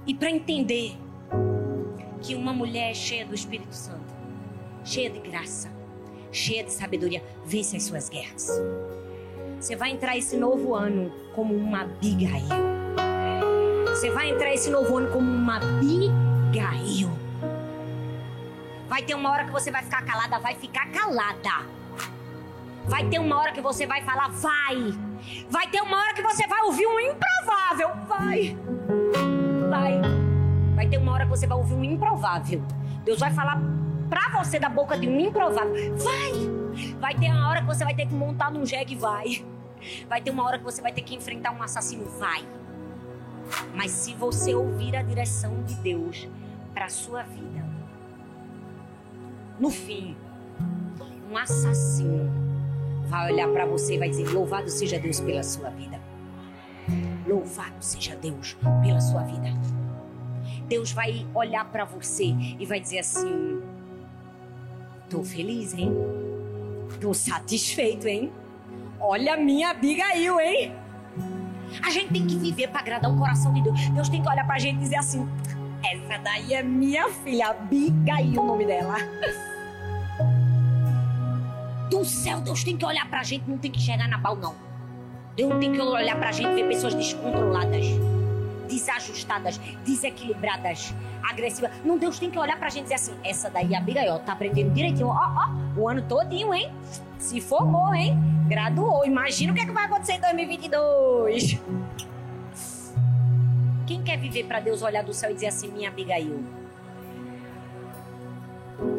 E 0.06 0.14
para 0.14 0.30
entender 0.30 0.98
que 2.22 2.36
uma 2.36 2.54
mulher 2.54 2.96
cheia 2.96 3.26
do 3.26 3.34
Espírito 3.34 3.74
Santo, 3.74 4.14
cheia 4.84 5.10
de 5.10 5.20
graça, 5.20 5.72
cheia 6.32 6.64
de 6.64 6.72
sabedoria, 6.72 7.24
vence 7.44 7.78
as 7.78 7.84
suas 7.84 8.10
guerras. 8.10 8.50
Você 9.60 9.76
vai 9.76 9.92
entrar 9.92 10.18
esse 10.18 10.38
novo 10.38 10.76
ano 10.76 11.12
como 11.34 11.56
uma 11.56 11.82
Abigail. 11.82 12.81
Você 13.92 14.10
vai 14.10 14.30
entrar 14.30 14.54
esse 14.54 14.70
novo 14.70 14.98
ano 14.98 15.12
como 15.12 15.30
uma 15.30 15.58
Abigail. 15.58 17.12
Vai 18.88 19.04
ter 19.04 19.14
uma 19.14 19.30
hora 19.30 19.44
que 19.44 19.52
você 19.52 19.70
vai 19.70 19.84
ficar 19.84 20.02
calada, 20.04 20.40
vai 20.40 20.56
ficar 20.56 20.90
calada. 20.92 21.68
Vai 22.86 23.06
ter 23.10 23.20
uma 23.20 23.38
hora 23.38 23.52
que 23.52 23.60
você 23.60 23.86
vai 23.86 24.02
falar, 24.02 24.30
vai. 24.30 24.98
Vai 25.50 25.68
ter 25.68 25.82
uma 25.82 25.98
hora 25.98 26.14
que 26.14 26.22
você 26.22 26.48
vai 26.48 26.62
ouvir 26.62 26.88
um 26.88 27.00
improvável, 27.02 27.90
vai. 28.08 28.58
Vai. 29.70 30.02
Vai 30.74 30.88
ter 30.88 30.98
uma 30.98 31.12
hora 31.12 31.26
que 31.26 31.30
você 31.30 31.46
vai 31.46 31.58
ouvir 31.58 31.74
um 31.74 31.84
improvável. 31.84 32.64
Deus 33.04 33.20
vai 33.20 33.34
falar 33.34 33.62
pra 34.10 34.42
você 34.42 34.58
da 34.58 34.70
boca 34.70 34.98
de 34.98 35.08
um 35.08 35.20
improvável. 35.20 35.98
Vai! 35.98 36.32
Vai 36.98 37.14
ter 37.14 37.30
uma 37.30 37.50
hora 37.50 37.60
que 37.60 37.68
você 37.68 37.84
vai 37.84 37.94
ter 37.94 38.08
que 38.08 38.14
montar 38.14 38.52
num 38.52 38.66
jegue, 38.66 38.96
vai. 38.96 39.46
Vai 40.08 40.22
ter 40.22 40.32
uma 40.32 40.46
hora 40.46 40.58
que 40.58 40.64
você 40.64 40.82
vai 40.82 40.94
ter 40.94 41.02
que 41.02 41.14
enfrentar 41.14 41.52
um 41.52 41.62
assassino, 41.62 42.06
vai. 42.18 42.46
Mas 43.74 43.92
se 43.92 44.14
você 44.14 44.54
ouvir 44.54 44.96
a 44.96 45.02
direção 45.02 45.64
de 45.64 45.76
Deus 45.76 46.28
para 46.74 46.90
sua 46.90 47.24
vida, 47.24 47.66
no 49.60 49.70
fim, 49.70 50.16
um 51.32 51.38
assassino 51.38 52.30
vai 53.08 53.32
olhar 53.32 53.48
para 53.50 53.66
você 53.66 53.96
e 53.96 53.98
vai 54.00 54.10
dizer: 54.10 54.30
Louvado 54.30 54.70
seja 54.70 55.00
Deus 55.00 55.20
pela 55.20 55.44
sua 55.44 55.70
vida. 55.70 56.00
Louvado 57.28 57.76
seja 57.80 58.16
Deus 58.16 58.58
pela 58.84 59.00
sua 59.00 59.24
vida. 59.24 59.50
Deus 60.68 60.92
vai 60.92 61.28
olhar 61.36 61.66
para 61.66 61.86
você 61.86 62.34
e 62.60 62.66
vai 62.66 62.80
dizer 62.80 63.00
assim: 63.00 63.62
Tô 65.10 65.24
feliz, 65.24 65.74
hein? 65.74 65.94
Tô 67.00 67.14
satisfeito, 67.14 68.08
hein? 68.08 68.32
Olha 69.00 69.34
a 69.34 69.38
minha 69.38 69.72
Abigail, 69.72 70.40
hein? 70.40 70.74
A 71.84 71.90
gente 71.90 72.14
tem 72.14 72.26
que 72.26 72.38
viver 72.38 72.68
para 72.68 72.82
agradar 72.82 73.12
o 73.12 73.18
coração 73.18 73.54
de 73.54 73.62
Deus. 73.62 73.90
Deus 73.90 74.10
tem 74.10 74.22
que 74.22 74.30
olhar 74.30 74.46
pra 74.46 74.58
gente 74.60 74.78
e 74.78 74.80
dizer 74.80 74.98
assim: 74.98 75.28
essa 75.84 76.18
daí 76.20 76.54
é 76.54 76.64
minha 76.64 77.10
filha, 77.10 77.50
Abigail, 77.50 78.42
o 78.42 78.46
nome 78.46 78.66
dela. 78.66 78.96
Do 81.90 82.06
céu, 82.06 82.40
Deus 82.40 82.64
tem 82.64 82.78
que 82.78 82.86
olhar 82.86 83.10
pra 83.10 83.24
gente, 83.24 83.50
não 83.50 83.58
tem 83.58 83.70
que 83.72 83.80
chegar 83.80 84.08
na 84.08 84.20
pau, 84.20 84.36
não. 84.36 84.56
Deus 85.36 85.54
tem 85.60 85.72
que 85.72 85.82
olhar 85.82 86.18
pra 86.18 86.32
gente 86.32 86.50
e 86.50 86.56
ver 86.56 86.68
pessoas 86.68 86.94
descontroladas 86.94 87.86
desajustadas, 88.72 89.60
desequilibradas, 89.86 90.94
agressivas. 91.22 91.72
Não, 91.84 91.98
Deus 91.98 92.18
tem 92.18 92.32
que 92.32 92.40
olhar 92.40 92.58
pra 92.58 92.70
gente 92.70 92.82
e 92.82 92.84
dizer 92.84 92.96
assim: 92.96 93.14
essa 93.24 93.50
daí, 93.50 93.76
a 93.76 93.80
Abigail, 93.80 94.20
tá 94.20 94.34
aprendendo 94.34 94.74
direitinho. 94.74 95.08
Ó, 95.08 95.14
ó, 95.14 95.80
o 95.80 95.90
ano 95.90 96.02
todinho, 96.04 96.54
hein? 96.54 96.72
Se 97.22 97.40
formou, 97.40 97.94
hein? 97.94 98.18
Graduou. 98.50 99.06
Imagina 99.06 99.54
o 99.54 99.56
que, 99.56 99.62
é 99.62 99.66
que 99.66 99.72
vai 99.72 99.86
acontecer 99.86 100.14
em 100.14 100.22
2022. 100.22 101.62
Quem 103.86 104.02
quer 104.02 104.18
viver 104.18 104.46
para 104.46 104.60
Deus 104.60 104.82
olhar 104.82 105.04
do 105.04 105.14
céu 105.14 105.30
e 105.30 105.36
dizer 105.36 105.48
assim: 105.48 105.72
minha 105.72 105.90
Abigail? 105.90 106.44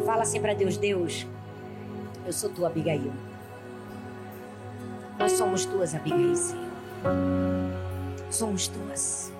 Fala 0.06 0.22
assim 0.22 0.40
para 0.40 0.54
Deus: 0.54 0.76
Deus, 0.76 1.26
eu 2.24 2.32
sou 2.32 2.48
tua 2.48 2.68
Abigail. 2.68 3.12
Nós 5.18 5.32
somos 5.32 5.66
tuas 5.66 5.92
Abigail, 5.92 6.36
Senhor. 6.36 6.70
Somos 8.30 8.68
tuas. 8.68 9.32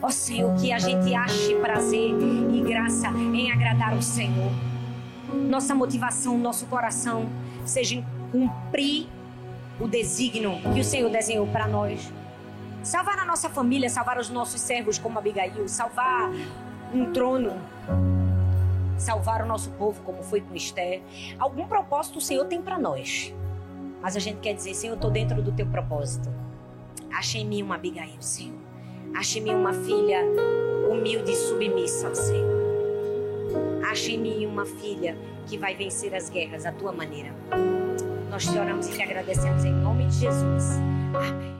Ó 0.00 0.06
oh, 0.06 0.10
Senhor, 0.12 0.54
que 0.54 0.72
a 0.72 0.78
gente 0.78 1.12
ache 1.12 1.56
prazer 1.56 2.12
e 2.52 2.60
graça 2.60 3.08
em 3.08 3.50
agradar 3.50 3.96
o 3.96 4.02
Senhor. 4.02 4.52
Nossa 5.34 5.74
motivação, 5.74 6.38
nosso 6.38 6.64
coração 6.66 7.28
seja 7.68 8.02
cumprir 8.32 9.08
o 9.80 9.86
desígnio 9.86 10.52
que 10.74 10.80
o 10.80 10.84
Senhor 10.84 11.10
desenhou 11.10 11.46
para 11.46 11.68
nós. 11.68 12.12
Salvar 12.82 13.18
a 13.18 13.24
nossa 13.24 13.48
família, 13.48 13.88
salvar 13.88 14.18
os 14.18 14.30
nossos 14.30 14.60
servos 14.60 14.98
como 14.98 15.18
Abigail, 15.18 15.68
salvar 15.68 16.30
um 16.92 17.12
trono, 17.12 17.52
salvar 18.96 19.42
o 19.42 19.46
nosso 19.46 19.70
povo 19.72 20.02
como 20.02 20.22
foi 20.22 20.40
com 20.40 20.54
Esther. 20.54 21.02
Algum 21.38 21.66
propósito 21.66 22.18
o 22.18 22.20
Senhor 22.20 22.44
tem 22.46 22.60
para 22.60 22.78
nós. 22.78 23.34
Mas 24.00 24.16
a 24.16 24.20
gente 24.20 24.38
quer 24.38 24.54
dizer, 24.54 24.74
Senhor, 24.74 24.92
eu 24.92 24.96
estou 24.96 25.10
dentro 25.10 25.42
do 25.42 25.52
teu 25.52 25.66
propósito. 25.66 26.32
Ache 27.12 27.38
em 27.38 27.46
mim 27.46 27.62
uma 27.62 27.74
Abigail, 27.74 28.20
Senhor. 28.20 28.58
Ache 29.14 29.38
em 29.40 29.42
mim 29.42 29.54
uma 29.54 29.72
filha 29.72 30.24
humilde 30.88 31.32
e 31.32 31.36
submissa, 31.36 32.14
Senhor. 32.14 32.58
Ache 33.90 34.14
em 34.14 34.18
mim 34.18 34.46
uma 34.46 34.64
filha 34.64 35.16
que 35.48 35.56
vai 35.56 35.74
vencer 35.74 36.14
as 36.14 36.28
guerras, 36.28 36.66
à 36.66 36.72
tua 36.72 36.92
maneira. 36.92 37.32
Nós 38.30 38.44
te 38.44 38.58
oramos 38.58 38.86
e 38.88 38.92
te 38.92 39.02
agradecemos 39.02 39.64
em 39.64 39.72
nome 39.72 40.06
de 40.06 40.14
Jesus. 40.14 40.78
Amém. 41.14 41.57